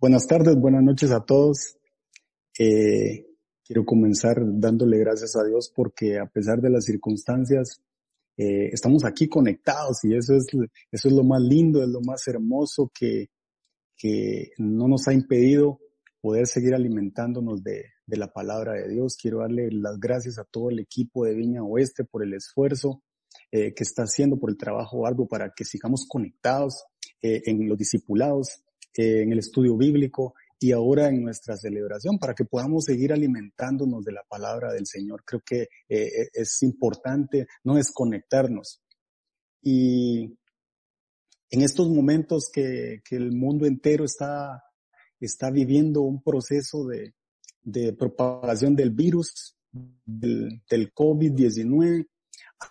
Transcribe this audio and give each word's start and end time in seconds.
Buenas 0.00 0.26
tardes, 0.26 0.56
buenas 0.56 0.82
noches 0.82 1.10
a 1.10 1.20
todos. 1.20 1.76
Eh, 2.58 3.26
quiero 3.62 3.84
comenzar 3.84 4.38
dándole 4.42 4.96
gracias 4.96 5.36
a 5.36 5.44
Dios 5.44 5.70
porque 5.76 6.18
a 6.18 6.24
pesar 6.24 6.62
de 6.62 6.70
las 6.70 6.86
circunstancias, 6.86 7.82
eh, 8.38 8.70
estamos 8.72 9.04
aquí 9.04 9.28
conectados 9.28 10.02
y 10.04 10.14
eso 10.14 10.34
es, 10.34 10.46
eso 10.90 11.08
es 11.08 11.14
lo 11.14 11.22
más 11.22 11.42
lindo, 11.42 11.82
es 11.82 11.90
lo 11.90 12.00
más 12.00 12.26
hermoso 12.28 12.90
que, 12.98 13.28
que 13.94 14.52
no 14.56 14.88
nos 14.88 15.06
ha 15.06 15.12
impedido 15.12 15.80
poder 16.22 16.46
seguir 16.46 16.74
alimentándonos 16.74 17.62
de, 17.62 17.84
de 18.06 18.16
la 18.16 18.32
palabra 18.32 18.72
de 18.72 18.88
Dios. 18.88 19.18
Quiero 19.20 19.40
darle 19.40 19.68
las 19.70 20.00
gracias 20.00 20.38
a 20.38 20.44
todo 20.44 20.70
el 20.70 20.78
equipo 20.78 21.26
de 21.26 21.34
Viña 21.34 21.62
Oeste 21.62 22.04
por 22.04 22.22
el 22.24 22.32
esfuerzo 22.32 23.02
eh, 23.52 23.74
que 23.74 23.82
está 23.82 24.04
haciendo, 24.04 24.38
por 24.38 24.48
el 24.48 24.56
trabajo 24.56 25.06
arduo 25.06 25.28
para 25.28 25.52
que 25.54 25.66
sigamos 25.66 26.06
conectados 26.08 26.84
en 27.22 27.68
los 27.68 27.76
discipulados, 27.76 28.62
eh, 28.96 29.22
en 29.22 29.32
el 29.32 29.38
estudio 29.38 29.76
bíblico 29.76 30.34
y 30.58 30.72
ahora 30.72 31.08
en 31.08 31.22
nuestra 31.22 31.56
celebración 31.56 32.18
para 32.18 32.34
que 32.34 32.44
podamos 32.44 32.84
seguir 32.84 33.12
alimentándonos 33.12 34.04
de 34.04 34.12
la 34.12 34.22
palabra 34.28 34.72
del 34.72 34.86
Señor. 34.86 35.24
Creo 35.24 35.40
que 35.44 35.68
eh, 35.88 36.28
es 36.32 36.62
importante 36.62 37.46
no 37.64 37.76
desconectarnos. 37.76 38.82
Y 39.62 40.36
en 41.50 41.62
estos 41.62 41.88
momentos 41.88 42.50
que, 42.52 43.00
que 43.04 43.16
el 43.16 43.32
mundo 43.32 43.66
entero 43.66 44.04
está, 44.04 44.62
está 45.18 45.50
viviendo 45.50 46.02
un 46.02 46.22
proceso 46.22 46.86
de, 46.86 47.14
de 47.62 47.92
propagación 47.92 48.76
del 48.76 48.90
virus, 48.90 49.56
del, 49.72 50.62
del 50.68 50.92
COVID-19, 50.92 52.06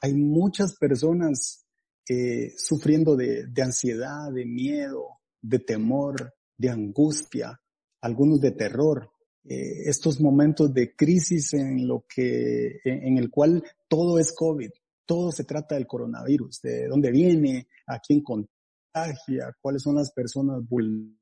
hay 0.02 0.14
muchas 0.14 0.76
personas 0.78 1.66
eh, 2.08 2.54
sufriendo 2.58 3.16
de, 3.16 3.48
de 3.48 3.62
ansiedad, 3.62 4.32
de 4.32 4.46
miedo, 4.46 5.19
de 5.42 5.60
temor, 5.60 6.34
de 6.58 6.70
angustia, 6.70 7.60
algunos 8.02 8.42
de 8.42 8.52
terror. 8.52 9.12
Eh, 9.44 9.90
estos 9.90 10.20
momentos 10.20 10.74
de 10.74 10.96
crisis 10.96 11.54
en 11.54 11.88
lo 11.88 12.06
que, 12.14 12.80
en, 12.84 13.18
el 13.18 13.30
cual 13.30 13.64
todo 13.88 14.20
es 14.20 14.34
COVID, 14.34 14.70
todo 15.06 15.32
se 15.32 15.44
trata 15.44 15.76
del 15.76 15.88
coronavirus, 15.88 16.62
de 16.62 16.88
dónde 16.88 17.12
viene, 17.12 17.68
a 17.88 18.00
quién 18.00 18.22
contagia, 18.22 19.56
cuáles 19.62 19.82
son 19.82 19.96
las 19.96 20.12
personas 20.12 20.62
vulnerables 20.68 21.19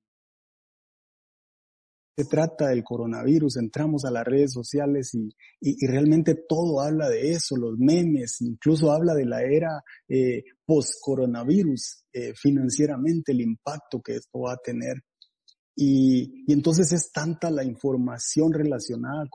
se 2.17 2.25
trata 2.25 2.69
del 2.69 2.83
coronavirus, 2.83 3.57
entramos 3.57 4.03
a 4.03 4.09
las 4.09 4.25
redes 4.25 4.51
sociales 4.51 5.13
y, 5.13 5.85
realmente 5.85 6.33
todo 6.49 6.81
habla 6.81 7.09
de 7.09 7.29
eso, 7.29 7.55
los 7.55 7.77
memes, 7.77 8.41
incluso 8.41 8.91
habla 8.91 9.13
de 9.13 9.25
la 9.25 9.43
era 9.43 9.83
eh, 10.07 10.43
post-coronavirus, 10.65 12.05
eh, 12.11 12.33
financieramente 12.33 13.33
el 13.33 13.41
impacto 13.41 14.01
que 14.01 14.15
esto 14.15 14.39
va 14.39 14.53
a 14.53 14.57
tener. 14.57 15.03
Y, 15.75 16.51
entonces 16.51 16.91
es 16.91 17.11
tanta 17.11 17.51
la 17.51 17.63
información 17.63 18.51
relacionada 18.51 19.25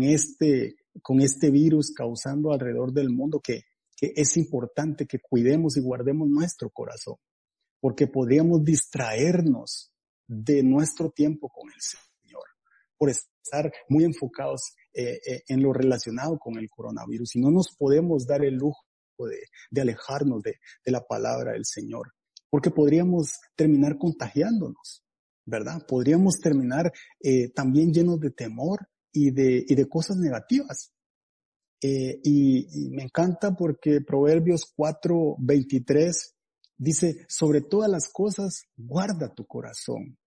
este, 0.00 0.76
con 1.02 1.20
este 1.20 1.50
virus 1.50 1.92
causando 1.92 2.50
alrededor 2.50 2.94
del 2.94 3.10
mundo 3.10 3.40
que, 3.44 3.60
que 3.94 4.14
es 4.16 4.38
importante 4.38 5.04
que 5.04 5.18
cuidemos 5.18 5.76
y 5.76 5.82
guardemos 5.82 6.30
nuestro 6.30 6.70
corazón, 6.70 7.16
porque 7.78 8.06
podríamos 8.06 8.64
distraernos 8.64 9.93
de 10.26 10.62
nuestro 10.62 11.10
tiempo 11.10 11.48
con 11.48 11.70
el 11.70 11.80
Señor, 11.80 12.44
por 12.96 13.10
estar 13.10 13.72
muy 13.88 14.04
enfocados 14.04 14.74
eh, 14.92 15.20
eh, 15.26 15.42
en 15.48 15.62
lo 15.62 15.72
relacionado 15.72 16.38
con 16.38 16.56
el 16.58 16.68
coronavirus. 16.70 17.36
Y 17.36 17.40
no 17.40 17.50
nos 17.50 17.74
podemos 17.76 18.26
dar 18.26 18.44
el 18.44 18.54
lujo 18.54 18.84
de, 19.70 19.80
alejarnos 19.80 20.42
de, 20.42 20.56
la 20.86 21.02
palabra 21.04 21.52
del 21.52 21.64
Señor, 21.64 22.12
porque 22.50 22.70
podríamos 22.70 23.32
terminar 23.54 23.98
contagiándonos, 23.98 25.04
¿verdad? 25.44 25.84
Podríamos 25.86 26.38
terminar 26.38 26.92
eh, 27.20 27.50
también 27.50 27.92
llenos 27.92 28.18
de 28.20 28.30
temor 28.30 28.88
y 29.12 29.30
de, 29.30 29.86
cosas 29.88 30.16
negativas. 30.16 30.90
Y, 31.80 32.66
y, 32.72 32.90
me 32.92 33.02
encanta 33.02 33.54
porque 33.54 34.00
Proverbios 34.00 34.72
4, 34.74 35.36
23 35.38 36.33
Dice, 36.76 37.24
sobre 37.28 37.60
todas 37.60 37.90
las 37.90 38.08
cosas, 38.08 38.64
guarda 38.76 39.32
tu 39.32 39.46
corazón, 39.46 40.18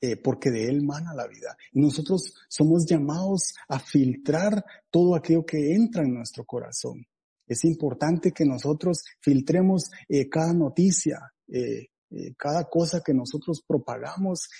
eh, 0.00 0.16
porque 0.16 0.50
de 0.50 0.68
él 0.68 0.82
mana 0.82 1.14
la 1.14 1.26
vida. 1.26 1.56
Y 1.72 1.80
nosotros 1.80 2.34
somos 2.48 2.84
llamados 2.86 3.54
a 3.68 3.78
filtrar 3.78 4.64
todo 4.90 5.14
aquello 5.14 5.46
que 5.46 5.74
entra 5.74 6.02
en 6.02 6.14
nuestro 6.14 6.44
corazón. 6.44 7.06
Es 7.46 7.64
importante 7.64 8.32
que 8.32 8.44
nosotros 8.44 9.04
filtremos 9.20 9.90
eh, 10.08 10.28
cada 10.28 10.52
noticia, 10.52 11.20
eh, 11.48 11.88
cada 12.36 12.64
cosa 12.64 13.00
que 13.02 13.14
nosotros 13.14 13.62
propagamos, 13.66 14.50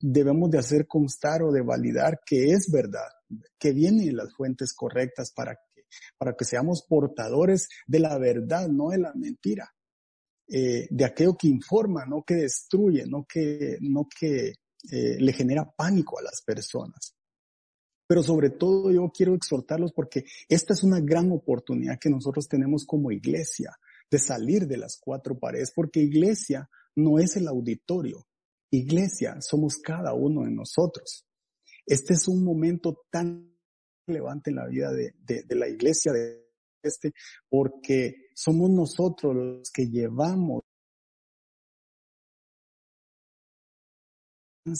debemos 0.00 0.50
de 0.50 0.58
hacer 0.58 0.88
constar 0.88 1.44
o 1.44 1.52
de 1.52 1.62
validar 1.62 2.18
que 2.26 2.50
es 2.50 2.68
verdad, 2.72 3.06
que 3.56 3.70
viene 3.70 4.06
de 4.06 4.12
las 4.12 4.34
fuentes 4.34 4.74
correctas 4.74 5.30
para 5.30 5.56
para 6.16 6.34
que 6.34 6.44
seamos 6.44 6.84
portadores 6.88 7.68
de 7.86 8.00
la 8.00 8.18
verdad, 8.18 8.68
no 8.68 8.90
de 8.90 8.98
la 8.98 9.12
mentira, 9.14 9.72
eh, 10.48 10.86
de 10.90 11.04
aquello 11.04 11.36
que 11.36 11.48
informa, 11.48 12.06
no 12.06 12.22
que 12.22 12.34
destruye, 12.34 13.04
no 13.06 13.26
que, 13.28 13.76
no 13.80 14.06
que 14.08 14.54
eh, 14.90 15.16
le 15.18 15.32
genera 15.32 15.70
pánico 15.70 16.18
a 16.18 16.22
las 16.22 16.42
personas. 16.42 17.14
Pero 18.06 18.22
sobre 18.22 18.50
todo 18.50 18.90
yo 18.90 19.10
quiero 19.14 19.34
exhortarlos 19.34 19.92
porque 19.92 20.24
esta 20.48 20.72
es 20.72 20.82
una 20.82 21.00
gran 21.00 21.30
oportunidad 21.30 21.98
que 21.98 22.08
nosotros 22.08 22.48
tenemos 22.48 22.86
como 22.86 23.12
iglesia 23.12 23.76
de 24.10 24.18
salir 24.18 24.66
de 24.66 24.78
las 24.78 24.98
cuatro 24.98 25.38
paredes, 25.38 25.72
porque 25.74 26.00
iglesia 26.00 26.70
no 26.96 27.18
es 27.18 27.36
el 27.36 27.46
auditorio, 27.46 28.26
iglesia 28.70 29.40
somos 29.42 29.76
cada 29.76 30.14
uno 30.14 30.44
de 30.44 30.50
nosotros. 30.50 31.26
Este 31.84 32.14
es 32.14 32.26
un 32.28 32.42
momento 32.42 33.02
tan 33.10 33.57
relevante 34.08 34.50
en 34.50 34.56
la 34.56 34.66
vida 34.66 34.90
de, 34.92 35.14
de, 35.24 35.54
la 35.54 35.68
iglesia 35.68 36.12
de 36.12 36.48
este, 36.82 37.12
porque 37.48 38.30
somos 38.34 38.70
nosotros 38.70 39.34
los 39.34 39.70
que 39.70 39.88
llevamos 39.88 40.62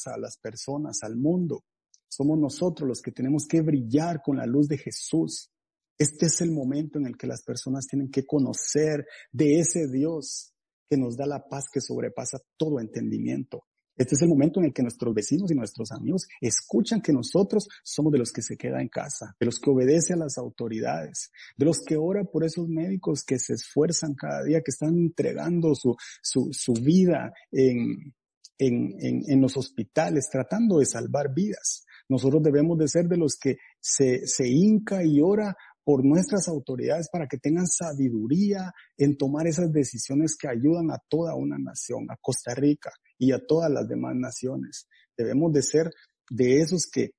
a 0.07 0.19
las 0.19 0.37
personas, 0.39 1.03
al 1.03 1.17
mundo. 1.17 1.65
Somos 2.09 2.39
nosotros 2.39 2.89
los 2.89 3.01
que 3.01 3.13
tenemos 3.13 3.47
que 3.47 3.61
brillar 3.61 4.21
con 4.23 4.37
la 4.37 4.47
luz 4.47 4.69
de 4.69 4.79
Jesús. 4.79 5.51
Este 5.99 6.27
es 6.27 6.41
el 6.41 6.51
momento 6.51 6.99
en 6.99 7.07
el 7.07 7.17
que 7.17 7.27
las 7.27 7.43
personas 7.43 7.87
tienen 7.87 8.11
que 8.11 8.27
conocer 8.27 9.07
de 9.33 9.61
ese 9.61 9.89
Dios 9.89 10.55
que 10.89 10.97
nos 10.97 11.17
da 11.17 11.27
la 11.27 11.47
paz 11.47 11.67
que 11.73 11.81
sobrepasa 11.81 12.39
todo 12.57 12.81
entendimiento. 12.81 13.68
Este 13.99 14.15
es 14.15 14.23
el 14.23 14.29
momento 14.29 14.61
en 14.61 14.67
el 14.67 14.73
que 14.73 14.83
nuestros 14.83 15.13
vecinos 15.13 15.51
y 15.51 15.55
nuestros 15.55 15.91
amigos 15.91 16.29
escuchan 16.41 17.03
que 17.03 17.13
nosotros 17.13 17.69
somos 17.83 18.13
de 18.13 18.19
los 18.21 18.33
que 18.33 18.43
se 18.43 18.57
queda 18.57 18.81
en 18.81 18.89
casa, 18.89 19.37
de 19.39 19.47
los 19.47 19.59
que 19.59 19.71
obedece 19.71 20.13
a 20.13 20.17
las 20.17 20.39
autoridades, 20.39 21.33
de 21.57 21.67
los 21.67 21.81
que 21.81 21.97
ora 21.97 22.25
por 22.25 22.45
esos 22.45 22.69
médicos 22.69 23.25
que 23.25 23.39
se 23.39 23.55
esfuerzan 23.55 24.15
cada 24.15 24.45
día, 24.45 24.63
que 24.63 24.71
están 24.71 24.97
entregando 24.97 25.75
su, 25.75 25.97
su, 26.23 26.73
vida 26.75 27.33
en, 27.51 28.15
en 28.59 29.41
los 29.41 29.57
hospitales, 29.57 30.29
tratando 30.31 30.79
de 30.79 30.87
salvar 30.87 31.35
vidas. 31.35 31.85
Nosotros 32.09 32.43
debemos 32.43 32.79
de 32.79 32.89
ser 32.89 33.07
de 33.07 33.19
los 33.19 33.37
que 33.37 33.59
se, 33.81 34.27
se 34.27 34.49
hinca 34.49 35.05
y 35.05 35.21
ora 35.21 35.57
por 35.89 36.05
nuestras 36.05 36.49
autoridades 36.49 37.09
para 37.11 37.27
que 37.27 37.39
tengan 37.39 37.67
sabiduría 37.67 38.75
en 38.99 39.17
tomar 39.17 39.47
esas 39.47 39.73
decisiones 39.73 40.37
que 40.37 40.47
ayudan 40.47 40.91
a 40.91 40.99
toda 41.09 41.35
una 41.35 41.57
nación, 41.57 42.11
a 42.11 42.19
Costa 42.21 42.55
Rica, 42.55 42.91
y 43.17 43.33
a 43.33 43.39
todas 43.39 43.71
las 43.71 43.89
demás 43.89 44.15
naciones. 44.15 44.87
Debemos 45.17 45.51
de 45.51 45.63
ser 45.63 45.91
de 46.29 46.61
esos 46.61 46.91
que, 46.93 47.13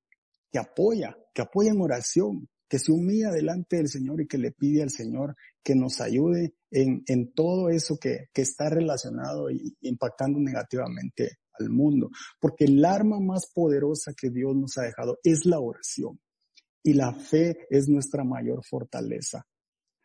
que 0.52 0.60
apoya, 0.60 1.18
que 1.34 1.42
apoya 1.42 1.72
en 1.72 1.82
oración, 1.82 2.48
que 2.70 2.78
se 2.78 2.92
humilla 2.92 3.32
delante 3.32 3.78
del 3.78 3.88
Señor 3.88 4.22
y 4.22 4.28
que 4.28 4.38
le 4.38 4.52
pide 4.52 4.84
al 4.84 4.92
Señor 4.92 5.36
que 5.64 5.74
nos 5.74 6.00
ayude 6.00 6.54
en, 6.70 7.02
en 7.08 7.34
todo 7.34 7.70
eso 7.70 7.98
que, 8.00 8.28
que 8.32 8.44
está 8.44 8.70
relacionado 8.70 9.50
y 9.50 9.78
impactando 9.82 10.38
negativamente 10.40 11.40
al 11.60 11.72
mundo. 11.72 12.12
Porque 12.40 12.66
el 12.66 12.86
arma 12.86 13.20
más 13.20 13.50
poderosa 13.52 14.14
que 14.16 14.30
Dios 14.30 14.56
nos 14.56 14.78
ha 14.78 14.84
dejado 14.84 15.18
es 15.24 15.48
la 15.48 15.60
oración. 15.60 16.20
Y 16.84 16.94
la 16.94 17.14
fe 17.14 17.68
es 17.70 17.88
nuestra 17.88 18.24
mayor 18.24 18.64
fortaleza. 18.64 19.46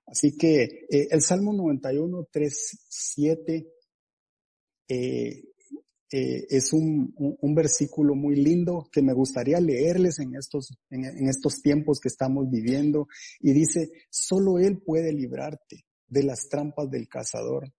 Así 0.06 0.36
que 0.36 0.86
eh, 0.90 1.08
el 1.10 1.22
Salmo 1.22 1.52
91, 1.52 2.28
3, 2.30 2.86
7 2.88 3.72
eh, 4.88 5.42
eh, 6.12 6.46
es 6.50 6.72
un, 6.72 7.14
un, 7.16 7.54
versículo 7.54 8.14
muy 8.14 8.36
lindo 8.36 8.86
que 8.92 9.02
me 9.02 9.14
gustaría 9.14 9.58
leerles 9.60 10.18
en 10.18 10.36
estos, 10.36 10.76
en 10.90 11.28
estos 11.28 11.62
tiempos 11.62 12.00
que 12.00 12.08
estamos 12.08 12.50
viviendo. 12.50 13.08
Y 13.40 13.52
dice, 13.52 13.90
solo 14.10 14.58
Él 14.58 14.82
puede 14.84 15.12
librarte 15.12 15.86
de 16.06 16.22
las 16.22 16.48
trampas 16.48 16.90
del 16.90 17.08
cazador 17.08 17.72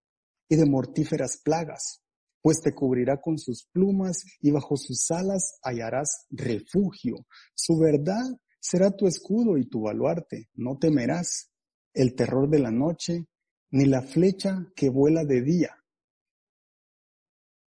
y 0.49 0.55
de 0.55 0.65
mortíferas 0.65 1.39
plagas, 1.43 2.01
pues 2.41 2.61
te 2.61 2.73
cubrirá 2.73 3.21
con 3.21 3.37
sus 3.37 3.67
plumas 3.71 4.23
y 4.41 4.51
bajo 4.51 4.77
sus 4.77 5.09
alas 5.11 5.57
hallarás 5.63 6.25
refugio. 6.29 7.25
Su 7.53 7.77
verdad 7.77 8.25
será 8.69 8.91
tu 8.91 9.07
escudo 9.07 9.57
y 9.57 9.67
tu 9.67 9.81
baluarte. 9.81 10.49
No 10.55 10.77
temerás 10.77 11.51
el 11.93 12.15
terror 12.15 12.49
de 12.49 12.59
la 12.59 12.71
noche, 12.71 13.25
ni 13.71 13.85
la 13.85 14.01
flecha 14.01 14.67
que 14.75 14.89
vuela 14.89 15.23
de 15.23 15.41
día 15.41 15.75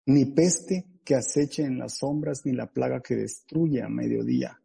ni 0.06 0.26
peste 0.26 0.86
que 1.04 1.14
aceche 1.14 1.62
en 1.62 1.78
las 1.78 1.98
sombras, 1.98 2.42
ni 2.44 2.52
la 2.52 2.66
plaga 2.66 3.00
que 3.00 3.16
destruye 3.16 3.82
a 3.82 3.88
mediodía. 3.88 4.60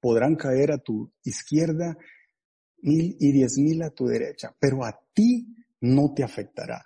Podrán 0.00 0.36
caer 0.36 0.72
a 0.72 0.78
tu 0.78 1.12
izquierda 1.24 1.96
mil 2.82 3.16
y 3.18 3.32
diez 3.32 3.58
mil 3.58 3.82
a 3.82 3.90
tu 3.90 4.06
derecha, 4.06 4.54
pero 4.58 4.84
a 4.84 4.98
ti 5.12 5.46
no 5.80 6.12
te 6.14 6.22
afectará. 6.22 6.84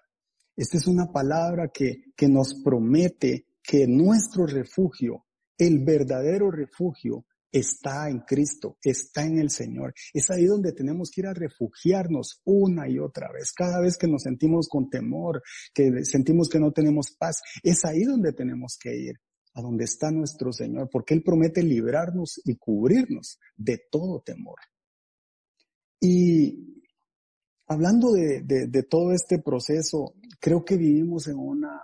Esta 0.57 0.77
es 0.79 0.87
una 0.87 1.11
palabra 1.13 1.71
que, 1.73 2.13
que 2.17 2.29
nos 2.29 2.63
promete 2.63 3.47
que 3.63 3.87
nuestro 3.87 4.47
refugio, 4.47 5.27
el 5.61 5.85
verdadero 5.85 6.51
refugio, 6.51 7.27
está 7.53 8.09
en 8.09 8.21
Cristo, 8.21 8.79
está 8.83 9.25
en 9.25 9.39
el 9.39 9.51
Señor. 9.51 9.93
Es 10.15 10.31
ahí 10.31 10.45
donde 10.47 10.73
tenemos 10.73 11.11
que 11.11 11.21
ir 11.23 11.27
a 11.27 11.35
refugiarnos 11.35 12.41
una 12.45 12.89
y 12.89 12.99
otra 12.99 13.31
vez. 13.33 13.53
Cada 13.53 13.81
vez 13.81 13.97
que 13.97 14.07
nos 14.07 14.23
sentimos 14.23 14.69
con 14.69 14.89
temor, 14.89 15.43
que 15.75 16.05
sentimos 16.05 16.49
que 16.49 16.61
no 16.61 16.73
tenemos 16.73 17.11
paz, 17.19 17.41
es 17.63 17.85
ahí 17.85 18.05
donde 18.05 18.33
tenemos 18.33 18.79
que 18.81 18.97
ir, 18.97 19.17
a 19.55 19.63
donde 19.63 19.85
está 19.85 20.11
nuestro 20.11 20.53
Señor, 20.53 20.89
porque 20.91 21.15
Él 21.15 21.23
promete 21.23 21.63
librarnos 21.63 22.41
y 22.45 22.57
cubrirnos 22.57 23.39
de 23.57 23.83
todo 23.91 24.23
temor. 24.23 24.59
Y 26.01 26.83
hablando 27.67 28.13
de, 28.13 28.43
de 28.43 28.83
todo 28.85 29.13
este 29.13 29.41
proceso, 29.41 30.15
creo 30.41 30.65
que 30.65 30.77
vivimos 30.77 31.29
en 31.29 31.37
una, 31.37 31.81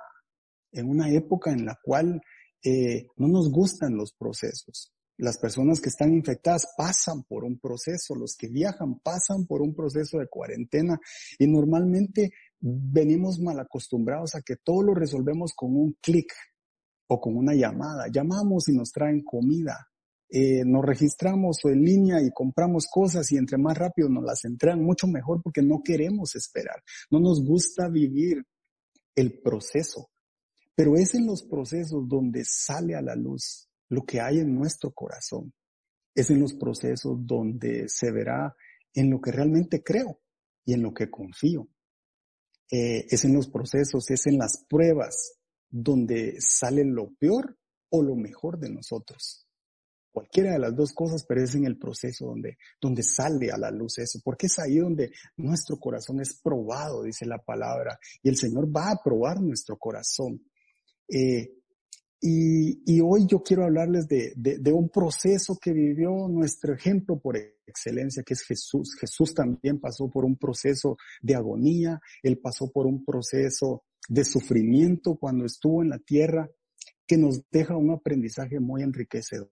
en 0.72 0.88
una 0.88 1.10
época 1.10 1.52
en 1.52 1.66
la 1.66 1.78
cual 1.82 2.22
eh, 2.66 3.06
no 3.16 3.28
nos 3.28 3.48
gustan 3.48 3.96
los 3.96 4.12
procesos. 4.12 4.92
Las 5.18 5.38
personas 5.38 5.80
que 5.80 5.88
están 5.88 6.12
infectadas 6.12 6.66
pasan 6.76 7.22
por 7.22 7.44
un 7.44 7.60
proceso, 7.60 8.16
los 8.16 8.34
que 8.36 8.48
viajan 8.48 8.98
pasan 8.98 9.46
por 9.46 9.62
un 9.62 9.72
proceso 9.72 10.18
de 10.18 10.26
cuarentena 10.26 10.98
y 11.38 11.46
normalmente 11.46 12.32
venimos 12.58 13.38
mal 13.38 13.60
acostumbrados 13.60 14.34
a 14.34 14.42
que 14.42 14.56
todo 14.56 14.82
lo 14.82 14.94
resolvemos 14.94 15.52
con 15.54 15.76
un 15.76 15.96
clic 16.02 16.32
o 17.06 17.20
con 17.20 17.36
una 17.36 17.54
llamada. 17.54 18.08
Llamamos 18.12 18.68
y 18.68 18.72
nos 18.72 18.90
traen 18.90 19.22
comida. 19.22 19.86
Eh, 20.28 20.64
nos 20.66 20.84
registramos 20.84 21.58
en 21.66 21.84
línea 21.84 22.20
y 22.20 22.32
compramos 22.32 22.88
cosas 22.92 23.30
y 23.30 23.36
entre 23.36 23.58
más 23.58 23.78
rápido 23.78 24.08
nos 24.08 24.24
las 24.24 24.44
entregan, 24.44 24.82
mucho 24.82 25.06
mejor 25.06 25.40
porque 25.40 25.62
no 25.62 25.82
queremos 25.84 26.34
esperar. 26.34 26.82
No 27.10 27.20
nos 27.20 27.44
gusta 27.44 27.88
vivir 27.88 28.44
el 29.14 29.40
proceso. 29.40 30.10
Pero 30.76 30.94
es 30.96 31.14
en 31.14 31.26
los 31.26 31.42
procesos 31.42 32.06
donde 32.06 32.44
sale 32.44 32.94
a 32.94 33.02
la 33.02 33.16
luz 33.16 33.68
lo 33.88 34.04
que 34.04 34.20
hay 34.20 34.38
en 34.38 34.54
nuestro 34.54 34.92
corazón. 34.92 35.52
Es 36.14 36.30
en 36.30 36.40
los 36.40 36.54
procesos 36.54 37.16
donde 37.26 37.88
se 37.88 38.12
verá 38.12 38.54
en 38.94 39.10
lo 39.10 39.20
que 39.20 39.32
realmente 39.32 39.82
creo 39.82 40.20
y 40.64 40.74
en 40.74 40.82
lo 40.82 40.92
que 40.92 41.10
confío. 41.10 41.68
Eh, 42.70 43.06
es 43.08 43.24
en 43.24 43.34
los 43.34 43.48
procesos, 43.48 44.10
es 44.10 44.26
en 44.26 44.38
las 44.38 44.64
pruebas 44.68 45.38
donde 45.70 46.36
sale 46.40 46.84
lo 46.84 47.14
peor 47.14 47.56
o 47.90 48.02
lo 48.02 48.16
mejor 48.16 48.58
de 48.58 48.70
nosotros. 48.70 49.46
Cualquiera 50.10 50.52
de 50.52 50.58
las 50.58 50.74
dos 50.74 50.92
cosas, 50.92 51.24
pero 51.28 51.42
es 51.42 51.54
en 51.54 51.66
el 51.66 51.78
proceso 51.78 52.26
donde, 52.26 52.56
donde 52.80 53.02
sale 53.02 53.50
a 53.50 53.58
la 53.58 53.70
luz 53.70 53.98
eso, 53.98 54.18
porque 54.24 54.46
es 54.46 54.58
ahí 54.58 54.78
donde 54.78 55.12
nuestro 55.36 55.78
corazón 55.78 56.20
es 56.20 56.40
probado, 56.42 57.02
dice 57.02 57.26
la 57.26 57.38
palabra, 57.38 57.98
y 58.22 58.30
el 58.30 58.36
Señor 58.36 58.74
va 58.74 58.90
a 58.90 59.02
probar 59.02 59.40
nuestro 59.40 59.76
corazón. 59.76 60.42
Eh, 61.08 61.52
y, 62.20 63.00
hoy 63.00 63.26
yo 63.26 63.42
quiero 63.42 63.64
hablarles 63.64 64.08
de, 64.08 64.72
un 64.72 64.88
proceso 64.88 65.58
que 65.60 65.72
vivió 65.72 66.28
nuestro 66.28 66.74
ejemplo 66.74 67.20
por 67.20 67.36
excelencia, 67.66 68.22
que 68.24 68.34
es 68.34 68.42
Jesús. 68.42 68.96
Jesús 68.98 69.34
también 69.34 69.78
pasó 69.78 70.10
por 70.10 70.24
un 70.24 70.36
proceso 70.36 70.96
de 71.20 71.34
agonía, 71.34 72.00
él 72.22 72.38
pasó 72.38 72.70
por 72.72 72.86
un 72.86 73.04
proceso 73.04 73.84
de 74.08 74.24
sufrimiento 74.24 75.16
cuando 75.16 75.44
estuvo 75.44 75.82
en 75.82 75.90
la 75.90 75.98
tierra, 75.98 76.50
que 77.06 77.16
nos 77.16 77.42
deja 77.50 77.76
un 77.76 77.92
aprendizaje 77.92 78.58
muy 78.58 78.82
enriquecedor. 78.82 79.50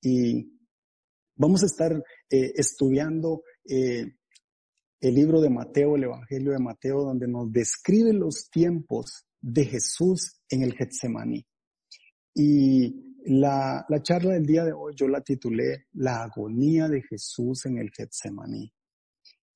Y 0.00 0.60
vamos 1.34 1.62
a 1.62 1.66
estar 1.66 1.92
eh, 2.30 2.52
estudiando 2.54 3.42
eh, 3.64 4.12
el 5.00 5.14
libro 5.14 5.40
de 5.40 5.50
Mateo, 5.50 5.96
el 5.96 6.04
Evangelio 6.04 6.52
de 6.52 6.58
Mateo, 6.58 7.02
donde 7.02 7.26
nos 7.26 7.50
describe 7.50 8.12
los 8.12 8.48
tiempos 8.50 9.26
de 9.40 9.64
Jesús 9.64 10.40
en 10.48 10.62
el 10.62 10.74
Getsemaní. 10.74 11.44
Y 12.34 13.18
la, 13.26 13.84
la, 13.88 14.02
charla 14.02 14.34
del 14.34 14.46
día 14.46 14.64
de 14.64 14.72
hoy 14.72 14.94
yo 14.96 15.08
la 15.08 15.20
titulé 15.20 15.86
La 15.94 16.22
agonía 16.22 16.88
de 16.88 17.02
Jesús 17.02 17.66
en 17.66 17.78
el 17.78 17.90
Getsemaní. 17.90 18.72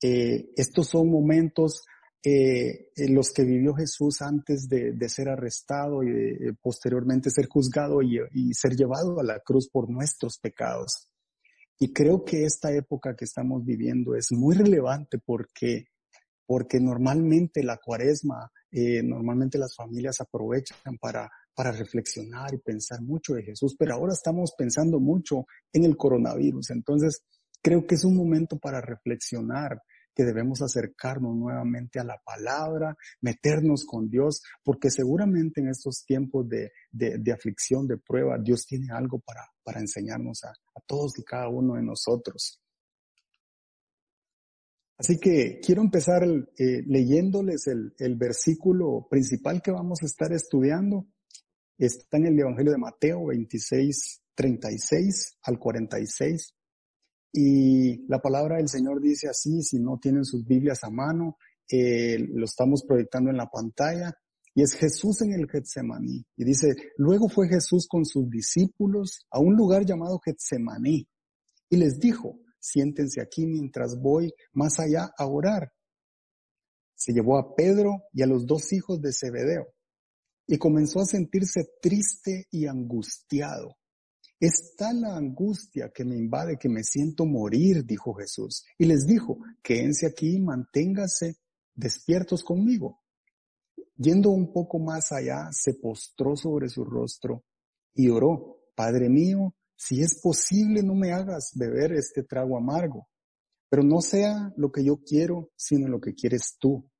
Eh, 0.02 0.50
estos 0.56 0.88
son 0.88 1.10
momentos 1.10 1.82
eh, 2.22 2.90
en 2.96 3.14
los 3.14 3.32
que 3.32 3.44
vivió 3.44 3.74
Jesús 3.74 4.22
antes 4.22 4.68
de, 4.68 4.92
de 4.92 5.08
ser 5.08 5.28
arrestado 5.28 6.02
y 6.02 6.08
eh, 6.08 6.52
posteriormente 6.60 7.30
ser 7.30 7.46
juzgado 7.46 8.02
y, 8.02 8.18
y 8.32 8.54
ser 8.54 8.74
llevado 8.76 9.20
a 9.20 9.24
la 9.24 9.40
cruz 9.40 9.68
por 9.70 9.90
nuestros 9.90 10.38
pecados. 10.38 11.08
Y 11.78 11.92
creo 11.92 12.24
que 12.24 12.44
esta 12.44 12.72
época 12.72 13.16
que 13.16 13.24
estamos 13.24 13.64
viviendo 13.64 14.14
es 14.14 14.30
muy 14.30 14.54
relevante 14.54 15.18
porque, 15.18 15.88
porque 16.46 16.80
normalmente 16.80 17.62
la 17.62 17.78
cuaresma 17.78 18.50
eh, 18.76 19.04
normalmente 19.04 19.56
las 19.56 19.76
familias 19.76 20.20
aprovechan 20.20 20.98
para, 21.00 21.30
para 21.54 21.70
reflexionar 21.70 22.52
y 22.54 22.58
pensar 22.58 23.00
mucho 23.02 23.34
de 23.34 23.44
Jesús, 23.44 23.76
pero 23.78 23.94
ahora 23.94 24.14
estamos 24.14 24.52
pensando 24.58 24.98
mucho 24.98 25.46
en 25.72 25.84
el 25.84 25.96
coronavirus. 25.96 26.70
Entonces, 26.70 27.22
creo 27.62 27.86
que 27.86 27.94
es 27.94 28.04
un 28.04 28.16
momento 28.16 28.58
para 28.58 28.80
reflexionar 28.80 29.80
que 30.12 30.24
debemos 30.24 30.60
acercarnos 30.60 31.36
nuevamente 31.36 32.00
a 32.00 32.04
la 32.04 32.20
palabra, 32.24 32.96
meternos 33.20 33.84
con 33.84 34.08
Dios, 34.08 34.42
porque 34.64 34.90
seguramente 34.90 35.60
en 35.60 35.68
estos 35.68 36.04
tiempos 36.04 36.48
de, 36.48 36.72
de, 36.90 37.32
aflicción, 37.32 37.86
de 37.86 37.98
prueba, 37.98 38.38
Dios 38.42 38.66
tiene 38.66 38.88
algo 38.92 39.20
para, 39.20 39.42
para 39.62 39.78
enseñarnos 39.78 40.42
a, 40.42 40.48
a 40.48 40.80
todos 40.84 41.16
y 41.18 41.22
cada 41.22 41.48
uno 41.48 41.74
de 41.74 41.82
nosotros. 41.82 42.60
Así 44.96 45.18
que 45.18 45.60
quiero 45.64 45.82
empezar 45.82 46.22
eh, 46.24 46.82
leyéndoles 46.86 47.66
el, 47.66 47.94
el, 47.98 48.16
versículo 48.16 49.06
principal 49.10 49.60
que 49.60 49.72
vamos 49.72 50.02
a 50.02 50.06
estar 50.06 50.32
estudiando. 50.32 51.06
Está 51.76 52.16
en 52.18 52.26
el 52.26 52.38
Evangelio 52.38 52.72
de 52.72 52.78
Mateo 52.78 53.26
26, 53.26 54.22
36 54.34 55.38
al 55.42 55.58
46. 55.58 56.54
Y 57.32 58.06
la 58.06 58.20
palabra 58.20 58.58
del 58.58 58.68
Señor 58.68 59.00
dice 59.00 59.28
así, 59.28 59.62
si 59.62 59.80
no 59.80 59.98
tienen 59.98 60.24
sus 60.24 60.46
Biblias 60.46 60.84
a 60.84 60.90
mano, 60.90 61.36
eh, 61.68 62.18
lo 62.18 62.44
estamos 62.44 62.84
proyectando 62.86 63.30
en 63.30 63.36
la 63.36 63.50
pantalla. 63.50 64.14
Y 64.54 64.62
es 64.62 64.74
Jesús 64.74 65.20
en 65.22 65.32
el 65.32 65.50
Getsemaní. 65.50 66.24
Y 66.36 66.44
dice, 66.44 66.76
luego 66.96 67.28
fue 67.28 67.48
Jesús 67.48 67.88
con 67.88 68.04
sus 68.04 68.30
discípulos 68.30 69.26
a 69.30 69.40
un 69.40 69.56
lugar 69.56 69.84
llamado 69.84 70.20
Getsemaní. 70.24 71.08
Y 71.68 71.76
les 71.76 71.98
dijo, 71.98 72.38
siéntense 72.64 73.20
aquí 73.20 73.46
mientras 73.46 74.00
voy 74.00 74.32
más 74.52 74.80
allá 74.80 75.12
a 75.18 75.26
orar. 75.26 75.72
Se 76.94 77.12
llevó 77.12 77.38
a 77.38 77.54
Pedro 77.54 78.04
y 78.12 78.22
a 78.22 78.26
los 78.26 78.46
dos 78.46 78.72
hijos 78.72 79.00
de 79.02 79.12
Zebedeo 79.12 79.66
y 80.46 80.56
comenzó 80.56 81.00
a 81.00 81.04
sentirse 81.04 81.68
triste 81.82 82.46
y 82.50 82.66
angustiado. 82.66 83.76
Es 84.40 84.74
tal 84.76 85.02
la 85.02 85.16
angustia 85.16 85.90
que 85.94 86.04
me 86.04 86.16
invade 86.16 86.56
que 86.58 86.68
me 86.68 86.82
siento 86.82 87.26
morir, 87.26 87.84
dijo 87.84 88.14
Jesús. 88.14 88.64
Y 88.78 88.86
les 88.86 89.06
dijo, 89.06 89.38
quédense 89.62 90.06
aquí 90.06 90.36
y 90.36 90.40
manténganse 90.40 91.36
despiertos 91.74 92.42
conmigo. 92.42 93.00
Yendo 93.96 94.30
un 94.30 94.52
poco 94.52 94.78
más 94.78 95.12
allá, 95.12 95.48
se 95.52 95.74
postró 95.74 96.36
sobre 96.36 96.68
su 96.68 96.84
rostro 96.84 97.44
y 97.94 98.08
oró, 98.08 98.60
Padre 98.74 99.08
mío, 99.08 99.54
si 99.86 100.00
es 100.00 100.18
posible, 100.22 100.82
no 100.82 100.94
me 100.94 101.12
hagas 101.12 101.52
beber 101.54 101.92
este 101.92 102.22
trago 102.22 102.56
amargo, 102.56 103.06
pero 103.68 103.82
no 103.82 104.00
sea 104.00 104.50
lo 104.56 104.72
que 104.72 104.82
yo 104.82 105.02
quiero, 105.04 105.50
sino 105.56 105.88
lo 105.88 106.00
que 106.00 106.14
quieres 106.14 106.56
tú. 106.58 106.90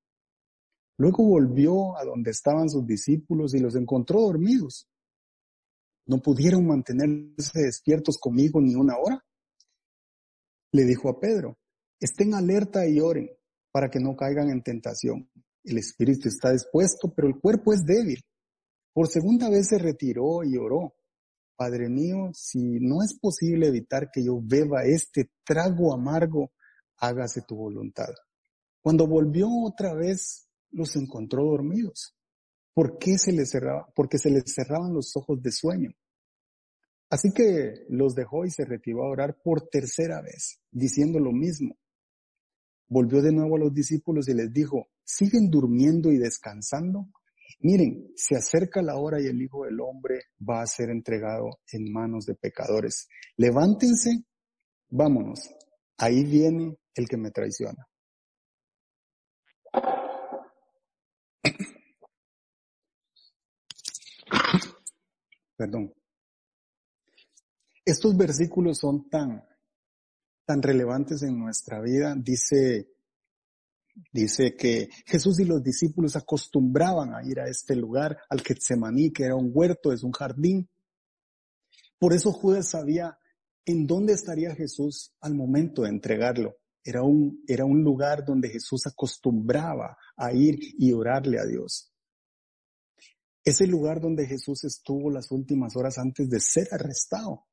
Luego 0.99 1.25
volvió 1.25 1.97
a 1.97 2.05
donde 2.05 2.31
estaban 2.31 2.69
sus 2.69 2.87
discípulos 2.87 3.55
y 3.55 3.61
los 3.61 3.75
encontró 3.75 4.21
dormidos. 4.21 4.87
¿No 6.07 6.21
pudieron 6.21 6.67
mantenerse 6.67 7.63
despiertos 7.63 8.19
conmigo 8.19 8.61
ni 8.61 8.75
una 8.75 8.99
hora? 8.99 9.25
Le 10.73 10.85
dijo 10.85 11.09
a 11.09 11.19
Pedro, 11.19 11.57
estén 11.99 12.35
alerta 12.35 12.87
y 12.87 13.01
oren 13.01 13.31
para 13.73 13.89
que 13.89 13.99
no 13.99 14.15
caigan 14.15 14.51
en 14.51 14.63
tentación. 14.63 15.31
El 15.65 15.79
espíritu 15.79 16.29
está 16.29 16.53
dispuesto, 16.53 17.15
pero 17.17 17.29
el 17.29 17.41
cuerpo 17.41 17.73
es 17.73 17.83
débil. 17.87 18.23
Por 18.93 19.09
segunda 19.09 19.49
vez 19.49 19.69
se 19.69 19.79
retiró 19.79 20.45
y 20.45 20.59
oró. 20.59 20.95
Padre 21.57 21.89
mío, 21.89 22.31
si 22.35 22.81
no 22.81 23.03
es 23.03 23.19
posible 23.19 23.69
evitar 23.69 24.11
que 24.11 24.25
yo 24.25 24.41
beba 24.43 24.85
este 24.85 25.31
trago 25.45 25.95
amargo, 25.95 26.53
hágase 26.97 27.43
tu 27.43 27.57
voluntad. 27.57 28.13
Cuando 28.81 29.07
volvió 29.07 29.49
otra 29.65 29.95
vez, 29.95 30.49
los 30.71 30.97
encontró 30.97 31.45
dormidos. 31.45 32.17
¿Por 32.75 32.99
qué 32.99 33.19
se 33.19 33.33
les 33.33 33.51
cerraba? 33.51 33.87
Porque 33.95 34.19
se 34.19 34.31
les 34.31 34.53
cerraban 34.53 34.93
los 34.93 35.17
ojos 35.17 35.41
de 35.41 35.53
sueño. 35.53 35.91
Así 37.09 37.33
que 37.33 37.87
los 37.89 38.15
dejó 38.15 38.45
y 38.45 38.51
se 38.51 38.65
retiró 38.65 39.05
a 39.05 39.11
orar 39.11 39.39
por 39.43 39.69
tercera 39.69 40.21
vez, 40.21 40.61
diciendo 40.73 41.21
lo 41.21 41.31
mismo. 41.31 41.77
Volvió 42.89 43.23
de 43.23 43.33
nuevo 43.33 43.57
a 43.57 43.61
los 43.61 43.73
discípulos 43.73 44.29
y 44.29 44.35
les 44.35 44.53
dijo, 44.53 44.89
¿siguen 45.05 45.49
durmiendo 45.51 46.11
y 46.11 46.19
descansando? 46.19 47.09
Miren, 47.61 48.13
se 48.15 48.37
acerca 48.37 48.83
la 48.83 48.97
hora 48.97 49.21
y 49.21 49.27
el 49.27 49.41
Hijo 49.41 49.65
del 49.65 49.81
Hombre 49.81 50.25
va 50.49 50.63
a 50.63 50.67
ser 50.67 50.91
entregado 50.91 51.61
en 51.73 51.93
manos 51.93 52.27
de 52.27 52.35
pecadores. 52.35 53.09
Levántense, 53.37 54.25
vámonos. 54.91 55.51
Ahí 55.99 56.25
viene 56.25 56.77
el 56.95 57.09
que 57.09 57.17
me 57.17 57.31
traiciona. 57.31 57.87
Perdón. 65.57 65.95
Estos 67.85 68.17
versículos 68.17 68.79
son 68.79 69.09
tan, 69.11 69.45
tan 70.47 70.63
relevantes 70.63 71.23
en 71.23 71.39
nuestra 71.39 71.81
vida. 71.81 72.15
Dice, 72.17 72.94
dice 74.13 74.57
que 74.57 74.89
Jesús 75.07 75.41
y 75.41 75.45
los 75.45 75.63
discípulos 75.63 76.17
acostumbraban 76.17 77.15
a 77.15 77.25
ir 77.25 77.41
a 77.41 77.49
este 77.49 77.77
lugar, 77.77 78.19
al 78.29 78.41
Getsemaní, 78.41 79.13
que 79.13 79.25
era 79.25 79.37
un 79.37 79.51
huerto, 79.53 79.93
es 79.93 80.03
un 80.03 80.13
jardín. 80.13 80.69
Por 81.99 82.13
eso 82.13 82.33
Judas 82.33 82.69
sabía 82.69 83.19
en 83.65 83.87
dónde 83.87 84.13
estaría 84.13 84.55
Jesús 84.55 85.15
al 85.21 85.35
momento 85.35 85.83
de 85.83 85.91
entregarlo. 85.91 86.57
Era 86.83 87.03
un, 87.03 87.43
era 87.47 87.65
un 87.65 87.83
lugar 87.83 88.25
donde 88.25 88.51
Jesús 88.51 88.87
acostumbraba 88.87 89.97
a 90.17 90.33
ir 90.33 90.59
y 90.79 90.93
orarle 90.93 91.39
a 91.39 91.47
Dios. 91.47 91.93
Es 93.43 93.61
el 93.61 93.71
lugar 93.71 94.01
donde 94.01 94.27
Jesús 94.27 94.65
estuvo 94.65 95.11
las 95.11 95.31
últimas 95.31 95.77
horas 95.77 95.99
antes 95.99 96.29
de 96.29 96.41
ser 96.41 96.69
arrestado. 96.73 97.47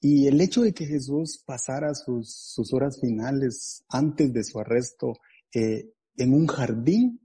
Y 0.00 0.26
el 0.26 0.40
hecho 0.40 0.62
de 0.62 0.72
que 0.72 0.86
Jesús 0.86 1.42
pasara 1.44 1.94
sus, 1.94 2.30
sus 2.30 2.72
horas 2.74 3.00
finales 3.00 3.84
antes 3.88 4.32
de 4.32 4.44
su 4.44 4.58
arresto 4.58 5.14
en 5.56 6.34
un 6.34 6.46
jardín 6.46 7.20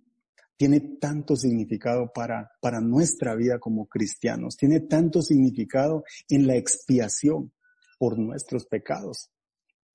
tiene 0.57 0.79
tanto 0.99 1.35
significado 1.35 2.11
para, 2.13 2.51
para 2.61 2.79
nuestra 2.79 3.35
vida 3.35 3.57
como 3.59 3.87
cristianos, 3.87 4.57
tiene 4.57 4.81
tanto 4.81 5.21
significado 5.21 6.03
en 6.29 6.45
la 6.45 6.55
expiación 6.55 7.51
por 7.97 8.19
nuestros 8.19 8.67
pecados. 8.67 9.31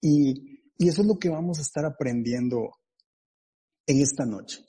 Y, 0.00 0.60
y 0.76 0.88
eso 0.88 1.02
es 1.02 1.06
lo 1.06 1.18
que 1.18 1.28
vamos 1.28 1.58
a 1.58 1.62
estar 1.62 1.84
aprendiendo 1.84 2.70
en 3.86 4.00
esta 4.00 4.26
noche. 4.26 4.66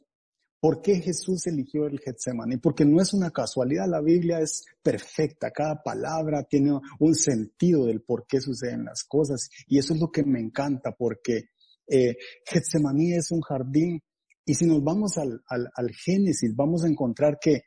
¿Por 0.60 0.82
qué 0.82 1.00
Jesús 1.00 1.46
eligió 1.48 1.86
el 1.86 2.00
Getsemaní? 2.00 2.58
Porque 2.58 2.84
no 2.84 3.00
es 3.02 3.14
una 3.14 3.32
casualidad, 3.32 3.88
la 3.88 4.02
Biblia 4.02 4.40
es 4.40 4.66
perfecta, 4.82 5.52
cada 5.52 5.82
palabra 5.84 6.44
tiene 6.44 6.80
un 7.00 7.16
sentido 7.16 7.86
del 7.86 8.02
por 8.02 8.26
qué 8.28 8.42
suceden 8.42 8.86
las 8.86 9.04
cosas 9.04 9.50
y 9.68 9.78
eso 9.78 9.94
es 9.94 10.00
lo 10.00 10.12
que 10.12 10.24
me 10.24 10.40
encanta 10.40 10.92
porque 10.92 11.50
eh, 11.88 12.15
Getsemaní 12.46 13.13
es 13.13 13.32
un 13.32 13.41
jardín 13.41 14.01
y 14.46 14.53
si 14.56 14.65
nos 14.65 14.84
vamos 14.84 15.17
al, 15.17 15.41
al, 15.48 15.70
al 15.74 15.91
Génesis 15.91 16.56
vamos 16.56 16.84
a 16.84 16.88
encontrar 16.88 17.38
que 17.39 17.63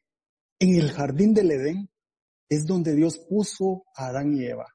en 0.58 0.74
el 0.76 0.90
jardín 0.92 1.34
del 1.34 1.50
Edén 1.50 1.90
es 2.48 2.66
donde 2.66 2.94
Dios 2.94 3.18
puso 3.28 3.84
a 3.94 4.08
Adán 4.08 4.34
y 4.34 4.44
Eva 4.44 4.66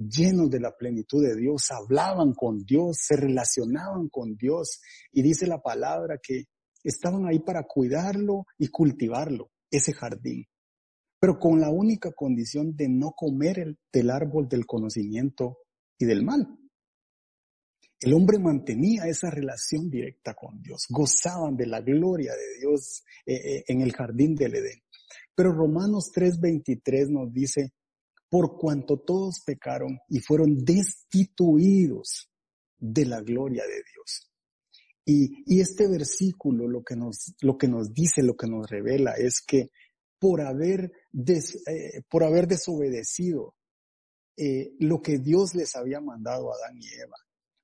llenos 0.00 0.50
de 0.50 0.60
la 0.60 0.74
plenitud 0.76 1.22
de 1.22 1.36
Dios, 1.36 1.70
hablaban 1.70 2.32
con 2.32 2.64
Dios, 2.64 2.98
se 3.00 3.16
relacionaban 3.16 4.08
con 4.08 4.34
Dios. 4.36 4.80
Y 5.12 5.22
dice 5.22 5.46
la 5.46 5.60
palabra 5.60 6.18
que 6.22 6.44
estaban 6.82 7.26
ahí 7.26 7.40
para 7.40 7.64
cuidarlo 7.64 8.46
y 8.58 8.68
cultivarlo, 8.68 9.50
ese 9.70 9.92
jardín, 9.92 10.46
pero 11.20 11.38
con 11.38 11.60
la 11.60 11.70
única 11.70 12.12
condición 12.12 12.74
de 12.74 12.88
no 12.88 13.12
comer 13.12 13.58
el, 13.58 13.78
del 13.92 14.10
árbol 14.10 14.48
del 14.48 14.64
conocimiento 14.66 15.58
y 15.98 16.06
del 16.06 16.24
mal. 16.24 16.48
El 18.00 18.14
hombre 18.14 18.38
mantenía 18.38 19.04
esa 19.04 19.30
relación 19.30 19.90
directa 19.90 20.32
con 20.32 20.62
Dios, 20.62 20.86
gozaban 20.88 21.54
de 21.54 21.66
la 21.66 21.82
gloria 21.82 22.32
de 22.32 22.58
Dios 22.58 23.04
eh, 23.26 23.34
eh, 23.34 23.64
en 23.68 23.82
el 23.82 23.92
jardín 23.92 24.34
del 24.34 24.54
Edén. 24.54 24.82
Pero 25.34 25.52
Romanos 25.52 26.10
3:23 26.14 27.10
nos 27.10 27.30
dice, 27.30 27.74
por 28.30 28.56
cuanto 28.56 29.00
todos 29.00 29.42
pecaron 29.44 29.98
y 30.08 30.20
fueron 30.20 30.64
destituidos 30.64 32.30
de 32.78 33.04
la 33.04 33.20
gloria 33.20 33.64
de 33.64 33.82
Dios. 33.92 34.30
Y, 35.04 35.60
este 35.60 35.86
versículo 35.88 36.68
lo 36.68 36.82
que, 36.82 36.96
nos, 36.96 37.34
dice, 37.92 38.22
lo 38.22 38.36
que 38.36 38.46
nos 38.46 38.70
revela 38.70 39.12
es 39.14 39.42
que 39.42 39.70
por 40.18 40.40
haber, 40.40 40.92
eh, 41.12 42.02
por 42.08 42.24
haber 42.24 42.46
desobedecido 42.46 43.54
lo 44.78 45.02
que 45.02 45.18
Dios 45.18 45.54
les 45.54 45.76
había 45.76 46.00
mandado 46.00 46.50
a 46.50 46.54
Adán 46.54 46.78
y 46.78 46.86
Eva, 46.98 47.16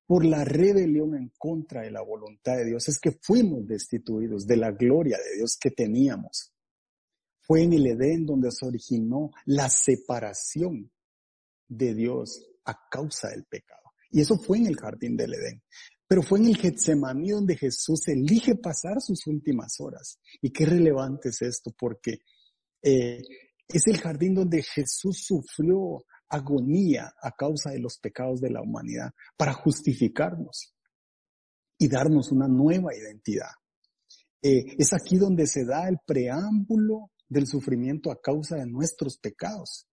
por 0.07 0.25
la 0.25 0.45
rebelión 0.45 1.17
en 1.17 1.33
contra 1.37 1.83
de 1.83 1.91
la 1.91 2.03
voluntad 2.03 2.57
de 2.57 2.67
Dios, 2.67 2.89
es 2.89 2.99
que 3.01 3.19
fuimos 3.21 3.67
destituidos 3.67 4.47
de 4.47 4.57
la 4.57 4.71
gloria 4.71 5.19
de 5.19 5.39
Dios 5.39 5.57
que 5.61 5.71
teníamos. 5.71 6.53
Fue 7.41 7.63
en 7.63 7.73
el 7.73 7.87
Edén 7.87 8.25
donde 8.25 8.51
se 8.51 8.67
originó 8.67 9.31
la 9.47 9.69
separación 9.69 10.91
de 11.69 11.95
Dios 11.95 12.47
a 12.65 12.89
causa 12.89 13.29
del 13.29 13.45
pecado. 13.45 13.83
Y 14.11 14.21
eso 14.21 14.37
fue 14.39 14.59
en 14.59 14.67
el 14.67 14.77
jardín 14.77 15.17
del 15.17 15.35
Edén. 15.35 15.63
Pero 16.09 16.23
fue 16.23 16.39
en 16.39 16.47
el 16.47 16.57
Getsemaní 16.57 17.31
donde 17.31 17.57
Jesús 17.57 18.07
elige 18.07 18.55
pasar 18.55 19.01
sus 19.01 19.27
últimas 19.27 19.81
horas. 19.81 20.21
Y 20.41 20.51
qué 20.51 20.67
relevante 20.67 21.31
es 21.31 21.43
esto, 21.43 21.73
porque 21.77 22.19
eh, 22.83 23.23
es 23.69 23.87
el 23.89 23.99
jardín 23.99 24.35
donde 24.35 24.63
Jesús 24.63 25.25
sufrió 25.25 26.05
agonía 26.29 27.13
a 27.21 27.33
causa 27.33 27.71
de 27.71 27.79
los 27.79 27.99
pecados 27.99 28.41
de 28.41 28.51
la 28.51 28.63
humanidad 28.63 29.11
para 29.37 29.53
justificarnos 29.53 30.75
y 31.79 31.89
darnos 31.89 32.33
una 32.33 32.49
nueva 32.49 32.95
identidad. 32.95 33.51
Eh, 34.43 34.75
es 34.79 34.93
aquí 34.93 35.17
donde 35.17 35.47
se 35.47 35.65
da 35.65 35.89
el 35.89 35.99
preámbulo 36.05 37.11
del 37.29 37.47
sufrimiento 37.47 38.11
a 38.11 38.21
causa 38.21 38.57
de 38.57 38.67
nuestros 38.67 39.19
pecados. 39.19 39.87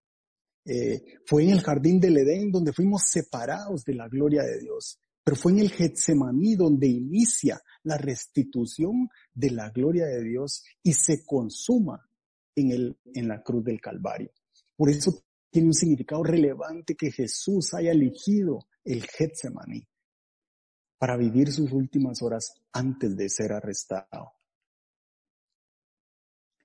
Eh, 0.64 1.02
fue 1.26 1.44
en 1.44 1.50
el 1.50 1.60
jardín 1.60 2.00
del 2.00 2.16
Edén 2.16 2.50
donde 2.50 2.72
fuimos 2.72 3.02
separados 3.04 3.84
de 3.84 3.94
la 3.94 4.08
gloria 4.08 4.42
de 4.42 4.60
Dios 4.60 4.98
pero 5.24 5.36
fue 5.36 5.52
en 5.52 5.60
el 5.60 5.70
Getsemaní 5.70 6.54
donde 6.54 6.86
inicia 6.86 7.60
la 7.82 7.96
restitución 7.96 9.08
de 9.32 9.50
la 9.50 9.70
gloria 9.70 10.04
de 10.04 10.22
Dios 10.22 10.62
y 10.82 10.92
se 10.92 11.24
consuma 11.24 12.06
en, 12.54 12.70
el, 12.70 12.98
en 13.14 13.28
la 13.28 13.42
cruz 13.42 13.64
del 13.64 13.80
Calvario. 13.80 14.30
Por 14.76 14.90
eso 14.90 15.24
tiene 15.54 15.68
un 15.68 15.74
significado 15.74 16.24
relevante 16.24 16.96
que 16.96 17.12
Jesús 17.12 17.74
haya 17.74 17.92
elegido 17.92 18.66
el 18.82 19.06
Getsemaní 19.06 19.86
para 20.98 21.16
vivir 21.16 21.52
sus 21.52 21.70
últimas 21.70 22.20
horas 22.22 22.54
antes 22.72 23.16
de 23.16 23.28
ser 23.28 23.52
arrestado. 23.52 24.32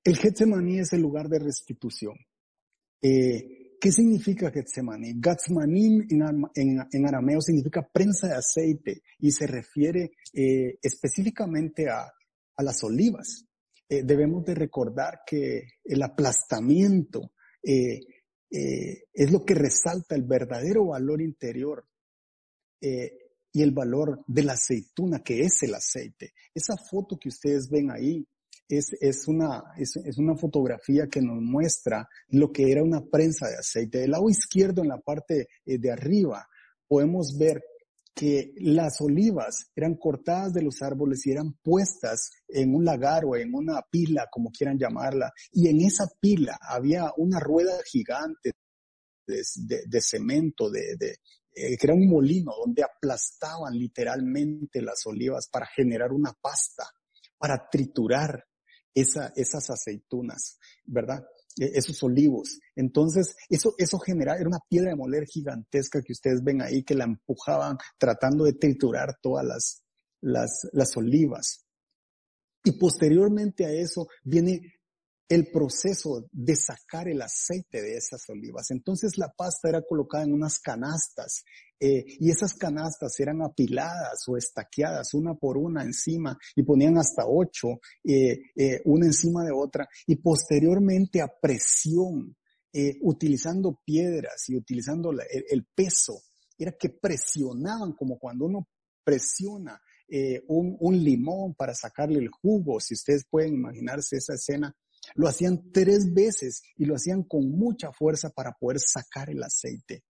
El 0.04 0.18
Getsemaní 0.18 0.80
es 0.80 0.92
el 0.94 1.02
lugar 1.02 1.30
de 1.30 1.38
restitución. 1.38 2.16
Eh, 3.00 3.78
¿Qué 3.80 3.92
significa 3.92 4.50
Getsemaní? 4.50 5.22
Getsemaní 5.22 6.08
en, 6.10 7.06
arameo 7.06 7.42
significa 7.42 7.88
prensa 7.88 8.30
de 8.30 8.38
aceite 8.38 9.04
y 9.20 9.30
se 9.30 9.46
refiere 9.46 10.14
eh, 10.34 10.80
específicamente 10.82 11.88
a, 11.92 12.12
las 12.58 12.84
olivas. 12.84 13.46
Eh, 13.88 14.02
debemos 14.04 14.44
de 14.46 14.56
recordar 14.56 15.20
que 15.28 15.62
el 15.84 16.02
aplastamiento 16.02 17.34
eh, 18.52 19.04
es 19.14 19.32
lo 19.32 19.46
que 19.46 19.54
resalta 19.54 20.16
el 20.16 20.24
verdadero 20.24 20.88
valor 20.88 21.22
interior 21.22 21.86
y 22.82 23.62
el 23.62 23.72
valor 23.72 24.24
de 24.26 24.44
la 24.44 24.54
aceituna, 24.54 25.20
que 25.20 25.42
es 25.42 25.64
el 25.64 25.76
aceite. 25.76 26.32
Esa 26.54 26.78
foto 26.78 27.18
que 27.20 27.28
ustedes 27.28 27.70
ven 27.70 27.92
ahí 27.92 28.26
es, 28.70 28.94
es, 29.02 29.28
una, 29.28 29.64
es, 29.78 30.18
una 30.18 30.36
fotografía 30.36 31.08
que 31.08 31.22
nos 31.22 31.42
muestra 31.42 32.08
lo 32.30 32.52
que 32.52 32.72
era 32.72 32.84
una 32.84 33.04
prensa 33.04 33.48
de 33.48 33.56
aceite. 33.56 34.00
Del 34.00 34.12
lado 34.12 34.30
izquierdo, 34.30 34.84
en 34.84 34.90
la 34.90 35.00
parte 35.00 35.48
eh, 35.66 35.80
de 35.80 35.92
arriba, 35.92 36.48
podemos 36.88 37.36
ver 37.38 37.64
que 38.20 38.52
las 38.58 39.00
olivas 39.00 39.72
eran 39.74 39.96
cortadas 39.96 40.52
de 40.52 40.62
los 40.62 40.82
árboles 40.82 41.26
y 41.26 41.32
eran 41.32 41.54
puestas 41.64 42.32
en 42.50 42.76
un 42.76 42.84
lagar 42.84 43.24
o 43.24 43.38
en 43.38 43.54
una 43.54 43.82
pila, 43.90 44.28
como 44.30 44.52
quieran 44.52 44.78
llamarla, 44.78 45.32
y 45.54 45.70
en 45.70 45.80
esa 45.80 46.06
pila 46.20 46.60
había 46.62 47.14
una 47.16 47.40
rueda 47.40 47.78
gigante 47.90 48.52
de, 49.26 49.42
de, 49.88 50.02
cemento, 50.02 50.70
de, 50.70 50.98
de 50.98 51.16
eh, 51.56 51.78
que 51.78 51.88
era 51.88 51.94
un 51.94 52.10
molino 52.10 52.52
donde 52.66 52.84
aplastaban 52.84 53.74
literalmente 53.74 54.82
las 54.82 55.06
olivas 55.06 55.48
para 55.50 55.68
generar 55.68 56.12
una 56.12 56.34
pasta, 56.34 56.90
para 57.38 57.70
triturar 57.72 58.44
esa, 58.94 59.32
esas 59.34 59.70
aceitunas, 59.70 60.58
¿verdad? 60.84 61.24
E, 61.60 61.78
esos 61.78 62.02
olivos. 62.04 62.60
Entonces, 62.76 63.36
eso, 63.50 63.74
eso 63.78 64.00
genera, 64.00 64.36
era 64.36 64.48
una 64.48 64.60
piedra 64.70 64.92
de 64.92 64.96
moler 64.96 65.26
gigantesca 65.26 66.02
que 66.02 66.14
ustedes 66.14 66.44
ven 66.44 66.62
ahí 66.62 66.84
que 66.84 66.96
la 66.96 67.04
empujaban 67.04 67.78
tratando 67.98 68.46
de 68.46 68.54
triturar 68.54 69.18
todas 69.22 69.46
las, 69.46 69.84
las, 70.22 70.68
las 70.72 70.96
olivas. 70.96 71.66
Y 72.64 72.72
posteriormente 72.74 73.66
a 73.66 73.72
eso 73.72 74.08
viene 74.24 74.62
el 75.30 75.52
proceso 75.52 76.28
de 76.32 76.56
sacar 76.56 77.08
el 77.08 77.22
aceite 77.22 77.84
de 77.84 77.96
esas 77.96 78.28
olivas. 78.30 78.72
Entonces 78.72 79.16
la 79.18 79.32
pasta 79.32 79.70
era 79.70 79.84
colocada 79.84 80.24
en 80.24 80.34
unas 80.34 80.60
canastas 80.60 81.44
eh, 81.80 82.04
y 82.20 82.32
esas 82.32 82.56
canastas 82.56 83.18
eran 83.20 83.44
apiladas 83.44 84.28
o 84.28 84.36
estaqueadas 84.36 85.14
una 85.14 85.36
por 85.36 85.56
una 85.58 85.84
encima 85.84 86.38
y 86.56 86.64
ponían 86.64 86.98
hasta 86.98 87.26
ocho, 87.28 87.80
eh, 88.04 88.42
eh, 88.56 88.82
una 88.86 89.06
encima 89.06 89.46
de 89.46 89.52
otra 89.52 89.88
y 90.08 90.16
posteriormente 90.16 91.22
a 91.22 91.28
presión, 91.28 92.36
utilizando 93.02 93.82
piedras 93.84 94.48
y 94.48 94.56
utilizando 94.56 95.12
el, 95.12 95.66
peso, 95.74 96.22
era 96.56 96.72
que 96.72 96.90
presionaban 96.90 97.94
como 97.94 98.20
cuando 98.20 98.46
uno 98.46 98.68
presiona 99.04 99.82
un, 100.48 100.78
un 100.80 101.04
limón 101.04 101.56
para 101.56 101.74
sacarle 101.74 102.20
el 102.20 102.30
jugo, 102.30 102.80
si 102.80 102.94
ustedes 102.94 103.26
pueden 103.28 103.56
imaginarse 103.56 104.18
esa 104.18 104.36
escena 104.36 104.72
lo 105.16 105.28
hacían 105.28 105.72
tres 105.72 106.14
veces 106.14 106.64
y 106.78 106.86
lo 106.86 106.96
hacían 106.96 107.24
con 107.24 107.50
mucha 107.50 107.92
fuerza 107.92 108.30
para 108.30 108.54
poder 108.54 108.80
sacar 108.80 109.30
el 109.30 109.44
aceite. 109.44 110.04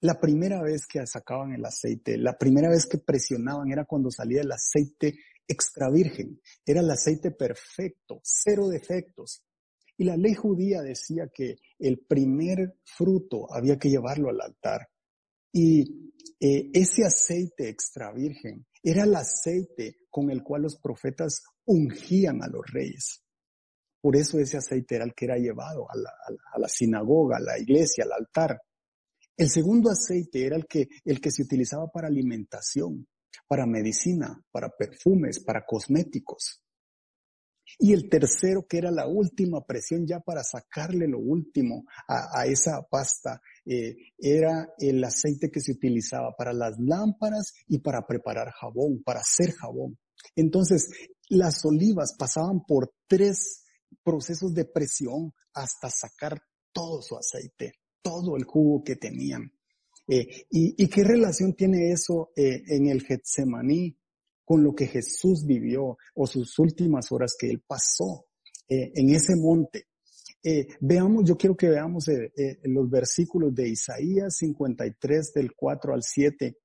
La 0.00 0.20
primera 0.20 0.62
vez 0.62 0.86
que 0.86 1.06
sacaban 1.06 1.52
el 1.52 1.64
aceite, 1.64 2.18
la 2.18 2.36
primera 2.36 2.68
vez 2.68 2.86
que 2.86 2.98
presionaban 2.98 3.70
era 3.72 3.84
cuando 3.84 4.10
salía 4.10 4.42
el 4.42 4.52
aceite 4.52 5.18
extra 5.48 5.90
virgen. 5.90 6.40
Era 6.64 6.80
el 6.80 6.90
aceite 6.90 7.30
perfecto, 7.30 8.20
cero 8.22 8.68
defectos. 8.68 9.42
Y 9.96 10.04
la 10.04 10.16
ley 10.16 10.34
judía 10.34 10.82
decía 10.82 11.30
que 11.34 11.56
el 11.78 12.00
primer 12.06 12.78
fruto 12.84 13.52
había 13.52 13.78
que 13.78 13.88
llevarlo 13.88 14.28
al 14.28 14.40
altar. 14.40 14.88
Y 15.52 16.12
eh, 16.38 16.70
ese 16.74 17.04
aceite 17.04 17.68
extra 17.68 18.12
virgen 18.12 18.66
era 18.82 19.04
el 19.04 19.14
aceite 19.14 20.00
con 20.10 20.30
el 20.30 20.42
cual 20.42 20.62
los 20.62 20.76
profetas 20.78 21.42
ungían 21.64 22.42
a 22.42 22.48
los 22.48 22.66
reyes. 22.70 23.22
Por 24.06 24.14
eso 24.14 24.38
ese 24.38 24.56
aceite 24.56 24.94
era 24.94 25.04
el 25.04 25.14
que 25.14 25.24
era 25.24 25.36
llevado 25.36 25.84
a 25.90 25.96
la, 26.60 26.68
sinagoga, 26.68 27.38
a 27.38 27.40
la 27.40 27.58
iglesia, 27.58 28.04
al 28.04 28.12
altar. 28.12 28.62
El 29.36 29.50
segundo 29.50 29.90
aceite 29.90 30.46
era 30.46 30.54
el 30.54 30.64
que, 30.68 30.86
el 31.04 31.20
que 31.20 31.32
se 31.32 31.42
utilizaba 31.42 31.88
para 31.88 32.06
alimentación, 32.06 33.08
para 33.48 33.66
medicina, 33.66 34.40
para 34.52 34.68
perfumes, 34.68 35.40
para 35.40 35.66
cosméticos. 35.66 36.62
Y 37.80 37.94
el 37.94 38.08
tercero, 38.08 38.64
que 38.68 38.78
era 38.78 38.92
la 38.92 39.08
última 39.08 39.66
presión 39.66 40.06
ya 40.06 40.20
para 40.20 40.44
sacarle 40.44 41.08
lo 41.08 41.18
último 41.18 41.82
a, 42.06 42.46
esa 42.46 42.86
pasta, 42.88 43.40
eh, 43.64 43.96
era 44.18 44.68
el 44.78 45.02
aceite 45.02 45.50
que 45.50 45.60
se 45.60 45.72
utilizaba 45.72 46.32
para 46.38 46.52
las 46.52 46.78
lámparas 46.78 47.54
y 47.66 47.80
para 47.80 48.06
preparar 48.06 48.52
jabón, 48.52 49.02
para 49.04 49.18
hacer 49.18 49.50
jabón. 49.50 49.98
Entonces, 50.36 50.92
las 51.28 51.64
olivas 51.64 52.14
pasaban 52.16 52.64
por 52.64 52.92
tres 53.08 53.64
procesos 54.02 54.54
de 54.54 54.64
presión 54.64 55.32
hasta 55.52 55.90
sacar 55.90 56.40
todo 56.72 57.02
su 57.02 57.16
aceite, 57.16 57.74
todo 58.02 58.36
el 58.36 58.44
jugo 58.44 58.82
que 58.84 58.96
tenían. 58.96 59.52
Eh, 60.08 60.46
y, 60.50 60.88
qué 60.88 61.02
relación 61.02 61.54
tiene 61.54 61.90
eso 61.90 62.30
eh, 62.36 62.62
en 62.68 62.86
el 62.86 63.02
Getsemaní 63.02 63.96
con 64.44 64.62
lo 64.62 64.72
que 64.72 64.86
Jesús 64.86 65.44
vivió 65.44 65.98
o 66.14 66.26
sus 66.28 66.56
últimas 66.60 67.10
horas 67.10 67.34
que 67.36 67.50
él 67.50 67.64
pasó 67.66 68.26
eh, 68.68 68.92
en 68.94 69.10
ese 69.10 69.34
monte? 69.36 69.88
veamos, 70.78 71.24
yo 71.24 71.36
quiero 71.36 71.56
que 71.56 71.68
veamos 71.68 72.04
los 72.62 72.88
versículos 72.88 73.52
de 73.52 73.68
Isaías 73.68 74.36
53 74.36 75.32
del 75.32 75.52
4 75.56 75.92
al 75.92 76.04
7 76.04 76.56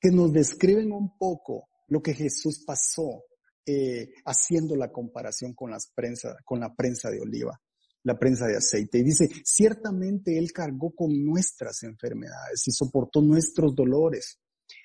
que 0.00 0.10
nos 0.12 0.32
describen 0.32 0.92
un 0.92 1.18
poco 1.18 1.68
lo 1.88 2.00
que 2.00 2.14
Jesús 2.14 2.62
pasó 2.64 3.24
eh, 3.66 4.10
haciendo 4.24 4.76
la 4.76 4.92
comparación 4.92 5.52
con, 5.52 5.72
las 5.72 5.90
prensa, 5.92 6.36
con 6.44 6.60
la 6.60 6.72
prensa 6.74 7.10
de 7.10 7.20
oliva, 7.20 7.60
la 8.04 8.16
prensa 8.16 8.46
de 8.46 8.56
aceite. 8.56 8.98
Y 8.98 9.02
dice, 9.02 9.28
ciertamente 9.44 10.38
Él 10.38 10.52
cargó 10.52 10.94
con 10.94 11.24
nuestras 11.24 11.82
enfermedades 11.82 12.68
y 12.68 12.70
soportó 12.70 13.20
nuestros 13.22 13.74
dolores, 13.74 14.38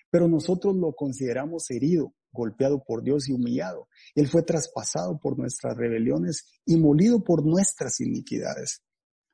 pero 0.10 0.28
nosotros 0.28 0.76
lo 0.76 0.94
consideramos 0.94 1.70
herido, 1.70 2.16
golpeado 2.32 2.84
por 2.84 3.04
Dios 3.04 3.30
y 3.30 3.34
humillado. 3.34 3.88
Él 4.16 4.28
fue 4.28 4.42
traspasado 4.42 5.20
por 5.20 5.38
nuestras 5.38 5.78
rebeliones 5.78 6.46
y 6.66 6.78
molido 6.78 7.24
por 7.24 7.46
nuestras 7.46 8.00
iniquidades. 8.00 8.82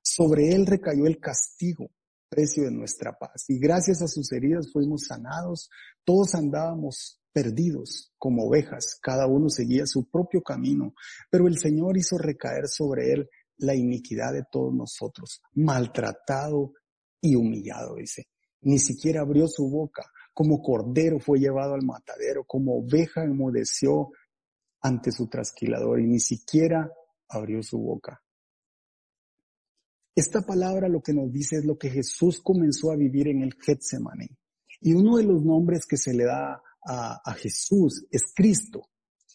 Sobre 0.01 0.49
Él 0.53 0.65
recayó 0.65 1.05
el 1.05 1.19
castigo, 1.19 1.89
precio 2.29 2.63
de 2.63 2.71
nuestra 2.71 3.17
paz. 3.17 3.45
Y 3.47 3.59
gracias 3.59 4.01
a 4.01 4.07
sus 4.07 4.31
heridas 4.33 4.71
fuimos 4.71 5.05
sanados. 5.07 5.69
Todos 6.03 6.35
andábamos 6.35 7.21
perdidos 7.37 8.11
como 8.17 8.47
ovejas, 8.47 8.97
cada 8.99 9.27
uno 9.27 9.47
seguía 9.47 9.85
su 9.85 10.09
propio 10.09 10.41
camino, 10.41 10.95
pero 11.29 11.47
el 11.47 11.59
Señor 11.59 11.95
hizo 11.95 12.17
recaer 12.17 12.67
sobre 12.67 13.13
él 13.13 13.29
la 13.57 13.75
iniquidad 13.75 14.33
de 14.33 14.43
todos 14.51 14.73
nosotros, 14.73 15.43
maltratado 15.53 16.73
y 17.21 17.35
humillado, 17.35 17.97
dice. 17.97 18.23
Ni 18.61 18.79
siquiera 18.79 19.21
abrió 19.21 19.47
su 19.47 19.69
boca, 19.69 20.03
como 20.33 20.63
cordero 20.63 21.19
fue 21.19 21.37
llevado 21.37 21.75
al 21.75 21.85
matadero, 21.85 22.43
como 22.43 22.79
oveja 22.79 23.23
enmudeció 23.23 24.09
ante 24.81 25.11
su 25.11 25.27
trasquilador 25.27 25.99
y 25.99 26.07
ni 26.07 26.19
siquiera 26.19 26.91
abrió 27.29 27.61
su 27.61 27.77
boca. 27.77 28.19
Esta 30.15 30.41
palabra 30.41 30.89
lo 30.89 31.01
que 31.01 31.13
nos 31.13 31.31
dice 31.31 31.57
es 31.57 31.65
lo 31.65 31.77
que 31.77 31.91
Jesús 31.91 32.41
comenzó 32.41 32.91
a 32.91 32.95
vivir 32.95 33.27
en 33.27 33.43
el 33.43 33.53
Getsemaní. 33.53 34.27
Y 34.81 34.93
uno 34.93 35.17
de 35.17 35.23
los 35.23 35.43
nombres 35.43 35.85
que 35.85 35.97
se 35.97 36.15
le 36.15 36.25
da 36.25 36.63
a, 36.87 37.33
Jesús 37.33 38.05
es 38.09 38.23
Cristo. 38.33 38.89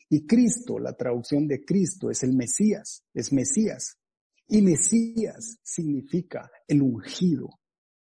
Y 0.09 0.27
Cristo, 0.27 0.79
la 0.79 0.95
traducción 0.95 1.47
de 1.47 1.65
Cristo 1.65 2.11
es 2.11 2.23
el 2.23 2.35
Mesías, 2.35 3.05
es 3.15 3.33
Mesías. 3.33 3.99
Y 4.49 4.62
Mesías 4.62 5.59
significa 5.62 6.51
el 6.67 6.83
ungido, 6.83 7.49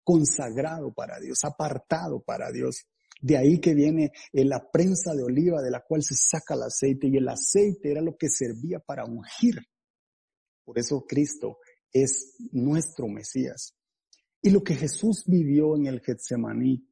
consagrado 0.05 0.93
para 0.93 1.19
Dios, 1.19 1.39
apartado 1.45 2.23
para 2.23 2.51
Dios. 2.53 2.87
De 3.21 3.37
ahí 3.37 3.61
que 3.61 3.75
viene 3.75 4.13
eh, 4.33 4.45
la 4.45 4.71
prensa 4.71 5.15
de 5.15 5.23
oliva 5.23 5.63
de 5.63 5.71
la 5.71 5.83
cual 5.87 6.03
se 6.03 6.15
saca 6.15 6.55
el 6.55 6.63
aceite 6.63 7.09
y 7.09 7.17
el 7.17 7.29
aceite 7.29 7.91
era 7.91 8.03
lo 8.03 8.17
que 8.17 8.29
servía 8.29 8.79
para 8.79 9.05
ungir. 9.05 9.57
Por 10.65 10.79
eso 10.79 11.05
Cristo 11.09 11.59
es 11.93 12.37
nuestro 12.53 13.09
Mesías. 13.09 13.75
Y 14.43 14.51
lo 14.51 14.63
que 14.63 14.75
Jesús 14.75 15.25
vivió 15.27 15.77
en 15.77 15.87
el 15.87 16.01
Getsemaní 16.01 16.87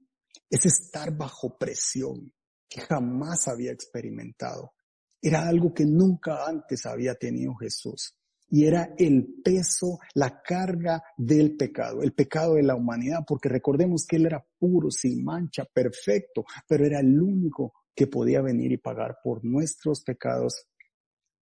es 0.50 0.66
estar 0.66 1.16
bajo 1.16 1.56
presión, 1.58 2.32
que 2.68 2.80
jamás 2.80 3.48
había 3.48 3.72
experimentado. 3.72 4.72
Era 5.20 5.48
algo 5.48 5.72
que 5.72 5.86
nunca 5.86 6.46
antes 6.46 6.84
había 6.86 7.14
tenido 7.14 7.54
Jesús. 7.54 8.14
Y 8.50 8.66
era 8.66 8.94
el 8.98 9.40
peso, 9.42 9.98
la 10.14 10.42
carga 10.42 11.02
del 11.16 11.56
pecado, 11.56 12.02
el 12.02 12.12
pecado 12.12 12.54
de 12.54 12.62
la 12.62 12.76
humanidad, 12.76 13.20
porque 13.26 13.48
recordemos 13.48 14.06
que 14.06 14.16
Él 14.16 14.26
era 14.26 14.44
puro, 14.58 14.90
sin 14.90 15.24
mancha, 15.24 15.64
perfecto, 15.64 16.44
pero 16.68 16.84
era 16.84 17.00
el 17.00 17.20
único 17.20 17.72
que 17.94 18.06
podía 18.06 18.42
venir 18.42 18.72
y 18.72 18.78
pagar 18.78 19.18
por 19.22 19.44
nuestros 19.44 20.02
pecados 20.02 20.66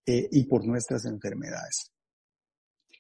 eh, 0.07 0.29
y 0.31 0.45
por 0.45 0.65
nuestras 0.65 1.05
enfermedades. 1.05 1.93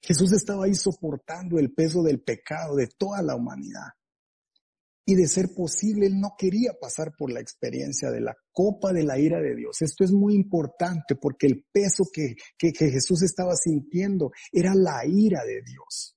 Jesús 0.02 0.32
estaba 0.32 0.64
ahí 0.64 0.74
soportando 0.74 1.58
el 1.58 1.72
peso 1.72 2.02
del 2.02 2.22
pecado 2.22 2.74
de 2.74 2.88
toda 2.88 3.22
la 3.22 3.36
humanidad. 3.36 3.88
Y 5.04 5.16
de 5.16 5.26
ser 5.26 5.52
posible, 5.54 6.06
él 6.06 6.20
no 6.20 6.34
quería 6.38 6.74
pasar 6.80 7.14
por 7.16 7.32
la 7.32 7.40
experiencia 7.40 8.10
de 8.10 8.20
la 8.20 8.36
copa 8.52 8.92
de 8.92 9.02
la 9.02 9.18
ira 9.18 9.40
de 9.40 9.56
Dios. 9.56 9.82
Esto 9.82 10.04
es 10.04 10.12
muy 10.12 10.34
importante 10.34 11.16
porque 11.16 11.48
el 11.48 11.64
peso 11.72 12.04
que, 12.12 12.36
Jesús 12.58 13.22
estaba 13.22 13.56
sintiendo 13.56 14.30
era 14.52 14.74
la 14.74 15.04
ira 15.04 15.44
de 15.44 15.60
Dios. 15.62 16.16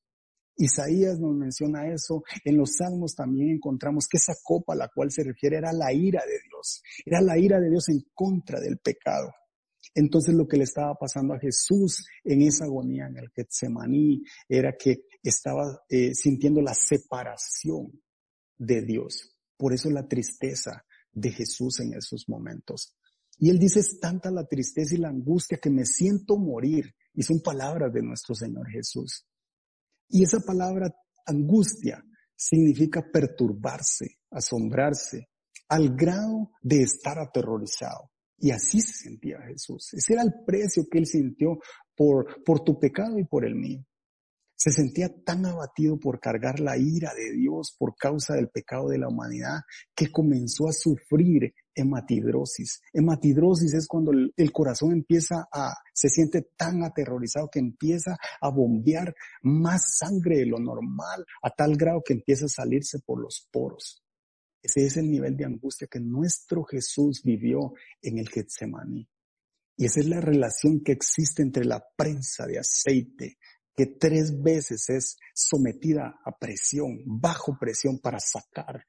Isaías 0.57 1.19
nos 1.19 1.35
menciona 1.35 1.91
eso. 1.91 2.23
En 2.43 2.57
los 2.57 2.77
salmos 2.77 3.15
también 3.15 3.55
encontramos 3.55 4.07
que 4.07 4.17
esa 4.17 4.35
copa 4.43 4.73
a 4.73 4.77
la 4.77 4.89
cual 4.93 5.11
se 5.11 5.23
refiere 5.23 5.57
era 5.57 5.73
la 5.73 5.91
ira 5.91 6.21
de 6.23 6.39
Dios. 6.47 6.83
Era 7.05 7.21
la 7.21 7.37
ira 7.39 7.59
de 7.59 7.69
Dios 7.69 7.89
en 7.89 8.03
contra 8.13 8.59
del 8.59 8.77
pecado. 8.77 9.31
Entonces 9.95 10.35
lo 10.35 10.47
que 10.47 10.57
le 10.57 10.63
estaba 10.63 10.93
pasando 10.95 11.33
a 11.33 11.39
Jesús 11.39 12.05
en 12.23 12.41
esa 12.43 12.65
agonía 12.65 13.07
en 13.07 13.17
el 13.17 13.29
Getsemaní 13.29 14.21
era 14.47 14.75
que 14.77 15.05
estaba 15.23 15.83
eh, 15.89 16.13
sintiendo 16.13 16.61
la 16.61 16.73
separación 16.73 17.91
de 18.57 18.81
Dios. 18.81 19.35
Por 19.57 19.73
eso 19.73 19.89
la 19.89 20.07
tristeza 20.07 20.85
de 21.11 21.31
Jesús 21.31 21.79
en 21.79 21.93
esos 21.93 22.27
momentos. 22.27 22.95
Y 23.37 23.49
él 23.49 23.59
dice, 23.59 23.79
es 23.79 23.99
tanta 23.99 24.31
la 24.31 24.45
tristeza 24.45 24.95
y 24.95 24.99
la 24.99 25.09
angustia 25.09 25.57
que 25.57 25.69
me 25.69 25.85
siento 25.85 26.37
morir. 26.37 26.93
Y 27.13 27.23
son 27.23 27.41
palabras 27.41 27.93
de 27.93 28.01
nuestro 28.01 28.35
Señor 28.35 28.69
Jesús. 28.69 29.25
Y 30.09 30.23
esa 30.23 30.39
palabra 30.39 30.93
angustia 31.25 32.03
significa 32.35 33.03
perturbarse, 33.11 34.19
asombrarse, 34.29 35.29
al 35.69 35.95
grado 35.95 36.51
de 36.61 36.83
estar 36.83 37.17
aterrorizado. 37.17 38.11
Y 38.37 38.51
así 38.51 38.81
se 38.81 39.09
sentía 39.09 39.39
Jesús. 39.47 39.93
Ese 39.93 40.13
era 40.13 40.21
el 40.21 40.33
precio 40.45 40.85
que 40.89 40.99
él 40.99 41.05
sintió 41.05 41.57
por, 41.95 42.43
por 42.43 42.63
tu 42.63 42.77
pecado 42.77 43.17
y 43.17 43.25
por 43.25 43.45
el 43.45 43.55
mío. 43.55 43.83
Se 44.55 44.71
sentía 44.71 45.09
tan 45.23 45.45
abatido 45.45 45.99
por 45.99 46.19
cargar 46.19 46.59
la 46.59 46.77
ira 46.77 47.13
de 47.13 47.33
Dios 47.33 47.75
por 47.77 47.95
causa 47.95 48.35
del 48.35 48.49
pecado 48.49 48.89
de 48.89 48.97
la 48.97 49.09
humanidad 49.09 49.61
que 49.93 50.11
comenzó 50.11 50.67
a 50.69 50.73
sufrir 50.73 51.53
hematidrosis. 51.75 52.81
Hematidrosis 52.93 53.73
es 53.73 53.87
cuando 53.87 54.11
el, 54.11 54.51
corazón 54.51 54.93
empieza 54.93 55.47
a, 55.51 55.73
se 55.93 56.09
siente 56.09 56.47
tan 56.55 56.83
aterrorizado 56.83 57.49
que 57.51 57.59
empieza 57.59 58.15
a 58.39 58.49
bombear 58.49 59.13
más 59.43 59.97
sangre 59.97 60.37
de 60.37 60.45
lo 60.45 60.57
normal 60.57 61.25
a 61.41 61.49
tal 61.49 61.75
grado 61.75 62.01
que 62.03 62.13
empieza 62.13 62.45
a 62.45 62.49
salirse 62.49 62.99
por 63.05 63.21
los 63.21 63.47
poros. 63.51 64.01
Ese 64.61 64.85
es 64.85 64.97
el 64.97 65.11
nivel 65.11 65.37
de 65.37 65.45
angustia 65.45 65.87
que 65.87 65.99
nuestro 65.99 66.63
Jesús 66.63 67.21
vivió 67.23 67.73
en 68.01 68.17
el 68.17 68.29
Getsemaní. 68.29 69.07
Y 69.77 69.85
esa 69.85 69.99
es 69.99 70.07
la 70.07 70.21
relación 70.21 70.81
que 70.81 70.93
existe 70.93 71.43
entre 71.43 71.65
la 71.65 71.85
prensa 71.95 72.47
de 72.47 72.59
aceite, 72.59 73.37
que 73.75 73.87
tres 73.87 74.41
veces 74.41 74.89
es 74.89 75.17
sometida 75.33 76.19
a 76.23 76.37
presión, 76.37 77.01
bajo 77.05 77.57
presión 77.59 77.99
para 77.99 78.19
sacar 78.19 78.85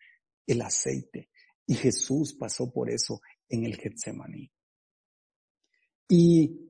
el 0.46 0.62
aceite. 0.62 1.31
Y 1.66 1.75
Jesús 1.75 2.35
pasó 2.35 2.70
por 2.72 2.90
eso 2.90 3.20
en 3.49 3.64
el 3.64 3.77
Getsemaní. 3.77 4.51
Y 6.09 6.66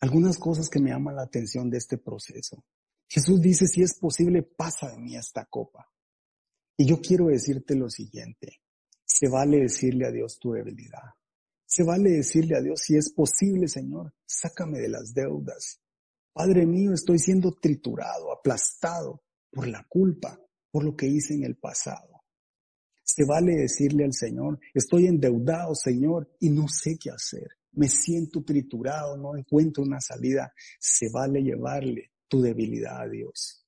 algunas 0.00 0.38
cosas 0.38 0.68
que 0.70 0.80
me 0.80 0.90
llaman 0.90 1.16
la 1.16 1.22
atención 1.22 1.68
de 1.68 1.78
este 1.78 1.98
proceso. 1.98 2.64
Jesús 3.06 3.40
dice, 3.40 3.66
si 3.66 3.82
es 3.82 3.98
posible, 3.98 4.42
pasa 4.42 4.90
de 4.90 4.98
mí 4.98 5.16
esta 5.16 5.44
copa. 5.46 5.90
Y 6.76 6.86
yo 6.86 7.00
quiero 7.00 7.26
decirte 7.26 7.76
lo 7.76 7.88
siguiente, 7.88 8.60
se 9.04 9.28
vale 9.28 9.60
decirle 9.60 10.06
a 10.06 10.10
Dios 10.10 10.38
tu 10.38 10.52
debilidad. 10.52 11.14
Se 11.66 11.84
vale 11.84 12.10
decirle 12.10 12.56
a 12.56 12.62
Dios, 12.62 12.80
si 12.80 12.96
es 12.96 13.12
posible, 13.12 13.68
Señor, 13.68 14.14
sácame 14.26 14.78
de 14.78 14.88
las 14.88 15.14
deudas. 15.14 15.80
Padre 16.34 16.66
mío, 16.66 16.92
estoy 16.92 17.20
siendo 17.20 17.52
triturado, 17.52 18.32
aplastado 18.32 19.22
por 19.52 19.68
la 19.68 19.86
culpa, 19.88 20.36
por 20.72 20.84
lo 20.84 20.96
que 20.96 21.06
hice 21.06 21.34
en 21.34 21.44
el 21.44 21.56
pasado. 21.56 22.24
Se 23.04 23.24
vale 23.24 23.54
decirle 23.54 24.04
al 24.04 24.12
Señor, 24.12 24.58
estoy 24.74 25.06
endeudado, 25.06 25.76
Señor, 25.76 26.28
y 26.40 26.50
no 26.50 26.66
sé 26.66 26.98
qué 26.98 27.10
hacer. 27.10 27.46
Me 27.70 27.88
siento 27.88 28.42
triturado, 28.42 29.16
no 29.16 29.36
encuentro 29.36 29.84
una 29.84 30.00
salida. 30.00 30.52
Se 30.80 31.06
vale 31.12 31.40
llevarle 31.40 32.10
tu 32.26 32.42
debilidad 32.42 33.02
a 33.02 33.08
Dios. 33.08 33.64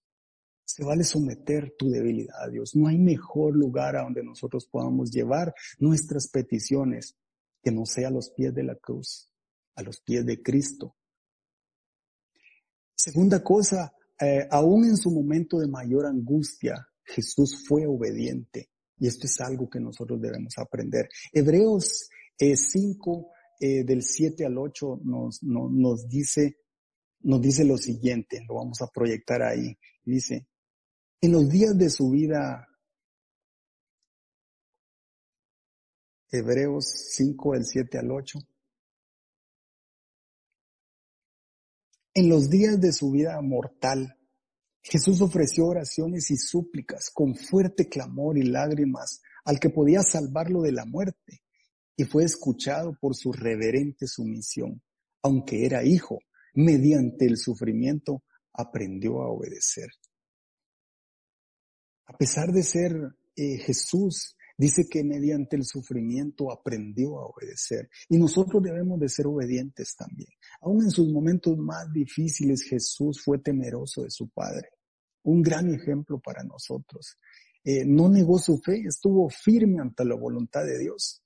Se 0.65 0.85
vale 0.85 1.05
someter 1.05 1.73
tu 1.79 1.89
debilidad 1.89 2.43
a 2.43 2.49
Dios. 2.49 2.75
No 2.75 2.89
hay 2.89 2.99
mejor 2.99 3.55
lugar 3.55 3.95
a 3.95 4.03
donde 4.03 4.25
nosotros 4.25 4.67
podamos 4.67 5.13
llevar 5.13 5.55
nuestras 5.79 6.29
peticiones 6.29 7.17
que 7.63 7.71
no 7.71 7.87
sea 7.87 8.09
a 8.09 8.13
los 8.13 8.31
pies 8.31 8.53
de 8.53 8.65
la 8.65 8.75
cruz, 8.75 9.31
a 9.77 9.83
los 9.83 10.01
pies 10.01 10.27
de 10.27 10.43
Cristo. 10.43 10.97
Segunda 12.97 13.45
cosa, 13.45 13.93
eh, 14.19 14.49
aún 14.51 14.87
en 14.87 14.97
su 14.97 15.11
momento 15.11 15.59
de 15.59 15.69
mayor 15.69 16.07
angustia, 16.07 16.89
Jesús 17.05 17.63
fue 17.69 17.87
obediente. 17.87 18.71
Y 18.99 19.07
esto 19.07 19.27
es 19.27 19.39
algo 19.43 19.69
que 19.69 19.79
nosotros 19.79 20.19
debemos 20.21 20.55
aprender. 20.57 21.09
Hebreos 21.31 22.09
5 22.39 23.31
eh, 23.61 23.81
eh, 23.81 23.85
del 23.85 24.03
7 24.03 24.47
al 24.47 24.57
8 24.57 25.01
nos, 25.05 25.43
nos, 25.43 26.09
dice, 26.09 26.57
nos 27.21 27.43
dice 27.43 27.65
lo 27.65 27.77
siguiente, 27.77 28.43
lo 28.49 28.55
vamos 28.55 28.81
a 28.81 28.87
proyectar 28.87 29.43
ahí. 29.43 29.77
Dice, 30.03 30.49
en 31.21 31.33
los 31.33 31.51
días 31.51 31.77
de 31.77 31.91
su 31.91 32.11
vida, 32.11 32.67
Hebreos 36.31 36.87
5 37.11 37.53
del 37.53 37.65
7 37.67 37.99
al 37.99 38.11
8, 38.11 38.39
en 42.17 42.31
los 42.31 42.49
días 42.49 42.81
de 42.81 42.95
su 42.95 43.11
vida 43.11 43.39
mortal, 43.43 44.19
Jesús 44.81 45.21
ofreció 45.21 45.67
oraciones 45.67 46.31
y 46.31 46.39
súplicas 46.39 47.11
con 47.13 47.37
fuerte 47.37 47.91
clamor 47.91 48.39
y 48.39 48.43
lágrimas 48.43 49.21
al 49.45 49.61
que 49.61 49.69
podía 49.69 50.03
salvarlo 50.03 50.63
de 50.63 50.73
la 50.73 50.87
muerte 50.87 51.43
y 51.95 52.05
fue 52.05 52.25
escuchado 52.25 52.97
por 52.99 53.15
su 53.15 53.35
reverente 53.35 54.07
sumisión. 54.07 54.81
Aunque 55.21 55.67
era 55.67 55.85
hijo, 55.85 56.21
mediante 56.55 57.27
el 57.27 57.37
sufrimiento 57.37 58.23
aprendió 58.55 59.21
a 59.21 59.29
obedecer. 59.29 59.91
A 62.07 62.17
pesar 62.17 62.51
de 62.51 62.63
ser 62.63 62.93
eh, 63.37 63.59
Jesús, 63.59 64.36
dice 64.57 64.87
que 64.89 65.05
mediante 65.05 65.57
el 65.57 65.65
sufrimiento 65.65 66.51
aprendió 66.51 67.19
a 67.19 67.27
obedecer. 67.27 67.89
Y 68.09 68.19
nosotros 68.19 68.63
debemos 68.63 68.99
de 69.01 69.09
ser 69.09 69.27
obedientes 69.27 69.95
también. 69.97 70.31
Aún 70.61 70.83
en 70.83 70.91
sus 70.91 71.13
momentos 71.13 71.57
más 71.59 71.93
difíciles, 71.93 72.63
Jesús 72.63 73.23
fue 73.23 73.39
temeroso 73.39 74.03
de 74.03 74.11
su 74.11 74.29
Padre 74.29 74.71
un 75.27 75.43
gran 75.43 75.73
ejemplo 75.73 76.19
para 76.19 76.43
nosotros. 76.43 77.19
Eh, 77.65 77.85
no 77.85 78.09
negó 78.09 78.39
su 78.39 78.59
fe, 78.59 78.83
estuvo 78.87 79.29
firme 79.29 79.83
ante 79.83 80.05
la 80.05 80.15
voluntad 80.15 80.65
de 80.65 80.79
Dios. 80.79 81.23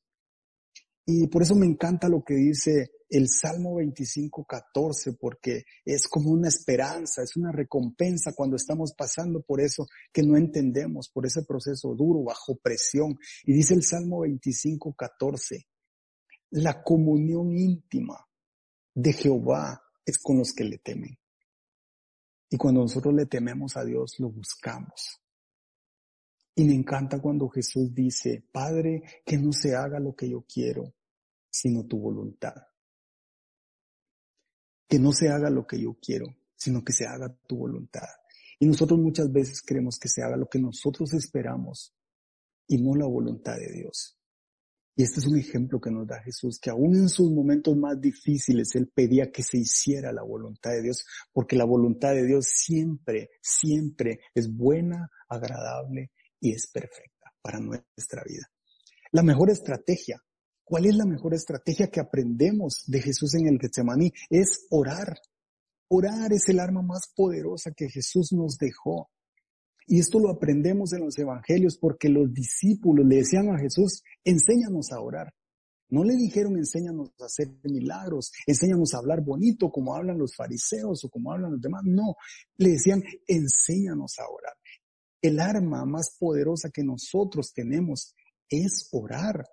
Y 1.12 1.26
por 1.26 1.42
eso 1.42 1.56
me 1.56 1.66
encanta 1.66 2.08
lo 2.08 2.22
que 2.22 2.34
dice 2.34 2.92
el 3.08 3.28
Salmo 3.28 3.74
25, 3.74 4.44
14, 4.44 5.14
porque 5.14 5.64
es 5.84 6.06
como 6.06 6.30
una 6.30 6.46
esperanza, 6.46 7.24
es 7.24 7.36
una 7.36 7.50
recompensa 7.50 8.32
cuando 8.32 8.54
estamos 8.54 8.94
pasando 8.96 9.42
por 9.42 9.60
eso 9.60 9.88
que 10.12 10.22
no 10.22 10.36
entendemos, 10.36 11.10
por 11.12 11.26
ese 11.26 11.42
proceso 11.42 11.96
duro, 11.96 12.22
bajo 12.22 12.54
presión. 12.62 13.18
Y 13.42 13.52
dice 13.54 13.74
el 13.74 13.82
Salmo 13.82 14.20
25, 14.20 14.94
14, 14.94 15.66
la 16.50 16.80
comunión 16.80 17.58
íntima 17.58 18.24
de 18.94 19.12
Jehová 19.12 19.82
es 20.06 20.16
con 20.16 20.38
los 20.38 20.52
que 20.52 20.62
le 20.62 20.78
temen. 20.78 21.18
Y 22.50 22.56
cuando 22.56 22.82
nosotros 22.82 23.14
le 23.14 23.26
tememos 23.26 23.76
a 23.76 23.84
Dios, 23.84 24.14
lo 24.20 24.30
buscamos. 24.30 25.20
Y 26.54 26.64
me 26.64 26.74
encanta 26.74 27.20
cuando 27.20 27.48
Jesús 27.48 27.92
dice, 27.92 28.44
Padre, 28.52 29.02
que 29.26 29.38
no 29.38 29.52
se 29.52 29.74
haga 29.74 29.98
lo 29.98 30.14
que 30.14 30.30
yo 30.30 30.44
quiero, 30.46 30.94
sino 31.50 31.84
tu 31.86 31.98
voluntad. 31.98 32.54
Que 34.88 34.98
no 34.98 35.12
se 35.12 35.28
haga 35.28 35.50
lo 35.50 35.66
que 35.66 35.80
yo 35.80 35.96
quiero, 36.00 36.26
sino 36.56 36.82
que 36.82 36.92
se 36.92 37.06
haga 37.06 37.34
tu 37.46 37.58
voluntad. 37.58 38.08
Y 38.58 38.66
nosotros 38.66 38.98
muchas 38.98 39.32
veces 39.32 39.62
queremos 39.62 39.98
que 39.98 40.08
se 40.08 40.22
haga 40.22 40.36
lo 40.36 40.48
que 40.48 40.58
nosotros 40.58 41.12
esperamos 41.14 41.94
y 42.66 42.78
no 42.78 42.94
la 42.94 43.06
voluntad 43.06 43.56
de 43.56 43.72
Dios. 43.72 44.16
Y 44.96 45.02
este 45.02 45.20
es 45.20 45.26
un 45.26 45.38
ejemplo 45.38 45.80
que 45.80 45.90
nos 45.90 46.06
da 46.06 46.20
Jesús, 46.22 46.58
que 46.60 46.68
aún 46.68 46.94
en 46.94 47.08
sus 47.08 47.30
momentos 47.30 47.74
más 47.76 47.98
difíciles, 48.00 48.74
Él 48.74 48.90
pedía 48.94 49.30
que 49.30 49.42
se 49.42 49.56
hiciera 49.56 50.12
la 50.12 50.22
voluntad 50.22 50.72
de 50.72 50.82
Dios, 50.82 51.06
porque 51.32 51.56
la 51.56 51.64
voluntad 51.64 52.12
de 52.12 52.26
Dios 52.26 52.48
siempre, 52.52 53.30
siempre 53.40 54.20
es 54.34 54.54
buena, 54.54 55.10
agradable 55.28 56.10
y 56.38 56.52
es 56.52 56.66
perfecta 56.70 57.32
para 57.40 57.60
nuestra 57.60 58.22
vida. 58.26 58.50
La 59.12 59.22
mejor 59.22 59.48
estrategia, 59.50 60.22
¿cuál 60.70 60.86
es 60.86 60.94
la 60.94 61.04
mejor 61.04 61.34
estrategia 61.34 61.88
que 61.88 61.98
aprendemos 61.98 62.84
de 62.86 63.02
Jesús 63.02 63.34
en 63.34 63.48
el 63.48 63.58
Getsemaní? 63.58 64.12
Es 64.30 64.68
orar. 64.70 65.18
Orar 65.88 66.32
es 66.32 66.48
el 66.48 66.60
arma 66.60 66.80
más 66.80 67.12
poderosa 67.16 67.72
que 67.76 67.88
Jesús 67.88 68.32
nos 68.32 68.56
dejó. 68.56 69.10
Y 69.88 69.98
esto 69.98 70.20
lo 70.20 70.30
aprendemos 70.30 70.92
en 70.92 71.00
los 71.00 71.18
evangelios 71.18 71.76
porque 71.76 72.08
los 72.08 72.32
discípulos 72.32 73.04
le 73.04 73.16
decían 73.16 73.48
a 73.48 73.58
Jesús, 73.58 74.04
enséñanos 74.22 74.92
a 74.92 75.00
orar. 75.00 75.34
No 75.88 76.04
le 76.04 76.14
dijeron, 76.14 76.56
enséñanos 76.56 77.10
a 77.20 77.24
hacer 77.24 77.48
milagros, 77.64 78.30
enséñanos 78.46 78.94
a 78.94 78.98
hablar 78.98 79.24
bonito 79.24 79.72
como 79.72 79.96
hablan 79.96 80.18
los 80.18 80.36
fariseos 80.36 81.04
o 81.04 81.08
como 81.08 81.32
hablan 81.32 81.50
los 81.50 81.60
demás. 81.60 81.82
No, 81.84 82.14
le 82.58 82.70
decían, 82.70 83.02
enséñanos 83.26 84.20
a 84.20 84.30
orar. 84.30 84.54
El 85.20 85.40
arma 85.40 85.84
más 85.84 86.16
poderosa 86.16 86.70
que 86.70 86.84
nosotros 86.84 87.52
tenemos 87.52 88.14
es 88.48 88.88
orar. 88.92 89.44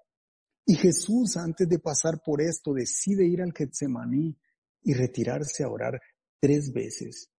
Y 0.70 0.76
Jesús, 0.76 1.38
antes 1.38 1.70
de 1.70 1.80
pasar 1.80 2.22
por 2.22 2.42
esto, 2.42 2.74
decide 2.74 3.26
ir 3.26 3.42
al 3.42 3.54
Getsemaní 3.54 4.38
y 4.84 4.94
retirarse 4.94 5.64
a 5.64 5.70
orar 5.70 6.02
tres 6.42 6.74
veces. 6.74 7.32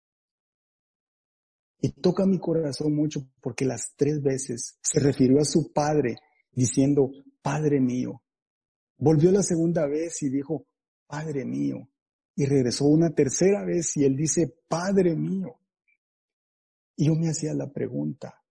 Y 1.78 1.92
toca 1.92 2.24
mi 2.24 2.38
corazón 2.38 2.94
mucho 2.94 3.28
porque 3.42 3.66
las 3.66 3.92
tres 3.96 4.22
veces 4.22 4.78
se 4.80 5.00
refirió 5.00 5.40
a 5.40 5.44
su 5.44 5.70
padre 5.74 6.16
diciendo, 6.52 7.10
Padre 7.42 7.80
mío. 7.80 8.22
Volvió 8.96 9.30
la 9.30 9.42
segunda 9.42 9.86
vez 9.86 10.22
y 10.22 10.30
dijo, 10.30 10.66
Padre 11.06 11.44
mío. 11.44 11.86
Y 12.34 12.46
regresó 12.46 12.86
una 12.86 13.10
tercera 13.10 13.62
vez 13.62 13.94
y 13.98 14.06
él 14.06 14.16
dice, 14.16 14.56
Padre 14.68 15.14
mío. 15.14 15.60
Y 16.96 17.08
yo 17.08 17.14
me 17.14 17.28
hacía 17.28 17.52
la 17.52 17.70
pregunta, 17.70 18.42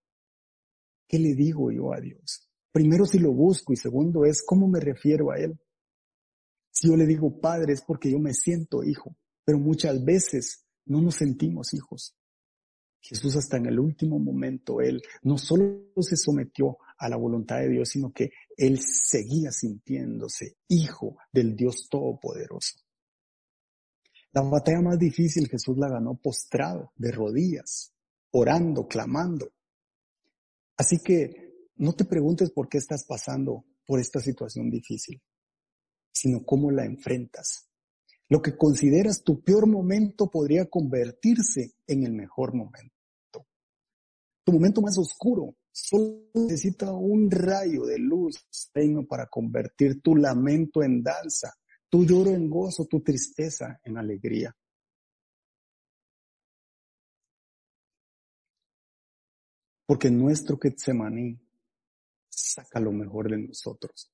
¿qué 1.07 1.17
le 1.17 1.33
digo 1.33 1.71
yo 1.71 1.91
a 1.93 1.99
Dios? 1.99 2.46
Primero 2.71 3.05
si 3.05 3.19
lo 3.19 3.31
busco 3.31 3.73
y 3.73 3.77
segundo 3.77 4.25
es, 4.25 4.43
¿cómo 4.45 4.67
me 4.67 4.79
refiero 4.79 5.31
a 5.31 5.37
Él? 5.37 5.59
Si 6.71 6.87
yo 6.87 6.95
le 6.95 7.05
digo 7.05 7.39
Padre 7.39 7.73
es 7.73 7.81
porque 7.81 8.11
yo 8.11 8.19
me 8.19 8.33
siento 8.33 8.83
hijo, 8.83 9.15
pero 9.43 9.57
muchas 9.57 10.03
veces 10.03 10.65
no 10.85 11.01
nos 11.01 11.15
sentimos 11.15 11.73
hijos. 11.73 12.15
Jesús 12.99 13.35
hasta 13.35 13.57
en 13.57 13.67
el 13.67 13.79
último 13.79 14.19
momento, 14.19 14.81
Él 14.81 15.01
no 15.23 15.37
solo 15.37 15.91
se 16.01 16.17
sometió 16.17 16.77
a 16.97 17.07
la 17.09 17.15
voluntad 17.15 17.59
de 17.59 17.69
Dios, 17.69 17.89
sino 17.89 18.11
que 18.11 18.31
Él 18.55 18.79
seguía 18.79 19.51
sintiéndose 19.51 20.57
hijo 20.67 21.17
del 21.31 21.55
Dios 21.55 21.87
Todopoderoso. 21.89 22.79
La 24.33 24.41
batalla 24.41 24.81
más 24.81 24.99
difícil 24.99 25.47
Jesús 25.47 25.77
la 25.77 25.89
ganó 25.89 26.15
postrado, 26.15 26.91
de 26.95 27.11
rodillas, 27.11 27.93
orando, 28.31 28.87
clamando. 28.87 29.51
Así 30.75 30.97
que 31.03 31.46
no 31.77 31.93
te 31.93 32.05
preguntes 32.05 32.51
por 32.51 32.69
qué 32.69 32.77
estás 32.77 33.03
pasando 33.05 33.65
por 33.85 33.99
esta 33.99 34.19
situación 34.19 34.69
difícil, 34.69 35.21
sino 36.11 36.43
cómo 36.43 36.71
la 36.71 36.85
enfrentas. 36.85 37.69
Lo 38.29 38.41
que 38.41 38.57
consideras 38.57 39.23
tu 39.23 39.41
peor 39.41 39.67
momento 39.67 40.29
podría 40.29 40.65
convertirse 40.65 41.75
en 41.87 42.03
el 42.03 42.13
mejor 42.13 42.53
momento. 42.53 42.93
Tu 44.43 44.51
momento 44.51 44.81
más 44.81 44.97
oscuro 44.97 45.55
solo 45.71 46.29
necesita 46.33 46.91
un 46.91 47.29
rayo 47.29 47.85
de 47.85 47.99
luz 47.99 48.47
para 49.07 49.27
convertir 49.27 50.01
tu 50.01 50.15
lamento 50.15 50.83
en 50.83 51.01
danza, 51.01 51.53
tu 51.89 52.05
lloro 52.05 52.31
en 52.31 52.49
gozo, 52.49 52.85
tu 52.85 53.01
tristeza 53.01 53.79
en 53.83 53.97
alegría. 53.97 54.55
Porque 59.85 60.11
nuestro 60.11 60.59
Getsemaní 60.61 61.39
saca 62.37 62.79
lo 62.79 62.91
mejor 62.91 63.29
de 63.29 63.39
nosotros. 63.39 64.11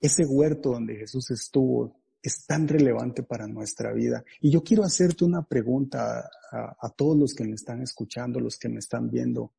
Ese 0.00 0.24
huerto 0.24 0.70
donde 0.70 0.96
Jesús 0.96 1.30
estuvo 1.30 2.02
es 2.20 2.44
tan 2.46 2.68
relevante 2.68 3.22
para 3.22 3.46
nuestra 3.46 3.92
vida. 3.92 4.24
Y 4.40 4.50
yo 4.50 4.62
quiero 4.62 4.84
hacerte 4.84 5.24
una 5.24 5.42
pregunta 5.42 6.28
a, 6.50 6.90
todos 6.90 7.16
los 7.16 7.34
que 7.34 7.44
me 7.44 7.54
están 7.54 7.82
escuchando, 7.82 8.40
los 8.40 8.58
que 8.58 8.68
me 8.68 8.78
están 8.78 9.10
viendo 9.10 9.52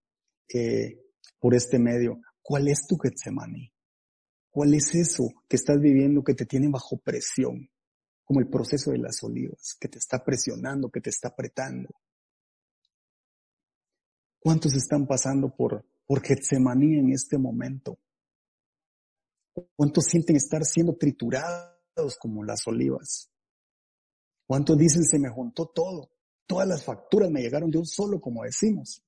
por 1.39 1.55
este 1.55 1.79
medio. 1.79 2.21
¿Cuál 2.41 2.67
es 2.67 2.85
tu 2.87 2.97
Getsemaní? 2.97 3.71
¿Cuál 4.49 4.73
es 4.75 4.93
eso 4.95 5.29
que 5.47 5.55
estás 5.55 5.79
viviendo 5.79 6.23
que 6.23 6.35
te 6.35 6.45
tiene 6.45 6.69
bajo 6.69 6.97
presión? 6.97 7.69
Como 8.23 8.39
el 8.39 8.47
proceso 8.47 8.91
de 8.91 8.99
las 8.99 9.21
olivas, 9.23 9.75
que 9.79 9.89
te 9.89 9.97
está 9.97 10.23
presionando, 10.23 10.89
que 10.89 11.01
te 11.01 11.09
está 11.09 11.29
apretando. 11.29 11.89
¿Cuántos 14.39 14.73
están 14.73 15.07
pasando 15.07 15.53
por, 15.53 15.85
por 16.13 16.21
Getsemaní 16.21 16.99
en 16.99 17.11
este 17.11 17.39
momento? 17.39 17.97
¿Cuántos 19.75 20.05
sienten 20.05 20.35
estar 20.35 20.63
siendo 20.63 20.95
triturados 20.95 22.17
como 22.19 22.43
las 22.43 22.67
olivas? 22.67 23.31
¿Cuántos 24.45 24.77
dicen 24.77 25.05
se 25.05 25.17
me 25.17 25.31
juntó 25.31 25.71
todo? 25.73 26.11
Todas 26.45 26.67
las 26.67 26.83
facturas 26.83 27.31
me 27.31 27.41
llegaron 27.41 27.71
de 27.71 27.79
un 27.79 27.87
solo, 27.87 28.21
como 28.21 28.43
decimos. 28.43 29.01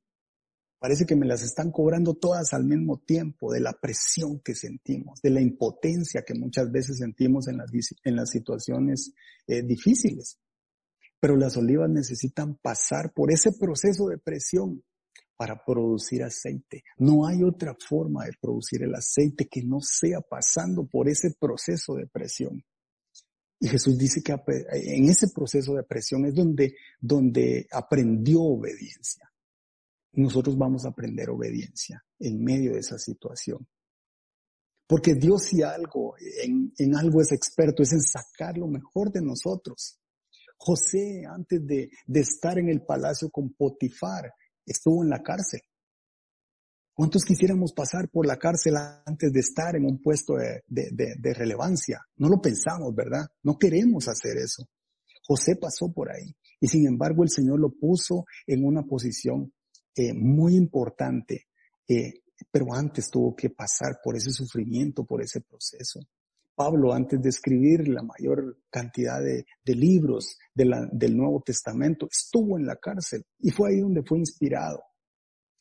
Parece 0.79 1.05
que 1.05 1.15
me 1.15 1.27
las 1.27 1.43
están 1.43 1.71
cobrando 1.71 2.15
todas 2.15 2.53
al 2.53 2.63
mismo 2.63 2.97
tiempo, 2.97 3.53
de 3.53 3.59
la 3.59 3.73
presión 3.73 4.39
que 4.39 4.55
sentimos, 4.55 5.21
de 5.21 5.29
la 5.29 5.41
impotencia 5.41 6.23
que 6.25 6.33
muchas 6.33 6.71
veces 6.71 6.97
sentimos 6.97 7.47
en 7.47 7.57
las, 7.57 7.69
en 8.03 8.15
las 8.15 8.31
situaciones 8.31 9.13
eh, 9.45 9.61
difíciles. 9.61 10.39
Pero 11.19 11.37
las 11.37 11.55
olivas 11.55 11.87
necesitan 11.87 12.55
pasar 12.55 13.13
por 13.13 13.31
ese 13.31 13.51
proceso 13.51 14.07
de 14.07 14.17
presión 14.17 14.83
para 15.37 15.63
producir 15.63 16.23
aceite. 16.23 16.83
No 16.97 17.27
hay 17.27 17.43
otra 17.43 17.75
forma 17.75 18.25
de 18.25 18.33
producir 18.39 18.83
el 18.83 18.95
aceite 18.95 19.47
que 19.47 19.63
no 19.63 19.79
sea 19.81 20.21
pasando 20.21 20.85
por 20.85 21.09
ese 21.09 21.35
proceso 21.39 21.95
de 21.95 22.07
presión. 22.07 22.63
Y 23.59 23.67
Jesús 23.67 23.97
dice 23.97 24.21
que 24.21 24.33
en 24.33 25.09
ese 25.09 25.27
proceso 25.33 25.73
de 25.73 25.83
presión 25.83 26.25
es 26.25 26.33
donde, 26.33 26.75
donde 26.99 27.67
aprendió 27.71 28.41
obediencia. 28.41 29.31
Nosotros 30.13 30.57
vamos 30.57 30.85
a 30.85 30.89
aprender 30.89 31.29
obediencia 31.29 32.03
en 32.19 32.43
medio 32.43 32.73
de 32.73 32.79
esa 32.79 32.97
situación. 32.97 33.67
Porque 34.87 35.15
Dios 35.15 35.43
si 35.43 35.63
algo, 35.63 36.15
en, 36.43 36.71
en 36.77 36.95
algo 36.95 37.21
es 37.21 37.31
experto, 37.31 37.81
es 37.81 37.91
en 37.93 38.01
sacar 38.01 38.57
lo 38.57 38.67
mejor 38.67 39.11
de 39.11 39.21
nosotros. 39.21 39.99
José, 40.57 41.23
antes 41.27 41.65
de, 41.65 41.89
de 42.05 42.19
estar 42.19 42.57
en 42.59 42.69
el 42.69 42.83
palacio 42.85 43.29
con 43.29 43.53
Potifar, 43.53 44.31
estuvo 44.65 45.03
en 45.03 45.09
la 45.09 45.21
cárcel. 45.21 45.61
¿Cuántos 46.93 47.25
quisiéramos 47.25 47.73
pasar 47.73 48.09
por 48.09 48.25
la 48.25 48.37
cárcel 48.37 48.75
antes 49.05 49.31
de 49.33 49.39
estar 49.41 49.75
en 49.75 49.85
un 49.85 50.01
puesto 50.01 50.35
de, 50.35 51.33
relevancia? 51.33 51.99
No 52.15 52.29
lo 52.29 52.41
pensamos, 52.41 52.95
¿verdad? 52.95 53.27
No 53.43 53.57
queremos 53.57 54.07
hacer 54.07 54.37
eso. 54.37 54.63
José 55.27 55.57
pasó 55.57 55.91
por 55.91 56.09
ahí 56.09 56.33
y 56.59 56.67
sin 56.67 56.87
embargo 56.87 57.23
el 57.23 57.29
Señor 57.29 57.59
lo 57.59 57.71
puso 57.71 58.25
en 58.47 58.63
una 58.63 58.83
posición 58.83 59.51
eh, 59.93 60.13
muy 60.13 60.55
importante, 60.55 61.47
eh, 61.87 62.21
pero 62.49 62.73
antes 62.73 63.09
tuvo 63.09 63.35
que 63.35 63.49
pasar 63.49 63.99
por 64.01 64.15
ese 64.15 64.31
sufrimiento, 64.31 65.03
por 65.03 65.21
ese 65.21 65.41
proceso. 65.41 65.99
Pablo, 66.55 66.93
antes 66.93 67.21
de 67.21 67.29
escribir 67.29 67.87
la 67.87 68.01
mayor 68.01 68.57
cantidad 68.69 69.21
de, 69.21 69.45
libros 69.65 70.37
del 70.53 71.17
Nuevo 71.17 71.41
Testamento, 71.45 72.07
estuvo 72.09 72.57
en 72.57 72.65
la 72.65 72.77
cárcel 72.77 73.25
y 73.39 73.51
fue 73.51 73.69
ahí 73.69 73.81
donde 73.81 74.03
fue 74.03 74.19
inspirado. 74.19 74.81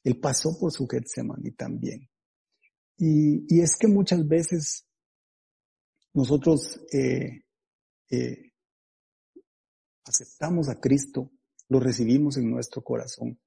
Él 0.05 0.21
pasó 0.21 0.57
por 0.59 0.71
su 0.71 0.87
Getsemaní 0.87 1.53
también. 1.53 2.09
Y, 2.97 3.61
es 3.61 3.77
que 3.77 3.89
muchas 3.89 4.27
veces 4.27 4.87
nosotros 6.13 6.81
eh, 6.93 7.43
eh, 8.11 8.53
aceptamos 10.05 10.69
a 10.69 10.79
Cristo, 10.79 11.33
lo 11.69 11.81
recibimos 11.81 12.37
en 12.37 12.51
nuestro 12.51 12.83
corazón, 12.83 13.41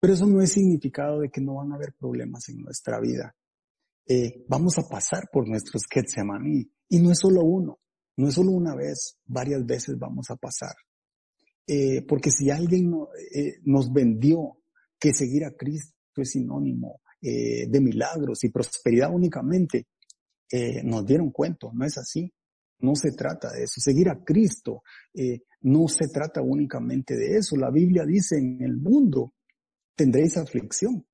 pero 0.00 0.14
eso 0.14 0.26
no 0.26 0.40
es 0.40 0.52
significado 0.52 1.20
de 1.20 1.30
que 1.30 1.40
no 1.40 1.56
van 1.56 1.72
a 1.72 1.74
haber 1.74 1.94
problemas 1.94 2.48
en 2.48 2.62
nuestra 2.62 3.00
vida. 3.00 3.36
Eh, 4.06 4.44
vamos 4.48 4.78
a 4.78 4.82
pasar 4.82 5.30
por 5.32 5.48
nuestros 5.48 5.84
Getsemaní 5.90 6.70
y 6.88 6.98
no 7.00 7.10
es 7.10 7.18
solo 7.18 7.42
uno, 7.42 7.78
no 8.16 8.28
es 8.28 8.34
solo 8.34 8.52
una 8.52 8.74
vez, 8.74 9.16
varias 9.24 9.64
veces 9.64 9.98
vamos 9.98 10.30
a 10.30 10.36
pasar. 10.36 10.74
Eh, 11.66 12.02
porque 12.06 12.30
si 12.30 12.50
alguien 12.50 12.92
eh, 13.34 13.54
nos 13.64 13.90
vendió 13.90 14.58
que 14.98 15.14
seguir 15.14 15.44
a 15.44 15.52
Cristo 15.56 15.94
es 16.16 16.30
sinónimo 16.30 17.00
de 17.20 17.80
milagros 17.80 18.44
y 18.44 18.50
prosperidad 18.50 19.10
únicamente, 19.10 19.86
nos 20.82 21.06
dieron 21.06 21.30
cuento, 21.30 21.70
no 21.72 21.86
es 21.86 21.96
así. 21.96 22.30
No 22.80 22.94
se 22.94 23.12
trata 23.12 23.50
de 23.50 23.62
eso. 23.62 23.80
Seguir 23.80 24.10
a 24.10 24.22
Cristo 24.22 24.82
no 25.62 25.88
se 25.88 26.08
trata 26.08 26.42
únicamente 26.42 27.16
de 27.16 27.38
eso. 27.38 27.56
La 27.56 27.70
Biblia 27.70 28.04
dice 28.04 28.36
en 28.36 28.62
el 28.62 28.76
mundo 28.76 29.32
tendréis 29.96 30.36
aflicción. 30.36 31.06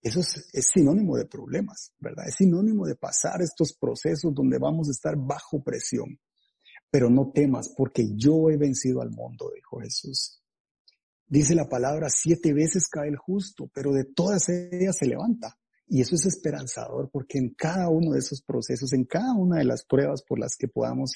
Eso 0.00 0.20
es, 0.20 0.66
sinónimo 0.72 1.16
de 1.16 1.26
problemas, 1.26 1.92
¿verdad? 1.98 2.26
Es 2.28 2.36
sinónimo 2.36 2.86
de 2.86 2.94
pasar 2.94 3.42
estos 3.42 3.74
procesos 3.74 4.32
donde 4.32 4.58
vamos 4.58 4.88
a 4.88 4.92
estar 4.92 5.16
bajo 5.16 5.62
presión. 5.62 6.18
Pero 6.90 7.10
no 7.10 7.32
temas, 7.32 7.74
porque 7.76 8.08
yo 8.14 8.48
he 8.50 8.56
vencido 8.56 9.02
al 9.02 9.10
mundo, 9.10 9.50
dijo 9.54 9.80
Jesús. 9.80 10.40
Dice 11.26 11.54
la 11.54 11.68
palabra, 11.68 12.08
siete 12.08 12.54
veces 12.54 12.88
cae 12.88 13.08
el 13.08 13.16
justo, 13.16 13.70
pero 13.74 13.92
de 13.92 14.04
todas 14.04 14.48
ellas 14.48 14.96
se 14.96 15.06
levanta. 15.06 15.58
Y 15.86 16.00
eso 16.00 16.14
es 16.14 16.26
esperanzador, 16.26 17.10
porque 17.10 17.38
en 17.38 17.54
cada 17.54 17.88
uno 17.88 18.12
de 18.12 18.20
esos 18.20 18.42
procesos, 18.42 18.92
en 18.92 19.04
cada 19.04 19.34
una 19.34 19.58
de 19.58 19.64
las 19.64 19.84
pruebas 19.84 20.22
por 20.22 20.38
las 20.38 20.54
que 20.56 20.68
podamos 20.68 21.12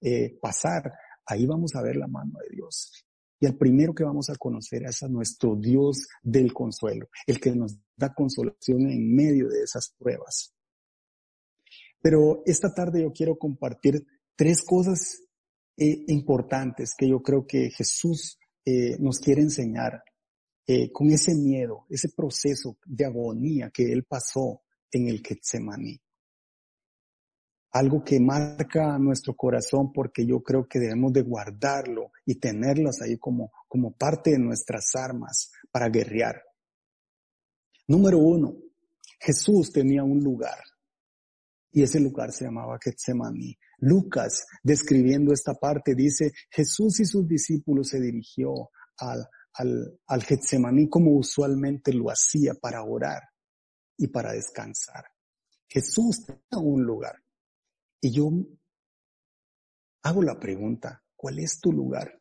eh, 0.00 0.38
pasar, 0.40 0.92
ahí 1.24 1.46
vamos 1.46 1.74
a 1.74 1.82
ver 1.82 1.96
la 1.96 2.06
mano 2.06 2.38
de 2.40 2.56
Dios. 2.56 3.04
Y 3.40 3.46
el 3.46 3.56
primero 3.56 3.94
que 3.94 4.04
vamos 4.04 4.28
a 4.30 4.36
conocer 4.36 4.82
es 4.84 5.02
a 5.02 5.08
nuestro 5.08 5.56
Dios 5.56 6.08
del 6.22 6.52
consuelo, 6.52 7.08
el 7.26 7.40
que 7.40 7.54
nos 7.54 7.78
da 7.98 8.14
consolación 8.14 8.88
en 8.88 9.14
medio 9.14 9.48
de 9.48 9.62
esas 9.62 9.92
pruebas. 9.98 10.54
Pero 12.00 12.42
esta 12.46 12.72
tarde 12.72 13.02
yo 13.02 13.12
quiero 13.12 13.36
compartir 13.36 14.06
tres 14.36 14.62
cosas 14.64 15.22
eh, 15.76 16.04
importantes 16.06 16.94
que 16.96 17.08
yo 17.08 17.20
creo 17.20 17.46
que 17.46 17.70
Jesús 17.70 18.38
eh, 18.64 18.96
nos 18.98 19.18
quiere 19.18 19.42
enseñar 19.42 20.02
eh, 20.66 20.92
con 20.92 21.10
ese 21.10 21.34
miedo, 21.34 21.86
ese 21.90 22.10
proceso 22.10 22.78
de 22.84 23.04
agonía 23.04 23.70
que 23.70 23.92
él 23.92 24.04
pasó 24.04 24.62
en 24.92 25.08
el 25.08 25.22
Getsemaní 25.22 26.00
algo 27.72 28.02
que 28.02 28.18
marca 28.18 28.98
nuestro 28.98 29.34
corazón 29.34 29.92
porque 29.92 30.26
yo 30.26 30.42
creo 30.42 30.66
que 30.66 30.78
debemos 30.78 31.12
de 31.12 31.22
guardarlo 31.22 32.12
y 32.24 32.36
tenerlas 32.36 33.02
ahí 33.02 33.18
como, 33.18 33.52
como 33.66 33.92
parte 33.92 34.30
de 34.30 34.38
nuestras 34.38 34.94
armas 34.94 35.52
para 35.70 35.88
guerrear. 35.88 36.42
Número 37.88 38.18
uno, 38.18 38.54
Jesús 39.18 39.72
tenía 39.72 40.04
un 40.04 40.22
lugar 40.22 40.62
y 41.72 41.82
ese 41.82 42.00
lugar 42.00 42.32
se 42.32 42.44
llamaba 42.44 42.78
Getsemaní. 42.82 43.58
Lucas, 43.78 44.46
describiendo 44.62 45.32
esta 45.32 45.54
parte, 45.54 45.94
dice, 45.94 46.32
Jesús 46.50 47.00
y 47.00 47.04
sus 47.04 47.26
discípulos 47.26 47.88
se 47.88 48.00
dirigió 48.00 48.70
al, 48.98 49.26
al, 49.54 49.98
al 50.06 50.22
Getsemaní 50.22 50.88
como 50.88 51.12
usualmente 51.12 51.92
lo 51.92 52.10
hacía 52.10 52.54
para 52.54 52.82
orar 52.82 53.22
y 53.96 54.08
para 54.08 54.32
descansar. 54.32 55.04
Jesús 55.66 56.26
tenía 56.26 56.62
un 56.62 56.82
lugar. 56.82 57.22
Y 58.00 58.12
yo 58.12 58.30
hago 60.02 60.22
la 60.22 60.38
pregunta, 60.38 61.02
¿cuál 61.16 61.38
es 61.38 61.58
tu 61.60 61.72
lugar? 61.72 62.20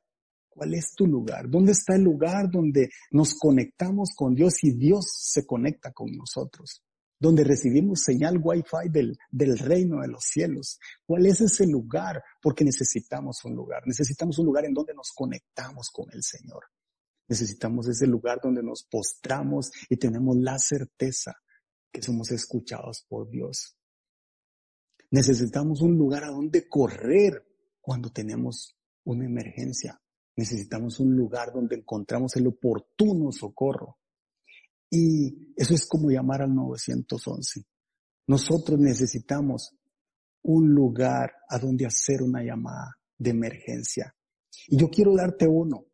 ¿Cuál 0.58 0.74
es 0.74 0.96
tu 0.96 1.06
lugar? 1.06 1.48
¿Dónde 1.48 1.74
está 1.74 1.96
el 1.96 2.02
lugar 2.02 2.50
donde 2.50 2.90
nos 3.12 3.36
conectamos 3.36 4.10
con 4.16 4.34
Dios 4.34 4.64
y 4.64 4.72
Dios 4.72 5.06
se 5.08 5.46
conecta 5.46 5.92
con 5.94 6.12
nosotros? 6.18 6.84
donde 7.20 7.44
recibimos 7.44 8.04
señal 8.04 8.40
Wi-Fi 8.40 8.90
del, 8.92 9.18
del 9.32 9.58
reino 9.58 10.02
de 10.02 10.08
los 10.08 10.24
cielos. 10.24 10.80
¿Cuál 11.04 11.26
es 11.26 11.42
ese 11.42 11.66
lugar? 11.66 12.24
Porque 12.40 12.64
necesitamos 12.64 13.44
un 13.44 13.56
lugar. 13.56 13.82
Necesitamos 13.88 14.38
un 14.38 14.46
lugar 14.46 14.66
en 14.66 14.74
donde 14.76 14.94
nos 14.94 15.12
conectamos 15.16 15.90
con 15.90 16.06
el 16.14 16.22
Señor. 16.22 16.66
Necesitamos 17.28 17.88
ese 17.88 18.06
lugar 18.06 18.40
donde 18.40 18.62
nos 18.62 18.84
postramos 18.84 19.72
y 19.90 19.98
tenemos 19.98 20.38
la 20.38 20.60
certeza 20.60 21.34
que 21.92 22.04
somos 22.04 22.30
escuchados 22.30 23.04
por 23.10 23.28
Dios. 23.32 23.76
Necesitamos 25.10 25.82
un 25.82 25.98
lugar 25.98 26.24
a 26.24 26.30
donde 26.30 26.70
correr 26.70 27.44
cuando 27.82 28.12
tenemos 28.12 28.78
una 29.06 29.26
emergencia. 29.26 30.00
Necesitamos 30.38 31.00
un 31.00 31.16
lugar 31.16 31.52
donde 31.52 31.76
encontramos 31.76 32.36
el 32.36 32.48
oportuno 32.48 33.32
socorro. 33.32 33.98
Y 34.90 35.54
eso 35.56 35.74
es 35.74 35.86
como 35.88 36.10
llamar 36.10 36.44
al 36.44 36.54
911. 36.54 37.66
Nosotros 38.28 38.80
necesitamos 38.80 39.74
un 40.44 40.70
lugar 40.70 41.32
a 41.50 41.58
donde 41.58 41.86
hacer 41.86 42.22
una 42.22 42.44
llamada 42.44 42.98
de 43.18 43.32
emergencia. 43.32 44.16
Y 44.68 44.78
yo 44.78 44.90
quiero 44.90 45.16
darte 45.16 45.48
uno. 45.48 45.86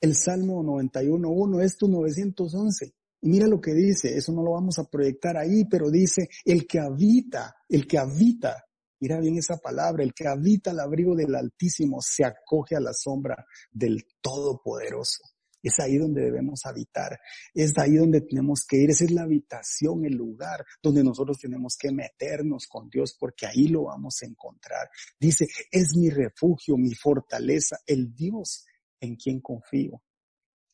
El 0.00 0.14
Salmo 0.14 0.62
91.1 0.62 1.62
es 1.62 1.76
tu 1.76 1.88
911. 1.88 2.94
Y 3.22 3.28
mira 3.28 3.46
lo 3.46 3.60
que 3.60 3.72
dice, 3.72 4.16
eso 4.16 4.32
no 4.32 4.42
lo 4.42 4.52
vamos 4.52 4.78
a 4.78 4.84
proyectar 4.84 5.36
ahí, 5.36 5.64
pero 5.64 5.90
dice, 5.90 6.28
el 6.44 6.66
que 6.66 6.80
habita, 6.80 7.54
el 7.68 7.86
que 7.86 7.98
habita, 7.98 8.64
mira 9.02 9.18
bien 9.18 9.36
esa 9.36 9.56
palabra, 9.56 10.04
el 10.04 10.14
que 10.14 10.28
habita 10.28 10.70
al 10.70 10.78
abrigo 10.78 11.16
del 11.16 11.34
Altísimo 11.34 12.00
se 12.00 12.24
acoge 12.24 12.76
a 12.76 12.80
la 12.80 12.92
sombra 12.92 13.44
del 13.72 14.06
Todopoderoso. 14.20 15.24
Es 15.60 15.80
ahí 15.80 15.96
donde 15.96 16.22
debemos 16.22 16.64
habitar. 16.66 17.18
Es 17.52 17.76
ahí 17.78 17.96
donde 17.96 18.20
tenemos 18.20 18.64
que 18.64 18.76
ir. 18.76 18.90
Esa 18.90 19.04
es 19.04 19.10
la 19.10 19.22
habitación, 19.22 20.04
el 20.04 20.14
lugar 20.14 20.64
donde 20.80 21.02
nosotros 21.02 21.36
tenemos 21.38 21.76
que 21.76 21.90
meternos 21.90 22.68
con 22.68 22.88
Dios 22.88 23.16
porque 23.18 23.46
ahí 23.46 23.66
lo 23.66 23.84
vamos 23.84 24.22
a 24.22 24.26
encontrar. 24.26 24.88
Dice, 25.18 25.48
es 25.72 25.96
mi 25.96 26.08
refugio, 26.08 26.76
mi 26.76 26.94
fortaleza, 26.94 27.78
el 27.84 28.14
Dios 28.14 28.66
en 29.00 29.16
quien 29.16 29.40
confío. 29.40 30.00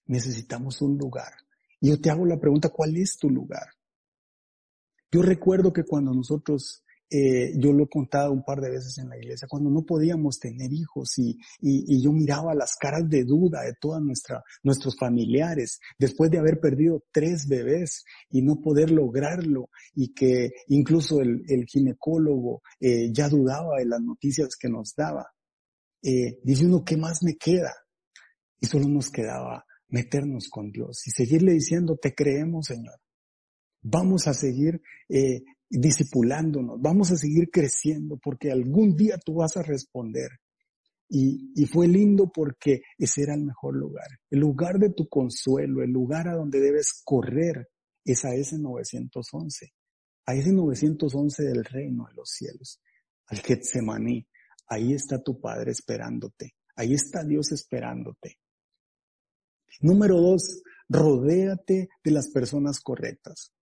Necesitamos 0.05 0.83
un 0.83 0.99
lugar. 0.99 1.33
Y 1.81 1.89
yo 1.89 2.01
te 2.01 2.11
hago 2.11 2.27
la 2.27 2.39
pregunta, 2.39 2.69
¿cuál 2.69 2.95
es 2.99 3.17
tu 3.17 3.31
lugar? 3.31 3.69
Yo 5.11 5.23
recuerdo 5.23 5.73
que 5.73 5.85
cuando 5.85 6.13
nosotros 6.13 6.85
eh, 7.11 7.53
yo 7.57 7.73
lo 7.73 7.85
he 7.85 7.89
contado 7.89 8.33
un 8.33 8.45
par 8.45 8.61
de 8.61 8.71
veces 8.71 8.99
en 8.99 9.09
la 9.09 9.17
iglesia, 9.17 9.49
cuando 9.49 9.71
no 9.71 9.83
podíamos 9.85 10.39
tener 10.39 10.73
hijos 10.73 11.19
y, 11.19 11.39
y, 11.61 12.03
yo 12.03 12.13
miraba 12.13 12.55
las 12.55 12.77
caras 12.77 13.09
de 13.09 13.25
duda 13.25 13.63
de 13.63 13.75
todos 13.81 14.03
nuestros 14.63 14.97
familiares 14.99 15.81
después 15.99 16.31
de 16.31 16.39
haber 16.39 16.61
perdido 16.61 17.05
tres 17.11 17.49
bebés 17.49 18.05
y 18.31 18.43
no 18.43 18.61
poder 18.61 18.91
lograrlo 18.91 19.71
y 19.95 20.13
que 20.13 20.53
incluso 20.69 21.21
el, 21.21 21.45
el 21.49 21.65
ginecólogo 21.67 22.63
eh, 22.81 23.11
ya 23.13 23.29
dudaba 23.29 23.79
de 23.79 23.87
las 23.87 24.01
noticias 24.01 24.57
que 24.57 24.69
nos 24.69 24.95
daba. 24.95 25.27
Eh, 26.03 26.39
dice 26.43 26.67
uno, 26.67 26.85
¿qué 26.85 26.97
más 26.97 27.23
me 27.23 27.37
queda? 27.37 27.75
Y 28.61 28.67
solo 28.67 28.89
nos 28.89 29.11
quedaba 29.11 29.65
meternos 29.89 30.49
con 30.49 30.71
Dios 30.71 31.07
y 31.07 31.11
seguirle 31.11 31.53
diciendo, 31.53 31.97
te 31.97 32.15
creemos, 32.15 32.67
Señor. 32.67 33.01
Vamos 33.83 34.27
a 34.27 34.35
seguir 34.35 34.83
eh, 35.09 35.43
disipulándonos, 35.71 36.81
vamos 36.81 37.11
a 37.11 37.17
seguir 37.17 37.51
creciendo 37.51 38.19
porque 38.19 38.51
algún 38.51 38.97
día 38.97 39.19
tú 39.19 39.35
vas 39.35 39.57
a 39.57 39.63
responder. 39.63 40.31
Y, 41.11 41.65
fue 41.67 41.89
lindo 41.89 42.31
porque 42.31 42.83
ese 42.99 43.23
era 43.23 43.35
el 43.35 43.45
mejor 43.45 43.75
lugar. 43.75 44.07
El 44.31 44.41
lugar 44.41 44.79
de 44.79 44.91
tu 44.91 45.09
consuelo, 45.09 45.83
el 45.83 45.91
lugar 45.91 46.29
a 46.29 46.35
donde 46.35 46.61
debes 46.61 47.01
correr 47.03 47.69
es 48.05 48.25
a 48.27 48.35
ese 48.35 48.59
911, 48.59 49.73
a 50.27 50.35
ese 50.35 50.53
911 50.53 51.43
del 51.45 51.65
reino 51.65 52.07
de 52.09 52.15
los 52.15 52.31
cielos, 52.31 52.81
al 53.27 53.39
Getsemaní. 53.39 54.27
Ahí 54.67 54.93
está 54.93 55.23
tu 55.23 55.41
Padre 55.41 55.73
esperándote. 55.73 56.55
Ahí 56.77 56.93
está 56.93 57.25
Dios 57.25 57.53
esperándote. 57.53 58.39
Número 59.81 60.21
dos, 60.21 60.63
rodéate 60.89 61.89
de 62.05 62.11
las 62.11 62.29
personas 62.29 62.81
correctas. 62.81 63.53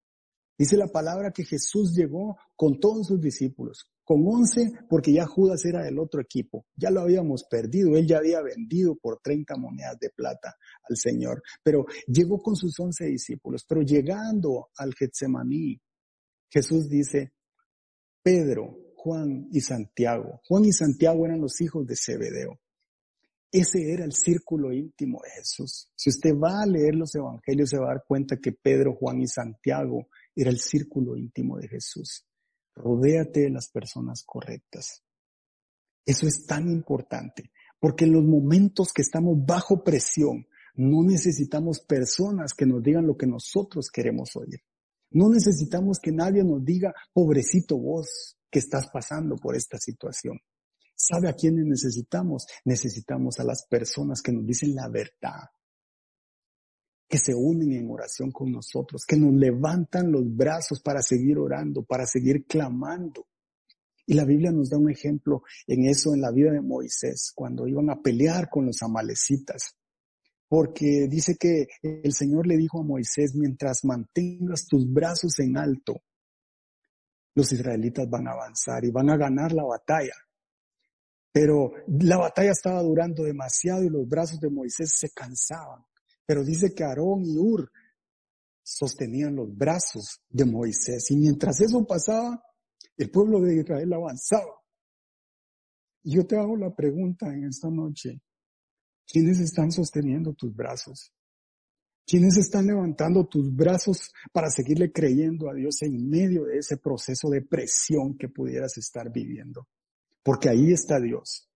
Dice 0.59 0.77
la 0.77 0.88
palabra 0.88 1.33
que 1.33 1.45
Jesús 1.45 1.95
llegó 1.95 2.38
con 2.55 2.81
todos 2.81 3.09
sus 3.09 3.21
discípulos, 3.21 3.90
con 4.05 4.27
once 4.27 4.73
porque 4.88 5.12
ya 5.12 5.27
Judas 5.27 5.64
era 5.66 5.85
del 5.85 5.99
otro 5.99 6.21
equipo, 6.21 6.64
ya 6.75 6.90
lo 6.90 7.01
habíamos 7.01 7.45
perdido, 7.45 7.97
él 7.97 8.07
ya 8.07 8.19
había 8.19 8.40
vendido 8.40 8.97
por 8.97 9.21
30 9.21 9.57
monedas 9.57 9.99
de 9.99 10.11
plata 10.11 10.57
al 10.88 10.97
Señor, 10.97 11.42
pero 11.62 11.85
llegó 12.07 12.40
con 12.40 12.57
sus 12.57 12.79
once 12.81 13.05
discípulos, 13.05 13.66
pero 13.69 13.83
llegando 13.83 14.69
al 14.79 14.95
Getsemaní, 14.95 15.79
Jesús 16.49 16.88
dice, 16.88 17.33
Pedro, 18.23 18.79
Juan 18.97 19.49
y 19.53 19.61
Santiago, 19.61 20.40
Juan 20.49 20.64
y 20.64 20.73
Santiago 20.73 21.27
eran 21.27 21.40
los 21.40 21.61
hijos 21.61 21.87
de 21.87 21.97
Zebedeo. 21.97 22.59
Ese 23.53 23.92
era 23.92 24.05
el 24.05 24.12
círculo 24.12 24.73
íntimo 24.73 25.21
de 25.23 25.31
Jesús. 25.31 25.88
Si 25.95 26.11
usted 26.11 26.35
va 26.35 26.62
a 26.62 26.66
leer 26.66 26.95
los 26.95 27.14
evangelios 27.14 27.71
se 27.71 27.79
va 27.79 27.87
a 27.87 27.95
dar 27.95 28.05
cuenta 28.07 28.37
que 28.38 28.53
Pedro, 28.53 28.95
Juan 28.95 29.21
y 29.21 29.29
Santiago 29.29 30.09
era 30.37 30.51
el 30.51 30.61
círculo 30.61 31.16
íntimo 31.16 31.59
de 31.59 31.68
Jesús. 31.68 32.25
Rodéate 32.75 33.40
de 33.40 33.51
las 33.51 33.68
personas 33.68 34.22
correctas. 34.25 35.03
Eso 36.05 36.27
es 36.27 36.46
tan 36.46 36.70
importante, 36.70 37.51
porque 37.81 38.05
en 38.05 38.12
los 38.12 38.22
momentos 38.22 38.92
que 38.92 39.03
estamos 39.03 39.44
bajo 39.44 39.83
presión, 39.83 40.46
no 40.75 41.03
necesitamos 41.03 41.81
personas 41.81 42.53
que 42.53 42.66
nos 42.66 42.83
digan 42.83 43.07
lo 43.07 43.16
que 43.16 43.27
nosotros 43.27 43.90
queremos 43.90 44.37
oír. 44.37 44.61
No 45.11 45.31
necesitamos 45.31 45.99
que 45.99 46.12
nadie 46.12 46.44
nos 46.44 46.62
diga, 46.64 46.94
pobrecito 47.12 47.79
vos, 47.79 48.37
que 48.51 48.59
estás 48.59 48.88
pasando 48.92 49.37
por 49.37 49.57
esta 49.57 49.79
situación. 49.79 50.38
¿Sabe 50.94 51.29
a 51.29 51.35
quiénes 51.35 51.64
necesitamos? 51.64 52.46
Necesitamos 52.64 53.40
a 53.40 53.44
las 53.44 53.66
personas 53.66 54.22
que 54.22 54.33
nos 54.33 54.46
dicen 54.46 54.75
la 54.75 54.88
verdad, 54.88 55.49
que 57.09 57.19
se 57.19 57.35
unen 57.35 57.73
en 57.73 57.90
oración 57.90 58.33
con 58.33 58.51
nosotros, 58.51 59.05
que 59.07 59.16
nos 59.16 59.33
levantan 59.33 60.11
los 60.11 60.25
brazos 60.35 60.81
para 60.81 61.03
seguir 61.03 61.38
orando, 61.38 61.83
para 61.85 62.05
seguir 62.07 62.47
clamando. 62.47 63.27
Y 64.07 64.14
la 64.14 64.25
Biblia 64.25 64.53
nos 64.53 64.71
da 64.71 64.79
un 64.79 64.90
ejemplo 64.90 65.42
en 65.66 65.87
eso 65.87 66.14
en 66.14 66.21
la 66.21 66.31
vida 66.31 66.53
de 66.53 66.61
Moisés, 66.61 67.33
cuando 67.35 67.66
iban 67.66 67.90
a 67.90 68.01
pelear 68.01 68.49
con 68.49 68.66
los 68.66 68.83
amalecitas. 68.83 69.77
Porque 70.49 71.09
dice 71.09 71.37
que 71.37 71.66
el 71.83 72.12
Señor 72.12 72.47
le 72.47 72.57
dijo 72.57 72.81
a 72.81 72.85
Moisés, 72.85 73.35
mientras 73.35 73.85
mantengas 73.85 74.66
tus 74.66 74.92
brazos 74.92 75.38
en 75.40 75.57
alto, 75.57 76.03
los 77.35 77.53
israelitas 77.53 78.09
van 78.09 78.29
a 78.29 78.33
avanzar 78.33 78.85
y 78.85 78.90
van 78.90 79.11
a 79.11 79.16
ganar 79.16 79.53
la 79.53 79.64
batalla. 79.64 80.14
Pero 81.33 81.73
la 81.87 82.16
batalla 82.16 82.53
estaba 82.53 82.83
durando 82.83 83.25
demasiado 83.25 83.83
y 83.83 83.90
los 83.90 84.09
brazos 84.09 84.40
de 84.40 84.51
Moisés 84.51 84.97
se 84.97 85.11
cansaban. 85.11 85.85
Pero 86.27 86.45
dice 86.45 86.75
que 86.75 86.85
Aarón 86.85 87.25
y 87.25 87.39
Ur 87.39 87.71
sostenían 88.62 89.37
los 89.37 89.57
brazos 89.57 90.21
de 90.29 90.45
Moisés. 90.45 91.11
Y 91.11 91.17
mientras 91.17 91.61
eso 91.61 91.87
pasaba, 91.87 92.43
el 92.97 93.11
pueblo 93.11 93.41
de 93.41 93.61
Israel 93.61 93.93
avanzaba. 93.93 94.61
Y 96.03 96.17
yo 96.17 96.27
te 96.27 96.37
hago 96.37 96.57
la 96.57 96.75
pregunta 96.75 97.33
en 97.33 97.45
esta 97.45 97.71
noche. 97.71 98.21
¿Quiénes 99.07 99.39
están 99.39 99.71
sosteniendo 99.71 100.35
tus 100.35 100.55
brazos? 100.55 101.12
¿Quiénes 102.05 102.37
están 102.37 102.67
levantando 102.67 103.27
tus 103.27 103.55
brazos 103.55 104.12
para 104.33 104.49
seguirle 104.49 104.93
creyendo 104.93 105.51
a 105.51 105.55
Dios 105.55 105.83
en 105.83 106.09
medio 106.09 106.45
de 106.45 106.59
ese 106.59 106.77
proceso 106.77 107.29
de 107.29 107.43
presión 107.43 108.17
que 108.17 108.29
pudieras 108.29 108.79
estar 108.79 109.12
viviendo? 109.12 109.69
Porque 110.23 110.49
ahí 110.49 110.73
está 110.73 111.01
Dios. 111.01 111.49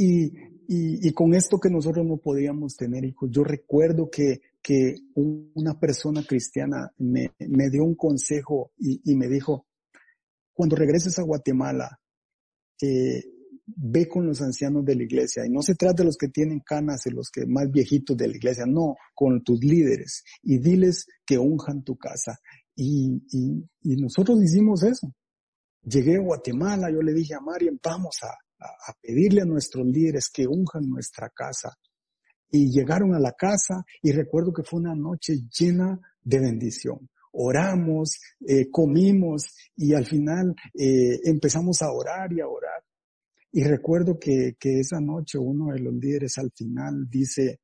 Y, 0.00 0.32
y, 0.68 1.12
con 1.12 1.34
esto 1.34 1.58
que 1.58 1.70
nosotros 1.70 2.06
no 2.06 2.18
podíamos 2.18 2.76
tener 2.76 3.04
hijos, 3.04 3.28
yo 3.32 3.42
recuerdo 3.42 4.08
que, 4.08 4.42
que 4.62 4.94
una 5.14 5.80
persona 5.80 6.22
cristiana 6.22 6.92
me, 6.98 7.32
me 7.40 7.68
dio 7.68 7.82
un 7.82 7.96
consejo 7.96 8.70
y, 8.78 9.00
y, 9.04 9.16
me 9.16 9.26
dijo, 9.26 9.66
cuando 10.52 10.76
regreses 10.76 11.18
a 11.18 11.22
Guatemala, 11.22 11.98
eh, 12.80 13.24
ve 13.66 14.06
con 14.06 14.24
los 14.24 14.40
ancianos 14.40 14.84
de 14.84 14.94
la 14.94 15.02
iglesia. 15.02 15.44
Y 15.44 15.50
no 15.50 15.62
se 15.62 15.74
trata 15.74 16.02
de 16.02 16.06
los 16.06 16.16
que 16.16 16.28
tienen 16.28 16.60
canas 16.60 17.06
y 17.06 17.10
los 17.10 17.28
que 17.30 17.44
más 17.44 17.68
viejitos 17.72 18.16
de 18.16 18.28
la 18.28 18.36
iglesia, 18.36 18.64
no, 18.66 18.94
con 19.16 19.42
tus 19.42 19.58
líderes. 19.64 20.22
Y 20.42 20.58
diles 20.58 21.06
que 21.26 21.38
unjan 21.38 21.82
tu 21.82 21.96
casa. 21.96 22.38
Y, 22.76 23.20
y, 23.32 23.68
y 23.82 23.96
nosotros 23.96 24.40
hicimos 24.44 24.84
eso. 24.84 25.12
Llegué 25.82 26.18
a 26.18 26.20
Guatemala, 26.20 26.88
yo 26.88 27.02
le 27.02 27.12
dije 27.12 27.34
a 27.34 27.40
Marian, 27.40 27.80
vamos 27.82 28.16
a, 28.22 28.28
a, 28.58 28.92
pedirle 29.00 29.42
a 29.42 29.46
nuestros 29.46 29.86
líderes 29.86 30.28
que 30.32 30.46
unjan 30.46 30.88
nuestra 30.88 31.30
casa. 31.30 31.76
Y 32.50 32.70
llegaron 32.70 33.14
a 33.14 33.20
la 33.20 33.32
casa 33.32 33.84
y 34.02 34.12
recuerdo 34.12 34.52
que 34.52 34.62
fue 34.62 34.80
una 34.80 34.94
noche 34.94 35.34
llena 35.58 36.00
de 36.22 36.38
bendición. 36.38 37.08
Oramos, 37.32 38.18
eh, 38.46 38.70
comimos 38.70 39.54
y 39.76 39.94
al 39.94 40.06
final 40.06 40.54
eh, 40.74 41.20
empezamos 41.24 41.82
a 41.82 41.92
orar 41.92 42.32
y 42.32 42.40
a 42.40 42.48
orar. 42.48 42.82
Y 43.52 43.64
recuerdo 43.64 44.18
que, 44.18 44.56
que 44.58 44.80
esa 44.80 45.00
noche 45.00 45.38
uno 45.38 45.72
de 45.72 45.80
los 45.80 45.94
líderes 45.94 46.38
al 46.38 46.50
final 46.52 47.08
dice, 47.08 47.60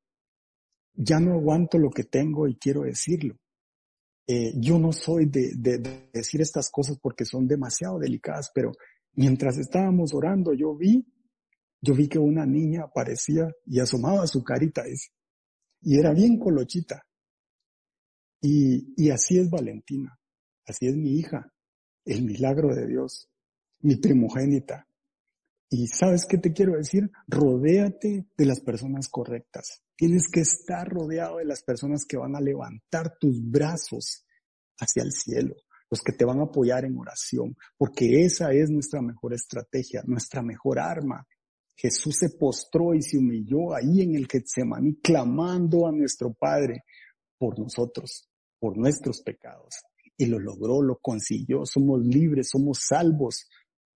ya 0.94 1.18
no 1.18 1.34
aguanto 1.34 1.78
lo 1.78 1.90
que 1.90 2.04
tengo 2.04 2.46
y 2.46 2.56
quiero 2.56 2.82
decirlo. 2.82 3.36
Eh, 4.26 4.52
yo 4.56 4.78
no 4.78 4.92
soy 4.92 5.26
de, 5.26 5.52
de, 5.56 6.08
decir 6.12 6.40
estas 6.40 6.70
cosas 6.70 6.98
porque 6.98 7.26
son 7.26 7.46
demasiado 7.46 7.98
delicadas, 7.98 8.50
pero 8.54 8.72
mientras 9.14 9.58
estábamos 9.58 10.14
orando, 10.14 10.54
yo 10.54 10.74
vi, 10.74 11.06
yo 11.80 11.94
vi 11.94 12.08
que 12.08 12.18
una 12.18 12.46
niña 12.46 12.84
aparecía 12.84 13.50
y 13.66 13.80
asomaba 13.80 14.26
su 14.26 14.42
carita 14.42 14.82
y 15.82 15.98
era 15.98 16.12
bien 16.12 16.38
colochita. 16.38 17.06
Y, 18.40 18.94
y 18.96 19.10
así 19.10 19.38
es 19.38 19.50
Valentina, 19.50 20.18
así 20.66 20.86
es 20.86 20.96
mi 20.96 21.18
hija, 21.18 21.52
el 22.04 22.24
milagro 22.24 22.74
de 22.74 22.86
Dios, 22.86 23.30
mi 23.80 23.96
primogénita. 23.96 24.86
Y 25.70 25.86
sabes 25.88 26.26
qué 26.26 26.38
te 26.38 26.52
quiero 26.52 26.76
decir? 26.76 27.10
Rodéate 27.26 28.26
de 28.36 28.46
las 28.46 28.60
personas 28.60 29.08
correctas. 29.08 29.82
Tienes 29.96 30.28
que 30.30 30.40
estar 30.40 30.88
rodeado 30.88 31.38
de 31.38 31.46
las 31.46 31.62
personas 31.62 32.04
que 32.04 32.16
van 32.16 32.36
a 32.36 32.40
levantar 32.40 33.16
tus 33.18 33.40
brazos 33.50 34.24
hacia 34.78 35.02
el 35.02 35.12
cielo, 35.12 35.54
los 35.94 36.02
que 36.02 36.12
te 36.12 36.24
van 36.24 36.40
a 36.40 36.44
apoyar 36.44 36.84
en 36.84 36.98
oración, 36.98 37.56
porque 37.78 38.24
esa 38.24 38.52
es 38.52 38.68
nuestra 38.68 39.00
mejor 39.00 39.32
estrategia, 39.32 40.02
nuestra 40.04 40.42
mejor 40.42 40.80
arma. 40.80 41.24
Jesús 41.76 42.16
se 42.18 42.30
postró 42.30 42.94
y 42.94 43.02
se 43.02 43.16
humilló 43.16 43.72
ahí 43.72 44.00
en 44.00 44.16
el 44.16 44.26
Getsemaní, 44.26 44.96
clamando 44.96 45.86
a 45.86 45.92
nuestro 45.92 46.32
Padre 46.34 46.82
por 47.38 47.60
nosotros, 47.60 48.28
por 48.58 48.76
nuestros 48.76 49.22
pecados. 49.22 49.76
Y 50.16 50.26
lo 50.26 50.40
logró, 50.40 50.82
lo 50.82 50.98
consiguió, 50.98 51.64
somos 51.64 52.04
libres, 52.04 52.48
somos 52.50 52.80
salvos 52.88 53.48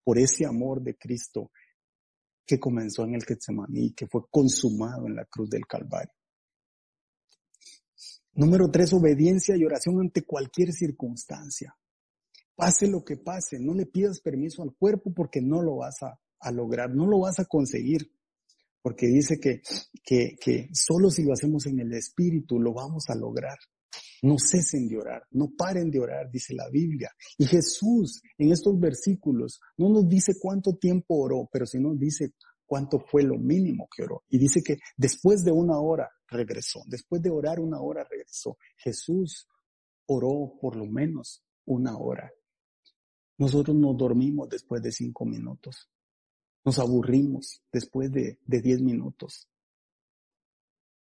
por 0.04 0.18
ese 0.18 0.46
amor 0.46 0.80
de 0.80 0.96
Cristo 0.96 1.50
que 2.46 2.60
comenzó 2.60 3.02
en 3.02 3.14
el 3.14 3.24
Getsemaní, 3.24 3.92
que 3.92 4.06
fue 4.06 4.22
consumado 4.30 5.08
en 5.08 5.16
la 5.16 5.24
cruz 5.24 5.50
del 5.50 5.66
Calvario. 5.66 6.12
Número 8.34 8.70
tres, 8.70 8.92
obediencia 8.92 9.56
y 9.56 9.64
oración 9.64 10.00
ante 10.00 10.22
cualquier 10.22 10.72
circunstancia. 10.72 11.74
Pase 12.58 12.88
lo 12.88 13.04
que 13.04 13.16
pase, 13.16 13.60
no 13.60 13.72
le 13.72 13.86
pidas 13.86 14.20
permiso 14.20 14.64
al 14.64 14.74
cuerpo 14.74 15.12
porque 15.14 15.40
no 15.40 15.62
lo 15.62 15.76
vas 15.76 16.02
a, 16.02 16.50
lograr, 16.50 16.92
no 16.92 17.06
lo 17.06 17.20
vas 17.20 17.38
a 17.38 17.44
conseguir. 17.44 18.10
Porque 18.82 19.06
dice 19.06 19.38
que, 19.38 19.62
que, 20.02 20.34
que 20.40 20.68
solo 20.72 21.08
si 21.08 21.22
lo 21.22 21.34
hacemos 21.34 21.66
en 21.66 21.78
el 21.78 21.92
Espíritu 21.92 22.58
lo 22.58 22.74
vamos 22.74 23.04
a 23.10 23.14
lograr. 23.14 23.56
No 24.22 24.34
cesen 24.40 24.88
de 24.88 24.98
orar, 24.98 25.22
no 25.30 25.52
paren 25.56 25.88
de 25.88 26.00
orar, 26.00 26.32
dice 26.32 26.52
la 26.52 26.68
Biblia. 26.68 27.12
Y 27.38 27.46
Jesús 27.46 28.20
en 28.36 28.50
estos 28.50 28.76
versículos 28.80 29.60
no 29.76 29.88
nos 29.88 30.08
dice 30.08 30.32
cuánto 30.40 30.72
tiempo 30.78 31.14
oró, 31.14 31.48
pero 31.52 31.64
sí 31.64 31.78
nos 31.78 31.96
dice 31.96 32.32
cuánto 32.66 32.98
fue 32.98 33.22
lo 33.22 33.38
mínimo 33.38 33.88
que 33.96 34.02
oró. 34.02 34.24
Y 34.30 34.36
dice 34.36 34.62
que 34.64 34.78
después 34.96 35.44
de 35.44 35.52
una 35.52 35.78
hora 35.78 36.10
regresó, 36.26 36.80
después 36.88 37.22
de 37.22 37.30
orar 37.30 37.60
una 37.60 37.80
hora 37.80 38.02
regresó. 38.02 38.58
Jesús 38.78 39.46
oró 40.06 40.58
por 40.60 40.74
lo 40.74 40.86
menos 40.86 41.44
una 41.64 41.96
hora. 41.96 42.32
Nosotros 43.38 43.76
nos 43.76 43.96
dormimos 43.96 44.48
después 44.48 44.82
de 44.82 44.90
cinco 44.90 45.24
minutos. 45.24 45.88
Nos 46.64 46.78
aburrimos 46.80 47.62
después 47.72 48.10
de, 48.10 48.38
de 48.44 48.60
diez 48.60 48.82
minutos. 48.82 49.48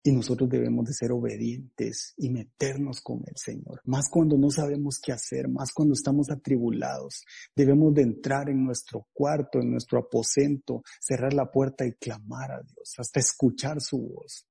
Y 0.03 0.13
nosotros 0.13 0.49
debemos 0.49 0.87
de 0.87 0.95
ser 0.95 1.13
obedientes 1.13 2.15
y 2.17 2.31
meternos 2.31 3.03
con 3.03 3.19
el 3.27 3.37
Señor. 3.37 3.83
Más 3.85 4.09
cuando 4.09 4.39
no 4.39 4.49
sabemos 4.51 4.99
qué 4.99 5.13
hacer, 5.13 5.49
más 5.49 5.73
cuando 5.73 5.93
estamos 5.93 6.31
atribulados. 6.31 7.23
Debemos 7.55 7.93
de 7.93 8.03
entrar 8.03 8.49
en 8.49 8.65
nuestro 8.65 9.09
cuarto, 9.13 9.61
en 9.61 9.71
nuestro 9.71 9.99
aposento, 9.99 10.83
cerrar 11.01 11.35
la 11.35 11.51
puerta 11.51 11.85
y 11.85 11.93
clamar 11.93 12.53
a 12.53 12.63
Dios, 12.63 12.95
hasta 12.97 13.21
escuchar 13.21 13.83
su 13.83 13.99
voz, 13.99 14.47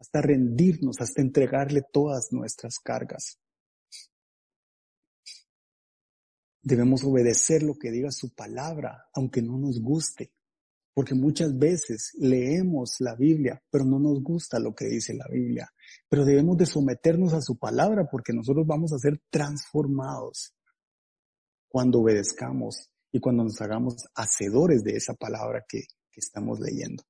hasta 0.00 0.22
rendirnos, 0.22 0.98
hasta 1.00 1.20
entregarle 1.20 1.82
todas 1.92 2.28
nuestras 2.32 2.78
cargas. 2.78 3.38
Debemos 6.66 7.04
obedecer 7.04 7.62
lo 7.62 7.74
que 7.74 7.90
diga 7.90 8.10
su 8.10 8.34
palabra, 8.34 9.10
aunque 9.12 9.42
no 9.42 9.58
nos 9.58 9.82
guste. 9.82 10.32
Porque 10.94 11.14
muchas 11.14 11.58
veces 11.58 12.12
leemos 12.18 12.96
la 13.00 13.14
Biblia, 13.16 13.62
pero 13.70 13.84
no 13.84 13.98
nos 13.98 14.22
gusta 14.22 14.58
lo 14.58 14.74
que 14.74 14.86
dice 14.86 15.12
la 15.12 15.26
Biblia. 15.30 15.68
Pero 16.08 16.24
debemos 16.24 16.56
de 16.56 16.64
someternos 16.64 17.34
a 17.34 17.42
su 17.42 17.58
palabra 17.58 18.08
porque 18.10 18.32
nosotros 18.32 18.66
vamos 18.66 18.94
a 18.94 18.98
ser 18.98 19.20
transformados 19.28 20.54
cuando 21.68 22.00
obedezcamos 22.00 22.88
y 23.12 23.20
cuando 23.20 23.44
nos 23.44 23.60
hagamos 23.60 23.96
hacedores 24.14 24.82
de 24.84 24.92
esa 24.92 25.12
palabra 25.12 25.66
que, 25.68 25.80
que 26.10 26.20
estamos 26.20 26.60
leyendo. 26.60 27.02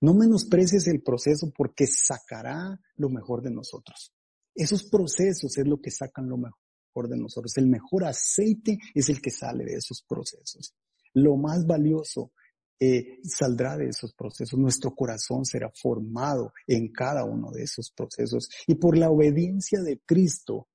No 0.00 0.14
menosprecies 0.14 0.86
el 0.86 1.02
proceso 1.02 1.52
porque 1.54 1.86
sacará 1.86 2.80
lo 2.94 3.10
mejor 3.10 3.42
de 3.42 3.50
nosotros. 3.50 4.14
Esos 4.54 4.88
procesos 4.88 5.58
es 5.58 5.66
lo 5.66 5.78
que 5.78 5.90
sacan 5.90 6.26
lo 6.26 6.38
mejor 6.38 6.63
de 7.02 7.16
nosotros. 7.16 7.56
El 7.56 7.66
mejor 7.66 8.04
aceite 8.04 8.78
es 8.94 9.08
el 9.08 9.20
que 9.20 9.30
sale 9.30 9.64
de 9.64 9.74
esos 9.74 10.02
procesos. 10.02 10.74
Lo 11.14 11.36
más 11.36 11.66
valioso 11.66 12.32
eh, 12.78 13.20
saldrá 13.24 13.76
de 13.76 13.88
esos 13.88 14.14
procesos. 14.14 14.58
Nuestro 14.58 14.94
corazón 14.94 15.44
será 15.44 15.70
formado 15.70 16.52
en 16.66 16.92
cada 16.92 17.24
uno 17.24 17.50
de 17.50 17.62
esos 17.62 17.90
procesos. 17.90 18.48
Y 18.66 18.74
por 18.76 18.96
la 18.96 19.10
obediencia 19.10 19.80
de 19.80 20.00
Cristo 20.04 20.68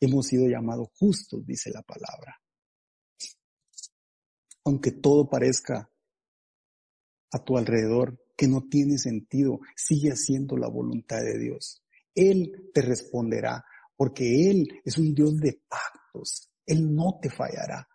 hemos 0.00 0.26
sido 0.26 0.46
llamados 0.48 0.88
justos, 0.98 1.46
dice 1.46 1.70
la 1.70 1.82
palabra. 1.82 2.40
Aunque 4.64 4.92
todo 4.92 5.28
parezca 5.28 5.90
a 7.32 7.44
tu 7.44 7.56
alrededor 7.56 8.22
que 8.36 8.46
no 8.46 8.68
tiene 8.68 8.98
sentido, 8.98 9.60
sigue 9.76 10.10
haciendo 10.10 10.56
la 10.56 10.68
voluntad 10.68 11.20
de 11.22 11.38
Dios. 11.38 11.82
Él 12.14 12.70
te 12.74 12.82
responderá, 12.82 13.64
porque 14.02 14.50
Él 14.50 14.66
es 14.84 14.98
un 14.98 15.14
Dios 15.14 15.36
de 15.36 15.62
pactos. 15.68 16.50
Él 16.66 16.92
no 16.92 17.20
te 17.22 17.30
fallará. 17.30 17.86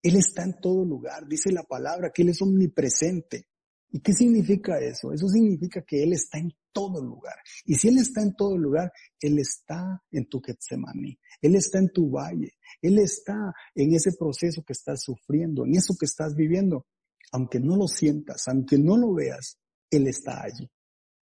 Él 0.00 0.14
está 0.14 0.44
en 0.44 0.60
todo 0.60 0.84
lugar, 0.84 1.26
dice 1.26 1.50
la 1.50 1.64
palabra, 1.64 2.12
que 2.14 2.22
Él 2.22 2.28
es 2.28 2.40
omnipresente. 2.40 3.48
¿Y 3.90 3.98
qué 3.98 4.12
significa 4.12 4.78
eso? 4.78 5.12
Eso 5.12 5.26
significa 5.26 5.82
que 5.82 6.04
Él 6.04 6.12
está 6.12 6.38
en 6.38 6.52
todo 6.70 7.02
lugar. 7.02 7.34
Y 7.64 7.74
si 7.74 7.88
Él 7.88 7.98
está 7.98 8.22
en 8.22 8.36
todo 8.36 8.56
lugar, 8.56 8.92
Él 9.18 9.40
está 9.40 10.00
en 10.12 10.28
tu 10.28 10.40
Getsemaní, 10.40 11.18
Él 11.40 11.56
está 11.56 11.80
en 11.80 11.88
tu 11.88 12.12
valle, 12.12 12.52
Él 12.80 13.00
está 13.00 13.52
en 13.74 13.92
ese 13.92 14.12
proceso 14.12 14.62
que 14.62 14.72
estás 14.72 15.02
sufriendo, 15.02 15.66
en 15.66 15.74
eso 15.74 15.96
que 15.98 16.06
estás 16.06 16.36
viviendo. 16.36 16.86
Aunque 17.32 17.58
no 17.58 17.74
lo 17.76 17.88
sientas, 17.88 18.46
aunque 18.46 18.78
no 18.78 18.96
lo 18.96 19.14
veas, 19.14 19.58
Él 19.90 20.06
está 20.06 20.44
allí, 20.44 20.70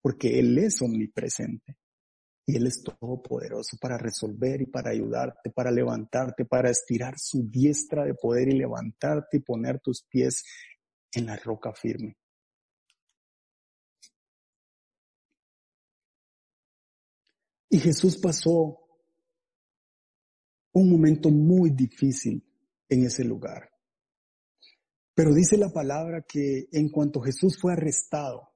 porque 0.01 0.39
Él 0.39 0.57
es 0.59 0.80
omnipresente. 0.80 1.76
Y 2.49 2.57
Él 2.57 2.67
es 2.67 2.83
todopoderoso 2.83 3.77
para 3.79 3.99
resolver 3.99 4.63
y 4.63 4.67
para 4.67 4.91
ayudarte, 4.91 5.51
para 5.51 5.71
levantarte, 5.71 6.47
para 6.47 6.71
estirar 6.71 7.19
su 7.19 7.47
diestra 7.47 8.07
de 8.07 8.15
poder 8.15 8.49
y 8.49 8.53
levantarte 8.53 9.37
y 9.37 9.41
poner 9.41 9.81
tus 9.81 10.03
pies 10.05 10.45
en 11.13 11.27
la 11.27 11.37
roca 11.37 11.75
firme. 11.75 12.17
Y 17.69 17.81
Jesús 17.81 18.17
pasó 18.17 18.81
un 20.73 20.91
momento 20.91 21.29
muy 21.29 21.69
difícil 21.69 22.43
en 22.89 23.05
ese 23.05 23.25
lugar. 23.25 23.69
Pero 25.15 25.35
dice 25.35 25.59
la 25.59 25.69
palabra 25.69 26.23
que 26.23 26.67
en 26.73 26.89
cuanto 26.89 27.21
Jesús 27.21 27.59
fue 27.61 27.75
arrestado, 27.75 28.55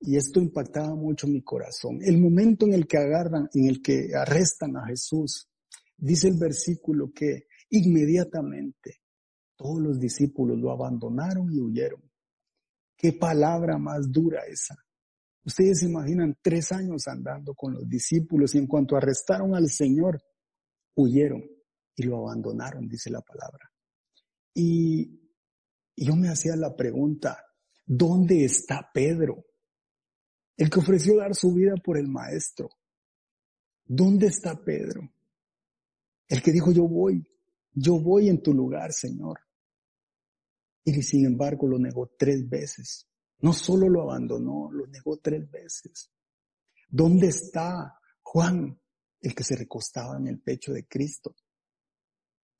y 0.00 0.16
esto 0.16 0.40
impactaba 0.40 0.94
mucho 0.94 1.26
mi 1.26 1.42
corazón. 1.42 1.98
El 2.02 2.18
momento 2.18 2.66
en 2.66 2.72
el 2.72 2.86
que 2.86 2.96
agarran, 2.96 3.48
en 3.52 3.68
el 3.68 3.82
que 3.82 4.10
arrestan 4.14 4.76
a 4.76 4.86
Jesús, 4.86 5.48
dice 5.96 6.28
el 6.28 6.38
versículo 6.38 7.12
que 7.12 7.46
inmediatamente 7.68 9.02
todos 9.56 9.80
los 9.80 10.00
discípulos 10.00 10.58
lo 10.58 10.72
abandonaron 10.72 11.52
y 11.52 11.60
huyeron. 11.60 12.02
Qué 12.96 13.12
palabra 13.12 13.78
más 13.78 14.10
dura 14.10 14.40
esa. 14.46 14.74
Ustedes 15.44 15.80
se 15.80 15.86
imaginan 15.86 16.38
tres 16.42 16.72
años 16.72 17.06
andando 17.08 17.54
con 17.54 17.74
los 17.74 17.88
discípulos 17.88 18.54
y 18.54 18.58
en 18.58 18.66
cuanto 18.66 18.96
arrestaron 18.96 19.54
al 19.54 19.68
Señor, 19.68 20.22
huyeron 20.94 21.42
y 21.96 22.02
lo 22.04 22.18
abandonaron, 22.18 22.88
dice 22.88 23.10
la 23.10 23.20
palabra. 23.20 23.70
Y, 24.54 25.18
yo 25.96 26.16
me 26.16 26.28
hacía 26.28 26.56
la 26.56 26.74
pregunta, 26.74 27.44
¿dónde 27.84 28.44
está 28.44 28.90
Pedro? 28.92 29.44
El 30.60 30.68
que 30.68 30.78
ofreció 30.78 31.16
dar 31.16 31.34
su 31.34 31.54
vida 31.54 31.74
por 31.82 31.96
el 31.96 32.06
maestro. 32.06 32.68
¿Dónde 33.86 34.26
está 34.26 34.62
Pedro? 34.62 35.10
El 36.28 36.42
que 36.42 36.52
dijo, 36.52 36.70
yo 36.70 36.86
voy, 36.86 37.26
yo 37.72 37.98
voy 37.98 38.28
en 38.28 38.42
tu 38.42 38.52
lugar, 38.52 38.92
Señor. 38.92 39.40
Y 40.84 41.02
sin 41.02 41.24
embargo 41.24 41.66
lo 41.66 41.78
negó 41.78 42.10
tres 42.18 42.46
veces. 42.46 43.08
No 43.38 43.54
solo 43.54 43.88
lo 43.88 44.02
abandonó, 44.02 44.70
lo 44.70 44.86
negó 44.86 45.16
tres 45.16 45.50
veces. 45.50 46.10
¿Dónde 46.90 47.28
está 47.28 47.98
Juan, 48.20 48.78
el 49.22 49.34
que 49.34 49.44
se 49.44 49.56
recostaba 49.56 50.18
en 50.18 50.26
el 50.26 50.42
pecho 50.42 50.74
de 50.74 50.86
Cristo? 50.86 51.34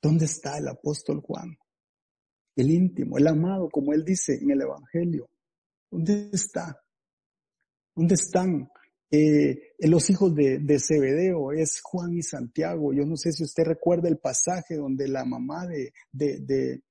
¿Dónde 0.01 0.25
está 0.25 0.57
el 0.57 0.67
apóstol 0.67 1.21
Juan? 1.21 1.55
El 2.55 2.71
íntimo, 2.71 3.19
el 3.19 3.27
amado, 3.27 3.69
como 3.69 3.93
él 3.93 4.03
dice 4.03 4.39
en 4.41 4.49
el 4.49 4.61
Evangelio. 4.61 5.29
¿Dónde 5.91 6.31
está? 6.33 6.81
¿Dónde 8.01 8.15
están 8.15 8.67
Eh, 9.11 9.75
los 9.79 10.09
hijos 10.09 10.33
de, 10.33 10.57
de 10.59 10.79
Zebedeo 10.79 11.51
es 11.51 11.81
Juan 11.83 12.13
y 12.13 12.23
Santiago. 12.23 12.93
Yo 12.93 13.05
no 13.05 13.15
sé 13.15 13.31
si 13.31 13.43
usted 13.43 13.63
recuerda 13.65 14.07
el 14.07 14.17
pasaje 14.17 14.75
donde 14.75 15.07
la 15.07 15.23
mamá 15.23 15.67
de, 15.67 15.91
de, 16.11 16.39
de, 16.39 16.81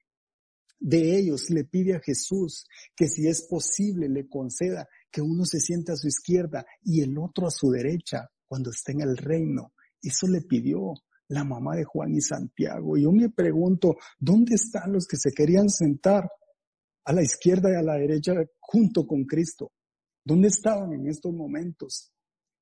de 0.78 1.18
ellos 1.18 1.48
le 1.48 1.64
pide 1.64 1.94
a 1.96 2.00
Jesús 2.00 2.66
que 2.94 3.08
si 3.08 3.26
es 3.26 3.46
posible 3.48 4.08
le 4.08 4.28
conceda 4.28 4.86
que 5.10 5.22
uno 5.22 5.44
se 5.44 5.58
sienta 5.58 5.94
a 5.94 5.96
su 5.96 6.06
izquierda 6.06 6.64
y 6.84 7.00
el 7.00 7.16
otro 7.18 7.46
a 7.46 7.50
su 7.50 7.70
derecha 7.70 8.28
cuando 8.46 8.70
esté 8.70 8.92
en 8.92 9.00
el 9.00 9.16
reino. 9.16 9.72
Eso 10.00 10.28
le 10.28 10.42
pidió 10.42 10.92
la 11.28 11.42
mamá 11.42 11.74
de 11.74 11.84
Juan 11.84 12.14
y 12.14 12.20
Santiago. 12.20 12.98
Yo 12.98 13.10
me 13.10 13.30
pregunto, 13.30 13.96
¿dónde 14.20 14.54
están 14.54 14.92
los 14.92 15.06
que 15.06 15.16
se 15.16 15.32
querían 15.32 15.70
sentar 15.70 16.28
a 17.04 17.12
la 17.12 17.22
izquierda 17.22 17.70
y 17.72 17.76
a 17.76 17.82
la 17.82 17.96
derecha 17.96 18.34
junto 18.60 19.06
con 19.06 19.24
Cristo? 19.24 19.72
¿Dónde 20.24 20.48
estaban 20.48 20.92
en 20.92 21.08
estos 21.08 21.32
momentos? 21.32 22.12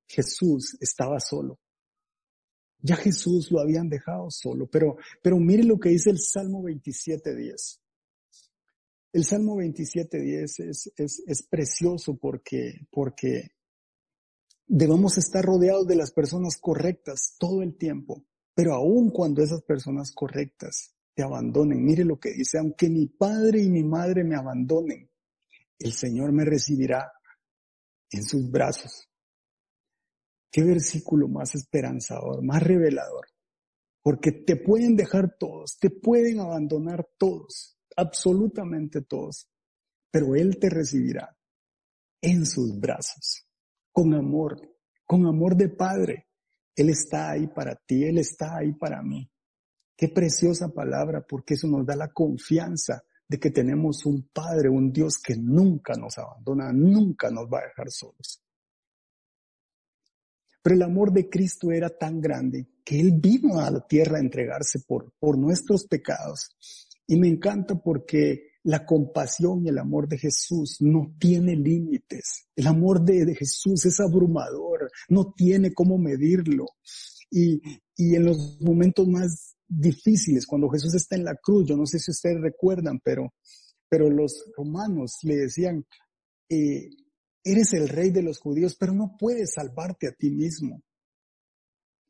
Jesús 0.06 0.76
estaba 0.80 1.20
solo. 1.20 1.58
Ya 2.80 2.96
Jesús 2.96 3.50
lo 3.50 3.60
habían 3.60 3.88
dejado 3.88 4.30
solo, 4.30 4.68
pero, 4.70 4.96
pero 5.22 5.38
mire 5.38 5.64
lo 5.64 5.78
que 5.78 5.90
dice 5.90 6.10
el 6.10 6.18
Salmo 6.20 6.62
27.10. 6.62 7.80
El 9.12 9.24
Salmo 9.24 9.56
27.10 9.56 10.68
es, 10.68 10.92
es, 10.96 11.22
es 11.26 11.42
precioso 11.42 12.16
porque, 12.16 12.86
porque 12.90 13.50
debemos 14.66 15.18
estar 15.18 15.44
rodeados 15.44 15.86
de 15.88 15.96
las 15.96 16.12
personas 16.12 16.56
correctas 16.58 17.34
todo 17.38 17.62
el 17.62 17.76
tiempo, 17.76 18.24
pero 18.54 18.74
aun 18.74 19.10
cuando 19.10 19.42
esas 19.42 19.62
personas 19.62 20.12
correctas 20.12 20.94
te 21.14 21.22
abandonen, 21.24 21.84
mire 21.84 22.04
lo 22.04 22.20
que 22.20 22.32
dice, 22.32 22.58
aunque 22.58 22.88
mi 22.88 23.06
padre 23.06 23.60
y 23.60 23.70
mi 23.70 23.82
madre 23.82 24.22
me 24.22 24.36
abandonen, 24.36 25.10
el 25.80 25.92
Señor 25.92 26.32
me 26.32 26.44
recibirá 26.44 27.12
en 28.10 28.24
sus 28.24 28.50
brazos. 28.50 29.08
Qué 30.50 30.62
versículo 30.62 31.28
más 31.28 31.54
esperanzador, 31.54 32.42
más 32.42 32.62
revelador. 32.62 33.26
Porque 34.02 34.32
te 34.32 34.56
pueden 34.56 34.96
dejar 34.96 35.36
todos, 35.38 35.78
te 35.78 35.90
pueden 35.90 36.40
abandonar 36.40 37.06
todos, 37.18 37.78
absolutamente 37.96 39.02
todos, 39.02 39.50
pero 40.10 40.34
Él 40.34 40.58
te 40.58 40.70
recibirá 40.70 41.36
en 42.22 42.46
sus 42.46 42.78
brazos, 42.78 43.46
con 43.92 44.14
amor, 44.14 44.60
con 45.04 45.26
amor 45.26 45.56
de 45.56 45.68
Padre. 45.68 46.28
Él 46.74 46.90
está 46.90 47.32
ahí 47.32 47.48
para 47.48 47.74
ti, 47.74 48.04
Él 48.04 48.18
está 48.18 48.56
ahí 48.56 48.72
para 48.72 49.02
mí. 49.02 49.30
Qué 49.96 50.08
preciosa 50.08 50.68
palabra, 50.68 51.26
porque 51.28 51.54
eso 51.54 51.66
nos 51.66 51.84
da 51.84 51.96
la 51.96 52.12
confianza 52.12 53.02
de 53.28 53.38
que 53.38 53.50
tenemos 53.50 54.06
un 54.06 54.28
Padre, 54.32 54.70
un 54.70 54.90
Dios 54.90 55.18
que 55.18 55.36
nunca 55.36 55.94
nos 55.94 56.16
abandona, 56.16 56.72
nunca 56.72 57.30
nos 57.30 57.46
va 57.46 57.58
a 57.58 57.66
dejar 57.68 57.90
solos. 57.90 58.42
Pero 60.62 60.76
el 60.76 60.82
amor 60.82 61.12
de 61.12 61.28
Cristo 61.28 61.70
era 61.70 61.90
tan 61.90 62.20
grande 62.20 62.68
que 62.84 62.98
Él 62.98 63.12
vino 63.20 63.60
a 63.60 63.70
la 63.70 63.86
tierra 63.86 64.16
a 64.16 64.20
entregarse 64.20 64.80
por, 64.80 65.12
por 65.18 65.36
nuestros 65.36 65.86
pecados. 65.86 66.48
Y 67.06 67.16
me 67.16 67.28
encanta 67.28 67.74
porque 67.74 68.48
la 68.64 68.84
compasión 68.84 69.64
y 69.64 69.68
el 69.68 69.78
amor 69.78 70.08
de 70.08 70.18
Jesús 70.18 70.78
no 70.80 71.14
tiene 71.18 71.54
límites. 71.54 72.48
El 72.56 72.66
amor 72.66 73.02
de, 73.02 73.34
Jesús 73.34 73.86
es 73.86 74.00
abrumador, 74.00 74.90
no 75.08 75.32
tiene 75.32 75.72
cómo 75.72 75.96
medirlo. 75.96 76.66
Y, 77.30 77.60
y 77.96 78.14
en 78.14 78.24
los 78.24 78.60
momentos 78.60 79.06
más 79.06 79.57
difíciles 79.68 80.46
cuando 80.46 80.68
Jesús 80.68 80.94
está 80.94 81.16
en 81.16 81.24
la 81.24 81.36
cruz. 81.36 81.68
Yo 81.68 81.76
no 81.76 81.86
sé 81.86 81.98
si 81.98 82.10
ustedes 82.10 82.40
recuerdan, 82.40 83.00
pero, 83.02 83.34
pero 83.88 84.10
los 84.10 84.50
romanos 84.56 85.18
le 85.22 85.36
decían, 85.36 85.84
eh, 86.48 86.88
eres 87.44 87.72
el 87.74 87.88
rey 87.88 88.10
de 88.10 88.22
los 88.22 88.38
judíos, 88.38 88.76
pero 88.78 88.92
no 88.92 89.16
puedes 89.18 89.52
salvarte 89.54 90.08
a 90.08 90.12
ti 90.12 90.30
mismo. 90.30 90.82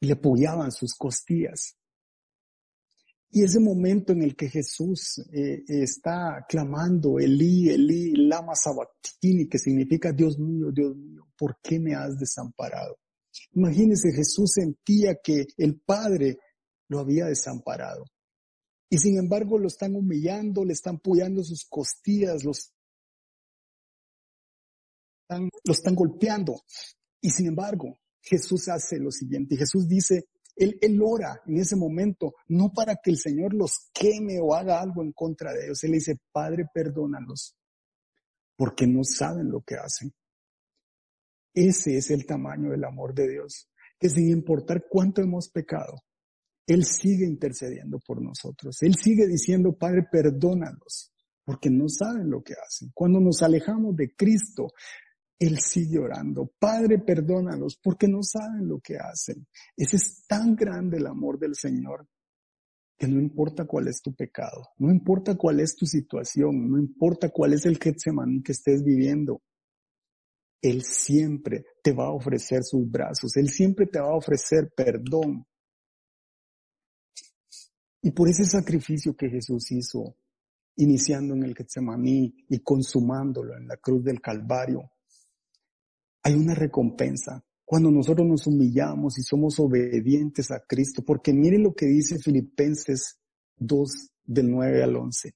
Y 0.01 0.07
le 0.07 0.13
apoyaban 0.13 0.71
sus 0.71 0.95
costillas. 0.95 1.77
Y 3.31 3.43
ese 3.43 3.61
momento 3.61 4.13
en 4.13 4.23
el 4.23 4.35
que 4.35 4.49
Jesús 4.49 5.19
eh, 5.33 5.63
está 5.69 6.47
clamando, 6.49 7.19
Elí, 7.19 7.69
Elí, 7.69 8.13
lama 8.13 8.55
sabactini, 8.55 9.49
que 9.49 9.59
significa, 9.59 10.13
Dios 10.13 10.39
mío, 10.39 10.71
Dios 10.73 10.97
mío, 10.97 11.27
¿por 11.37 11.59
qué 11.63 11.79
me 11.79 11.95
has 11.95 12.19
desamparado? 12.19 12.97
Imagínense, 13.53 14.13
Jesús 14.13 14.53
sentía 14.55 15.19
que 15.23 15.47
el 15.59 15.79
Padre 15.81 16.39
lo 16.89 17.01
había 17.01 17.27
desamparado. 17.27 18.05
Y 18.91 18.99
sin 18.99 19.19
embargo 19.19 19.59
lo 19.59 19.69
están 19.69 19.95
humillando, 19.95 20.65
le 20.65 20.73
están 20.73 20.97
apoyando 20.97 21.45
sus 21.45 21.67
costillas, 21.69 22.43
los 22.45 22.73
están, 25.23 25.51
lo 25.65 25.73
están 25.73 25.95
golpeando. 25.95 26.63
Y 27.21 27.31
sin 27.31 27.49
embargo, 27.49 28.01
Jesús 28.21 28.69
hace 28.69 28.99
lo 28.99 29.11
siguiente. 29.11 29.57
Jesús 29.57 29.87
dice, 29.87 30.29
él, 30.57 30.79
él 30.81 30.99
ora 31.03 31.41
en 31.47 31.59
ese 31.59 31.77
momento, 31.77 32.35
no 32.49 32.73
para 32.73 32.97
que 32.97 33.11
el 33.11 33.19
Señor 33.19 33.55
los 33.55 33.91
queme 33.93 34.41
o 34.41 34.55
haga 34.55 34.81
algo 34.81 35.03
en 35.03 35.13
contra 35.13 35.53
de 35.53 35.67
ellos. 35.67 35.85
Él 35.85 35.93
dice, 35.93 36.19
Padre, 36.33 36.65
perdónalos, 36.73 37.57
porque 38.57 38.87
no 38.87 39.05
saben 39.05 39.51
lo 39.51 39.61
que 39.61 39.77
hacen. 39.77 40.13
Ese 41.55 41.97
es 41.97 42.11
el 42.11 42.25
tamaño 42.25 42.71
del 42.71 42.85
amor 42.85 43.15
de 43.15 43.29
Dios, 43.29 43.69
que 43.99 44.09
sin 44.09 44.31
importar 44.31 44.85
cuánto 44.89 45.21
hemos 45.21 45.49
pecado, 45.49 46.03
él 46.69 46.85
sigue 46.85 47.25
intercediendo 47.25 47.99
por 47.99 48.21
nosotros. 48.21 48.77
Él 48.83 48.95
sigue 48.95 49.27
diciendo, 49.27 49.73
Padre, 49.73 50.07
perdónalos, 50.13 51.11
porque 51.43 51.71
no 51.71 51.89
saben 51.89 52.29
lo 52.29 52.43
que 52.43 52.53
hacen. 52.53 52.91
Cuando 52.93 53.21
nos 53.21 53.43
alejamos 53.43 53.97
de 53.97 54.15
Cristo, 54.15 54.69
Él 55.39 55.59
sigue 55.61 55.99
orando, 55.99 56.53
Padre, 56.59 56.99
perdónalos, 56.99 57.79
porque 57.83 58.07
no 58.07 58.23
saben 58.23 58.69
lo 58.69 58.81
que 58.81 58.99
hacen. 58.99 59.47
Ese 59.75 59.97
es 59.97 60.27
tan 60.27 60.55
grande 60.55 60.99
el 60.99 61.07
amor 61.07 61.39
del 61.39 61.55
Señor 61.55 62.07
que 62.99 63.09
no 63.09 63.19
importa 63.19 63.65
cuál 63.65 63.89
es 63.89 64.03
tu 64.03 64.15
pecado, 64.15 64.69
no 64.77 64.91
importa 64.91 65.37
cuál 65.37 65.61
es 65.61 65.75
tu 65.75 65.87
situación, 65.87 66.71
no 66.71 66.79
importa 66.79 67.31
cuál 67.31 67.55
es 67.55 67.65
el 67.65 67.79
Getsemaní 67.79 68.43
que 68.43 68.53
estés 68.53 68.85
viviendo. 68.85 69.41
Él 70.61 70.83
siempre 70.83 71.65
te 71.83 71.93
va 71.93 72.09
a 72.09 72.13
ofrecer 72.13 72.63
sus 72.63 72.91
brazos, 72.91 73.37
Él 73.37 73.49
siempre 73.49 73.87
te 73.87 74.01
va 74.01 74.09
a 74.09 74.17
ofrecer 74.17 74.71
perdón, 74.77 75.47
y 78.03 78.11
por 78.13 78.29
ese 78.29 78.45
sacrificio 78.45 79.17
que 79.17 79.29
Jesús 79.29 79.71
hizo, 79.73 80.17
iniciando 80.77 81.35
en 81.35 81.43
el 81.43 81.57
Getsemaní 81.57 82.45
y 82.49 82.61
consumándolo 82.61 83.57
en 83.57 83.67
la 83.67 83.77
cruz 83.77 84.05
del 84.05 84.21
Calvario, 84.21 84.91
hay 86.23 86.35
una 86.35 86.55
recompensa 86.55 87.45
cuando 87.65 87.91
nosotros 87.91 88.27
nos 88.27 88.47
humillamos 88.47 89.19
y 89.19 89.23
somos 89.23 89.59
obedientes 89.61 90.51
a 90.51 90.61
Cristo, 90.61 91.03
porque 91.05 91.33
miren 91.33 91.65
lo 91.65 91.75
que 91.75 91.87
dice 91.87 92.19
Filipenses 92.19 93.21
2 93.57 93.91
del 94.25 94.51
9 94.51 94.83
al 94.83 94.97
11. 94.97 95.35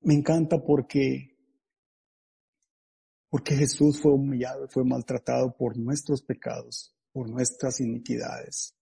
Me 0.00 0.14
encanta 0.14 0.58
porque 0.58 1.36
porque 3.28 3.56
Jesús 3.56 4.00
fue 4.00 4.14
humillado 4.14 4.64
y 4.64 4.68
fue 4.68 4.84
maltratado 4.84 5.54
por 5.54 5.76
nuestros 5.76 6.22
pecados 6.22 6.97
por 7.12 7.28
nuestras 7.28 7.80
iniquidades. 7.80 8.74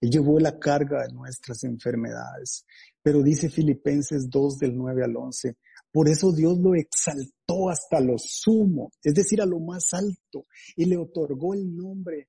Él 0.00 0.10
llevó 0.10 0.38
la 0.38 0.58
carga 0.58 1.02
de 1.06 1.12
nuestras 1.12 1.64
enfermedades. 1.64 2.66
Pero 3.02 3.22
dice 3.22 3.48
Filipenses 3.48 4.28
2 4.28 4.58
del 4.58 4.76
9 4.76 5.04
al 5.04 5.16
11, 5.16 5.56
por 5.92 6.08
eso 6.08 6.32
Dios 6.32 6.58
lo 6.58 6.74
exaltó 6.74 7.70
hasta 7.70 8.00
lo 8.00 8.16
sumo, 8.18 8.90
es 9.02 9.14
decir, 9.14 9.40
a 9.40 9.46
lo 9.46 9.60
más 9.60 9.94
alto, 9.94 10.46
y 10.74 10.86
le 10.86 10.96
otorgó 10.96 11.54
el 11.54 11.74
nombre 11.74 12.28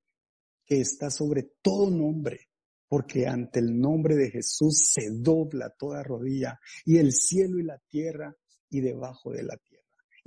que 0.66 0.82
está 0.82 1.10
sobre 1.10 1.51
todo 1.62 1.89
nombre, 1.89 2.49
porque 2.88 3.28
ante 3.28 3.60
el 3.60 3.80
nombre 3.80 4.16
de 4.16 4.32
Jesús 4.32 4.89
se 4.93 5.10
dobla 5.12 5.70
toda 5.70 6.03
rodilla, 6.03 6.60
y 6.86 6.97
el 6.97 7.12
cielo 7.12 7.60
y 7.60 7.64
la 7.64 7.80
tierra 7.89 8.36
y 8.70 8.82
debajo 8.82 9.32
de 9.32 9.43
la 9.43 9.58
tierra 9.58 9.74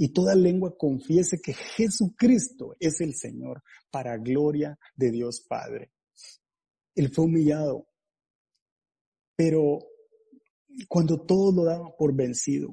y 0.00 0.12
toda 0.12 0.36
lengua 0.36 0.76
confiese 0.78 1.40
que 1.40 1.52
Jesucristo 1.52 2.76
es 2.78 3.00
el 3.00 3.14
Señor 3.14 3.64
para 3.90 4.16
gloria 4.16 4.78
de 4.94 5.10
Dios 5.10 5.44
Padre. 5.46 5.90
Él 6.94 7.12
fue 7.12 7.24
humillado, 7.24 7.88
pero 9.34 9.80
cuando 10.88 11.20
todo 11.26 11.52
lo 11.52 11.64
daba 11.64 11.96
por 11.96 12.14
vencido, 12.14 12.72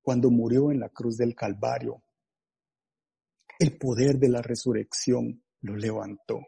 cuando 0.00 0.30
murió 0.30 0.72
en 0.72 0.80
la 0.80 0.88
cruz 0.88 1.18
del 1.18 1.34
Calvario, 1.34 2.02
el 3.58 3.76
poder 3.76 4.18
de 4.18 4.30
la 4.30 4.40
resurrección 4.40 5.44
lo 5.60 5.76
levantó. 5.76 6.40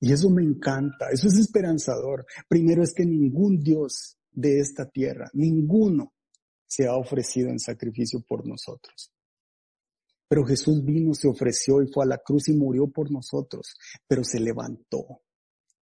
Y 0.00 0.12
eso 0.12 0.30
me 0.30 0.42
encanta, 0.44 1.10
eso 1.10 1.26
es 1.26 1.36
esperanzador. 1.38 2.26
Primero 2.48 2.84
es 2.84 2.94
que 2.94 3.04
ningún 3.04 3.58
Dios 3.58 4.18
de 4.30 4.60
esta 4.60 4.88
tierra, 4.88 5.28
ninguno 5.32 6.12
se 6.68 6.86
ha 6.86 6.94
ofrecido 6.94 7.48
en 7.48 7.58
sacrificio 7.58 8.20
por 8.20 8.46
nosotros. 8.46 9.10
Pero 10.28 10.44
Jesús 10.44 10.84
vino, 10.84 11.14
se 11.14 11.26
ofreció 11.26 11.82
y 11.82 11.90
fue 11.90 12.04
a 12.04 12.08
la 12.08 12.18
cruz 12.18 12.48
y 12.48 12.52
murió 12.52 12.86
por 12.88 13.10
nosotros, 13.10 13.74
pero 14.06 14.22
se 14.22 14.38
levantó. 14.38 15.22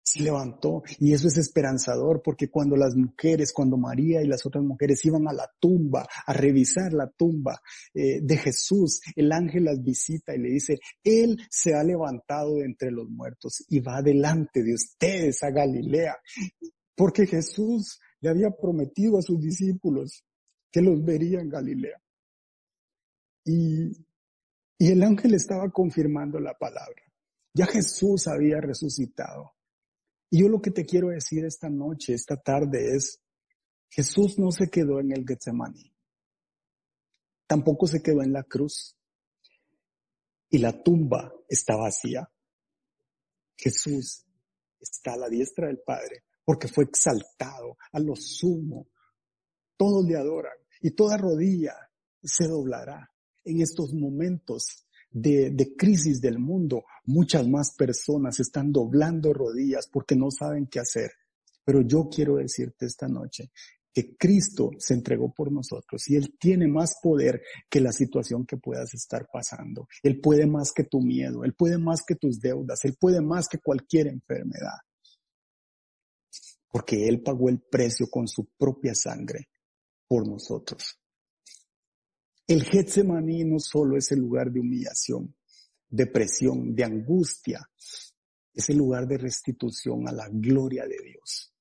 se 0.04 0.24
levantó 0.24 0.82
y 1.00 1.14
eso 1.14 1.28
es 1.28 1.38
esperanzador 1.38 2.22
porque 2.24 2.50
cuando 2.50 2.76
las 2.76 2.96
mujeres, 2.96 3.54
cuando 3.54 3.78
María 3.78 4.22
y 4.24 4.28
las 4.28 4.44
otras 4.46 4.64
mujeres 4.64 5.06
iban 5.06 5.28
a 5.28 5.32
la 5.32 5.48
tumba 5.60 6.08
a 6.26 6.34
revisar 6.34 6.92
la 6.92 7.08
tumba 7.08 7.62
eh, 7.94 8.20
de 8.20 8.38
Jesús, 8.38 9.00
el 9.16 9.32
ángel 9.32 9.66
las 9.66 9.82
visita 9.82 10.36
y 10.36 10.40
le 10.40 10.50
dice, 10.50 10.80
Él 11.04 11.38
se 11.50 11.76
ha 11.76 11.84
levantado 11.84 12.56
de 12.56 12.66
entre 12.66 12.90
los 12.92 13.08
muertos 13.10 13.64
y 13.70 13.80
va 13.80 14.02
delante 14.02 14.64
de 14.64 14.74
ustedes 14.74 15.44
a 15.44 15.52
Galilea 15.52 16.18
porque 16.96 17.28
Jesús 17.28 18.00
le 18.22 18.32
había 18.32 18.50
prometido 18.50 19.20
a 19.20 19.22
sus 19.22 19.40
discípulos 19.40 20.24
que 20.72 20.82
los 20.82 21.04
vería 21.04 21.42
en 21.42 21.50
Galilea. 21.50 22.02
Y, 23.44 23.92
y 24.78 24.92
el 24.92 25.04
ángel 25.04 25.34
estaba 25.34 25.70
confirmando 25.70 26.40
la 26.40 26.58
palabra. 26.58 27.04
Ya 27.54 27.66
Jesús 27.66 28.28
había 28.28 28.62
resucitado. 28.62 29.54
Y 30.30 30.42
yo 30.42 30.48
lo 30.48 30.62
que 30.62 30.72
te 30.72 30.86
quiero 30.86 31.10
decir 31.10 31.44
esta 31.44 31.70
noche, 31.70 32.14
esta 32.14 32.38
tarde 32.38 32.96
es, 32.96 33.22
Jesús 33.90 34.40
no 34.40 34.52
se 34.52 34.70
quedó 34.70 35.00
en 35.02 35.12
el 35.12 35.26
Getsemaní. 35.28 35.94
Tampoco 37.46 37.86
se 37.88 38.02
quedó 38.02 38.24
en 38.24 38.32
la 38.32 38.44
cruz. 38.44 38.96
Y 40.50 40.60
la 40.60 40.82
tumba 40.82 41.34
está 41.50 41.76
vacía. 41.76 42.30
Jesús 43.58 44.26
está 44.80 45.14
a 45.14 45.18
la 45.18 45.30
diestra 45.30 45.68
del 45.68 45.80
Padre 45.80 46.24
porque 46.46 46.68
fue 46.68 46.86
exaltado 46.86 47.78
a 47.92 48.00
lo 48.00 48.16
sumo. 48.16 48.88
Todos 49.78 50.06
le 50.06 50.18
adoran 50.18 50.61
y 50.82 50.92
toda 50.92 51.18
rodilla 51.18 51.76
se 52.24 52.48
doblará. 52.48 53.10
En 53.44 53.62
estos 53.62 53.94
momentos 53.94 54.86
de, 55.10 55.74
crisis 55.78 56.22
del 56.22 56.40
mundo, 56.40 56.86
muchas 57.06 57.48
más 57.48 57.74
personas 57.76 58.40
están 58.40 58.72
doblando 58.72 59.34
rodillas 59.34 59.88
porque 59.92 60.16
no 60.16 60.30
saben 60.32 60.68
qué 60.68 60.80
hacer. 60.80 61.12
Pero 61.64 61.82
yo 61.82 62.08
quiero 62.10 62.36
decirte 62.36 62.86
esta 62.86 63.08
noche 63.08 63.52
que 63.94 64.16
Cristo 64.16 64.72
se 64.78 64.94
entregó 64.94 65.34
por 65.34 65.52
nosotros 65.52 66.10
y 66.10 66.16
Él 66.16 66.36
tiene 66.40 66.68
más 66.68 66.96
poder 67.02 67.42
que 67.70 67.82
la 67.82 67.92
situación 67.92 68.46
que 68.46 68.58
puedas 68.58 68.94
estar 68.94 69.28
pasando. 69.32 69.88
Él 70.02 70.22
puede 70.22 70.46
más 70.46 70.72
que 70.72 70.86
tu 70.86 71.02
miedo, 71.02 71.44
Él 71.44 71.54
puede 71.54 71.78
más 71.78 72.02
que 72.08 72.16
tus 72.16 72.40
deudas, 72.40 72.86
Él 72.86 72.96
puede 73.00 73.22
más 73.22 73.48
que 73.48 73.60
cualquier 73.60 74.08
enfermedad. 74.08 74.80
Porque 76.72 77.08
Él 77.08 77.22
pagó 77.22 77.50
el 77.50 77.60
precio 77.60 78.08
con 78.10 78.28
su 78.28 78.46
propia 78.58 78.96
sangre 78.96 79.50
por 80.12 80.28
nosotros. 80.28 81.00
El 82.46 82.66
Getsemaní 82.66 83.46
no 83.46 83.60
solo 83.60 83.96
es 83.96 84.12
el 84.12 84.20
lugar 84.20 84.52
de 84.52 84.60
humillación, 84.60 85.34
depresión, 85.88 86.76
de 86.76 86.84
angustia, 86.84 87.66
es 88.54 88.70
el 88.70 88.76
lugar 88.76 89.08
de 89.08 89.18
restitución 89.18 90.10
a 90.10 90.12
la 90.12 90.28
gloria 90.30 90.84
de 90.84 90.98
Dios. 91.02 91.54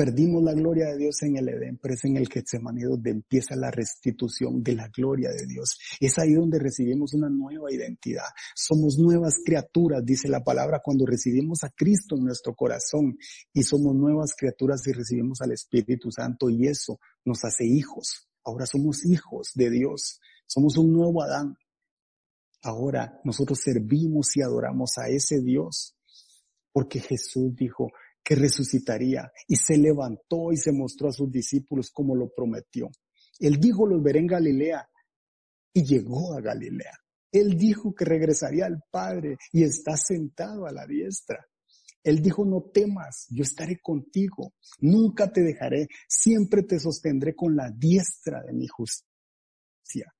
Perdimos 0.00 0.42
la 0.42 0.54
gloria 0.54 0.86
de 0.86 0.96
Dios 0.96 1.20
en 1.24 1.36
el 1.36 1.46
Edén, 1.50 1.76
pero 1.76 1.92
es 1.92 2.02
en 2.06 2.16
el 2.16 2.26
Getsemaní 2.26 2.84
donde 2.84 3.10
empieza 3.10 3.54
la 3.54 3.70
restitución 3.70 4.62
de 4.62 4.74
la 4.74 4.88
gloria 4.88 5.28
de 5.28 5.46
Dios. 5.46 5.78
Es 6.00 6.18
ahí 6.18 6.32
donde 6.32 6.58
recibimos 6.58 7.12
una 7.12 7.28
nueva 7.28 7.70
identidad. 7.70 8.24
Somos 8.54 8.96
nuevas 8.96 9.42
criaturas, 9.44 10.02
dice 10.02 10.26
la 10.28 10.42
palabra, 10.42 10.80
cuando 10.82 11.04
recibimos 11.04 11.64
a 11.64 11.68
Cristo 11.68 12.16
en 12.16 12.24
nuestro 12.24 12.54
corazón 12.54 13.18
y 13.52 13.62
somos 13.62 13.94
nuevas 13.94 14.34
criaturas 14.34 14.80
y 14.86 14.92
recibimos 14.92 15.42
al 15.42 15.52
Espíritu 15.52 16.10
Santo 16.10 16.48
y 16.48 16.66
eso 16.66 16.98
nos 17.26 17.44
hace 17.44 17.66
hijos. 17.66 18.26
Ahora 18.42 18.64
somos 18.64 19.04
hijos 19.04 19.50
de 19.54 19.68
Dios. 19.68 20.18
Somos 20.46 20.78
un 20.78 20.94
nuevo 20.94 21.22
Adán. 21.22 21.58
Ahora 22.62 23.20
nosotros 23.22 23.60
servimos 23.60 24.34
y 24.34 24.40
adoramos 24.40 24.96
a 24.96 25.08
ese 25.10 25.42
Dios. 25.42 25.94
Porque 26.72 27.00
Jesús 27.00 27.54
dijo 27.54 27.90
que 28.22 28.34
resucitaría 28.34 29.30
y 29.48 29.56
se 29.56 29.76
levantó 29.76 30.52
y 30.52 30.56
se 30.56 30.72
mostró 30.72 31.08
a 31.08 31.12
sus 31.12 31.30
discípulos 31.30 31.90
como 31.90 32.14
lo 32.14 32.30
prometió. 32.34 32.90
Él 33.38 33.58
dijo, 33.58 33.86
los 33.86 34.02
veré 34.02 34.20
en 34.20 34.26
Galilea 34.26 34.88
y 35.72 35.84
llegó 35.84 36.34
a 36.34 36.40
Galilea. 36.40 36.92
Él 37.32 37.56
dijo 37.56 37.94
que 37.94 38.04
regresaría 38.04 38.66
al 38.66 38.82
Padre 38.90 39.36
y 39.52 39.62
está 39.62 39.96
sentado 39.96 40.66
a 40.66 40.72
la 40.72 40.86
diestra. 40.86 41.46
Él 42.02 42.22
dijo, 42.22 42.44
no 42.44 42.70
temas, 42.72 43.26
yo 43.30 43.42
estaré 43.42 43.78
contigo, 43.80 44.54
nunca 44.80 45.30
te 45.30 45.42
dejaré, 45.42 45.86
siempre 46.08 46.62
te 46.62 46.80
sostendré 46.80 47.34
con 47.34 47.54
la 47.54 47.70
diestra 47.70 48.42
de 48.42 48.52
mi 48.54 48.66
justicia. 48.66 50.12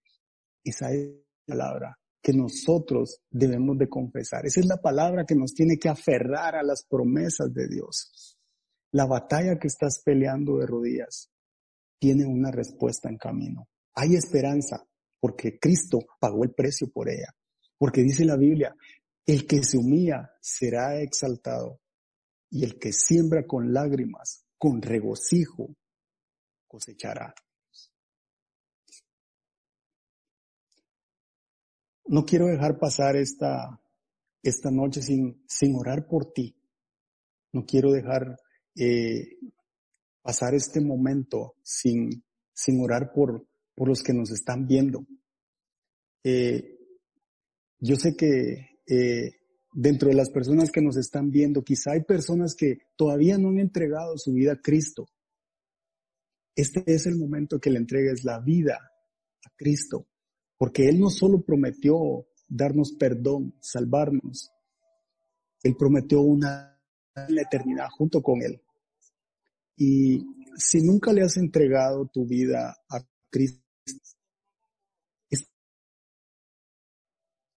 Esa 0.62 0.92
es 0.92 1.08
la 1.46 1.56
palabra 1.56 1.99
que 2.22 2.32
nosotros 2.32 3.20
debemos 3.30 3.78
de 3.78 3.88
confesar. 3.88 4.44
Esa 4.44 4.60
es 4.60 4.66
la 4.66 4.76
palabra 4.76 5.24
que 5.24 5.34
nos 5.34 5.54
tiene 5.54 5.78
que 5.78 5.88
aferrar 5.88 6.54
a 6.54 6.62
las 6.62 6.84
promesas 6.84 7.52
de 7.52 7.66
Dios. 7.68 8.36
La 8.92 9.06
batalla 9.06 9.58
que 9.58 9.68
estás 9.68 10.02
peleando 10.04 10.58
de 10.58 10.66
rodillas 10.66 11.30
tiene 11.98 12.26
una 12.26 12.50
respuesta 12.50 13.08
en 13.08 13.16
camino. 13.16 13.68
Hay 13.94 14.14
esperanza 14.14 14.84
porque 15.20 15.58
Cristo 15.58 15.98
pagó 16.18 16.44
el 16.44 16.52
precio 16.52 16.90
por 16.90 17.08
ella. 17.08 17.34
Porque 17.78 18.02
dice 18.02 18.24
la 18.24 18.36
Biblia 18.36 18.74
el 19.26 19.46
que 19.46 19.62
se 19.62 19.78
humilla 19.78 20.32
será 20.40 21.00
exaltado 21.00 21.80
y 22.50 22.64
el 22.64 22.78
que 22.78 22.92
siembra 22.92 23.46
con 23.46 23.72
lágrimas, 23.72 24.44
con 24.58 24.82
regocijo, 24.82 25.76
cosechará. 26.66 27.34
No 32.10 32.24
quiero 32.24 32.48
dejar 32.48 32.76
pasar 32.76 33.14
esta, 33.14 33.80
esta 34.42 34.72
noche 34.72 35.00
sin, 35.00 35.44
sin 35.46 35.76
orar 35.76 36.08
por 36.08 36.32
ti. 36.32 36.56
No 37.52 37.64
quiero 37.64 37.92
dejar 37.92 38.36
eh, 38.74 39.38
pasar 40.20 40.56
este 40.56 40.80
momento 40.80 41.54
sin, 41.62 42.24
sin 42.52 42.80
orar 42.80 43.12
por, 43.12 43.46
por 43.76 43.86
los 43.86 44.02
que 44.02 44.12
nos 44.12 44.32
están 44.32 44.66
viendo. 44.66 45.06
Eh, 46.24 46.80
yo 47.78 47.94
sé 47.94 48.16
que 48.16 48.80
eh, 48.88 49.30
dentro 49.72 50.08
de 50.08 50.16
las 50.16 50.30
personas 50.30 50.72
que 50.72 50.82
nos 50.82 50.96
están 50.96 51.30
viendo, 51.30 51.62
quizá 51.62 51.92
hay 51.92 52.02
personas 52.02 52.56
que 52.56 52.78
todavía 52.96 53.38
no 53.38 53.50
han 53.50 53.60
entregado 53.60 54.18
su 54.18 54.32
vida 54.32 54.54
a 54.54 54.60
Cristo. 54.60 55.06
Este 56.56 56.82
es 56.92 57.06
el 57.06 57.14
momento 57.14 57.60
que 57.60 57.70
le 57.70 57.78
entregues 57.78 58.24
la 58.24 58.40
vida 58.40 58.80
a 59.44 59.50
Cristo, 59.56 60.08
porque 60.60 60.90
Él 60.90 61.00
no 61.00 61.08
solo 61.08 61.40
prometió 61.40 62.26
darnos 62.46 62.92
perdón, 62.92 63.54
salvarnos, 63.60 64.52
Él 65.62 65.74
prometió 65.74 66.20
una 66.20 66.78
la 67.14 67.40
eternidad 67.40 67.86
junto 67.96 68.20
con 68.20 68.42
Él. 68.42 68.60
Y 69.78 70.22
si 70.56 70.82
nunca 70.82 71.14
le 71.14 71.22
has 71.22 71.38
entregado 71.38 72.10
tu 72.12 72.26
vida 72.26 72.76
a 72.90 73.00
Cristo, 73.30 73.64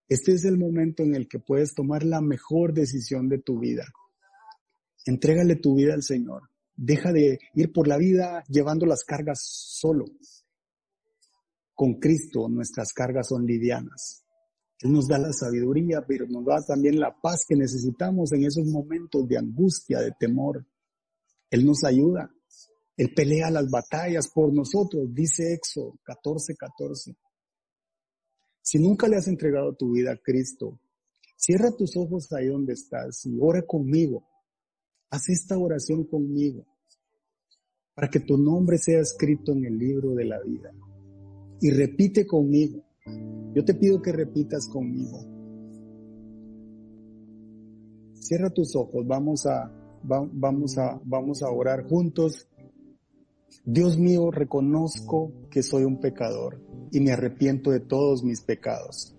Este 0.07 0.33
es 0.33 0.45
el 0.45 0.57
momento 0.57 1.01
en 1.01 1.15
el 1.15 1.27
que 1.27 1.39
puedes 1.39 1.73
tomar 1.73 2.03
la 2.03 2.21
mejor 2.21 2.73
decisión 2.73 3.27
de 3.29 3.39
tu 3.39 3.59
vida. 3.59 3.83
Entrégale 5.05 5.55
tu 5.55 5.75
vida 5.75 5.93
al 5.93 6.03
Señor. 6.03 6.43
Deja 6.75 7.11
de 7.11 7.39
ir 7.55 7.73
por 7.73 7.87
la 7.87 7.97
vida 7.97 8.43
llevando 8.47 8.85
las 8.85 9.03
cargas 9.03 9.41
solo. 9.41 10.05
Con 11.73 11.99
Cristo 11.99 12.47
nuestras 12.49 12.93
cargas 12.93 13.27
son 13.29 13.45
livianas. 13.45 14.23
Él 14.79 14.91
nos 14.91 15.07
da 15.07 15.17
la 15.17 15.31
sabiduría, 15.31 16.03
pero 16.05 16.27
nos 16.27 16.45
da 16.45 16.61
también 16.65 16.99
la 16.99 17.15
paz 17.19 17.45
que 17.47 17.55
necesitamos 17.55 18.31
en 18.33 18.43
esos 18.45 18.65
momentos 18.65 19.27
de 19.27 19.37
angustia, 19.37 19.99
de 19.99 20.11
temor. 20.19 20.65
Él 21.49 21.65
nos 21.65 21.83
ayuda. 21.83 22.29
Él 22.95 23.13
pelea 23.15 23.49
las 23.49 23.69
batallas 23.69 24.27
por 24.27 24.53
nosotros, 24.53 25.07
dice 25.13 25.53
Éxodo 25.53 25.99
14, 26.03 26.55
14. 26.55 27.15
Si 28.61 28.79
nunca 28.79 29.07
le 29.07 29.17
has 29.17 29.27
entregado 29.27 29.73
tu 29.75 29.91
vida 29.91 30.11
a 30.11 30.17
Cristo, 30.17 30.79
cierra 31.35 31.71
tus 31.75 31.97
ojos 31.97 32.31
ahí 32.33 32.47
donde 32.47 32.73
estás 32.73 33.25
y 33.25 33.37
ora 33.39 33.63
conmigo. 33.63 34.27
Haz 35.09 35.29
esta 35.29 35.57
oración 35.57 36.05
conmigo 36.05 36.65
para 37.93 38.09
que 38.09 38.19
tu 38.19 38.37
nombre 38.37 38.77
sea 38.77 38.99
escrito 38.99 39.51
en 39.53 39.65
el 39.65 39.77
libro 39.77 40.13
de 40.13 40.25
la 40.25 40.41
vida. 40.41 40.71
Y 41.63 41.71
repite 41.71 42.27
conmigo. 42.27 42.83
Yo 43.55 43.63
te 43.63 43.73
pido 43.73 44.01
que 44.01 44.11
repitas 44.11 44.67
conmigo. 44.67 45.17
Cierra 48.15 48.49
tus 48.49 48.75
ojos. 48.75 49.07
Vamos 49.07 49.45
a, 49.45 49.71
vamos 50.03 50.77
a, 50.77 50.99
vamos 51.05 51.41
a 51.41 51.49
orar 51.49 51.87
juntos. 51.87 52.49
Dios 53.63 53.97
mío, 53.97 54.29
reconozco 54.29 55.31
que 55.49 55.63
soy 55.63 55.85
un 55.85 56.01
pecador 56.01 56.59
y 56.91 56.99
me 56.99 57.13
arrepiento 57.13 57.71
de 57.71 57.79
todos 57.79 58.25
mis 58.25 58.41
pecados. 58.41 59.15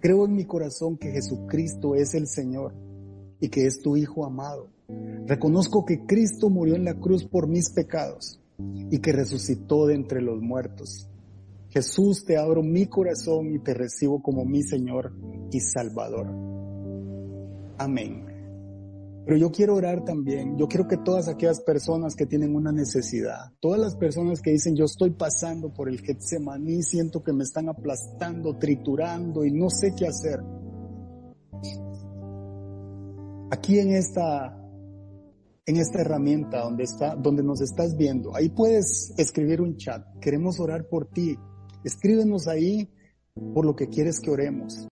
Creo 0.00 0.26
en 0.26 0.34
mi 0.34 0.46
corazón 0.46 0.96
que 0.96 1.12
Jesucristo 1.12 1.94
es 1.94 2.14
el 2.14 2.26
Señor 2.26 2.74
y 3.38 3.48
que 3.48 3.66
es 3.66 3.80
tu 3.80 3.96
Hijo 3.96 4.26
amado. 4.26 4.70
Reconozco 5.28 5.84
que 5.84 6.04
Cristo 6.04 6.50
murió 6.50 6.74
en 6.74 6.84
la 6.84 6.98
cruz 6.98 7.24
por 7.24 7.46
mis 7.46 7.70
pecados 7.70 8.40
y 8.90 8.98
que 8.98 9.12
resucitó 9.12 9.86
de 9.86 9.94
entre 9.94 10.20
los 10.20 10.42
muertos. 10.42 11.08
Jesús, 11.74 12.24
te 12.24 12.36
abro 12.36 12.62
mi 12.62 12.86
corazón 12.86 13.52
y 13.52 13.58
te 13.58 13.74
recibo 13.74 14.22
como 14.22 14.44
mi 14.44 14.62
Señor 14.62 15.12
y 15.50 15.58
Salvador. 15.58 16.28
Amén. 17.78 18.24
Pero 19.26 19.36
yo 19.36 19.50
quiero 19.50 19.74
orar 19.74 20.04
también. 20.04 20.56
Yo 20.56 20.68
quiero 20.68 20.86
que 20.86 20.98
todas 20.98 21.26
aquellas 21.26 21.60
personas 21.60 22.14
que 22.14 22.26
tienen 22.26 22.54
una 22.54 22.70
necesidad, 22.70 23.50
todas 23.58 23.80
las 23.80 23.96
personas 23.96 24.40
que 24.40 24.52
dicen 24.52 24.76
yo 24.76 24.84
estoy 24.84 25.10
pasando 25.10 25.74
por 25.74 25.88
el 25.88 26.00
Getsemaní, 26.00 26.84
siento 26.84 27.24
que 27.24 27.32
me 27.32 27.42
están 27.42 27.68
aplastando, 27.68 28.56
triturando 28.56 29.44
y 29.44 29.50
no 29.50 29.68
sé 29.68 29.94
qué 29.96 30.06
hacer. 30.06 30.40
Aquí 33.50 33.80
en 33.80 33.96
esta 33.96 34.60
en 35.66 35.76
esta 35.76 36.02
herramienta 36.02 36.60
donde 36.60 36.84
está 36.84 37.16
donde 37.16 37.42
nos 37.42 37.60
estás 37.62 37.96
viendo, 37.96 38.36
ahí 38.36 38.48
puedes 38.48 39.12
escribir 39.16 39.60
un 39.60 39.76
chat. 39.76 40.04
Queremos 40.20 40.60
orar 40.60 40.86
por 40.86 41.08
ti. 41.08 41.36
Escríbenos 41.84 42.48
ahí 42.48 42.88
por 43.52 43.64
lo 43.64 43.76
que 43.76 43.88
quieres 43.88 44.20
que 44.20 44.30
oremos. 44.30 44.74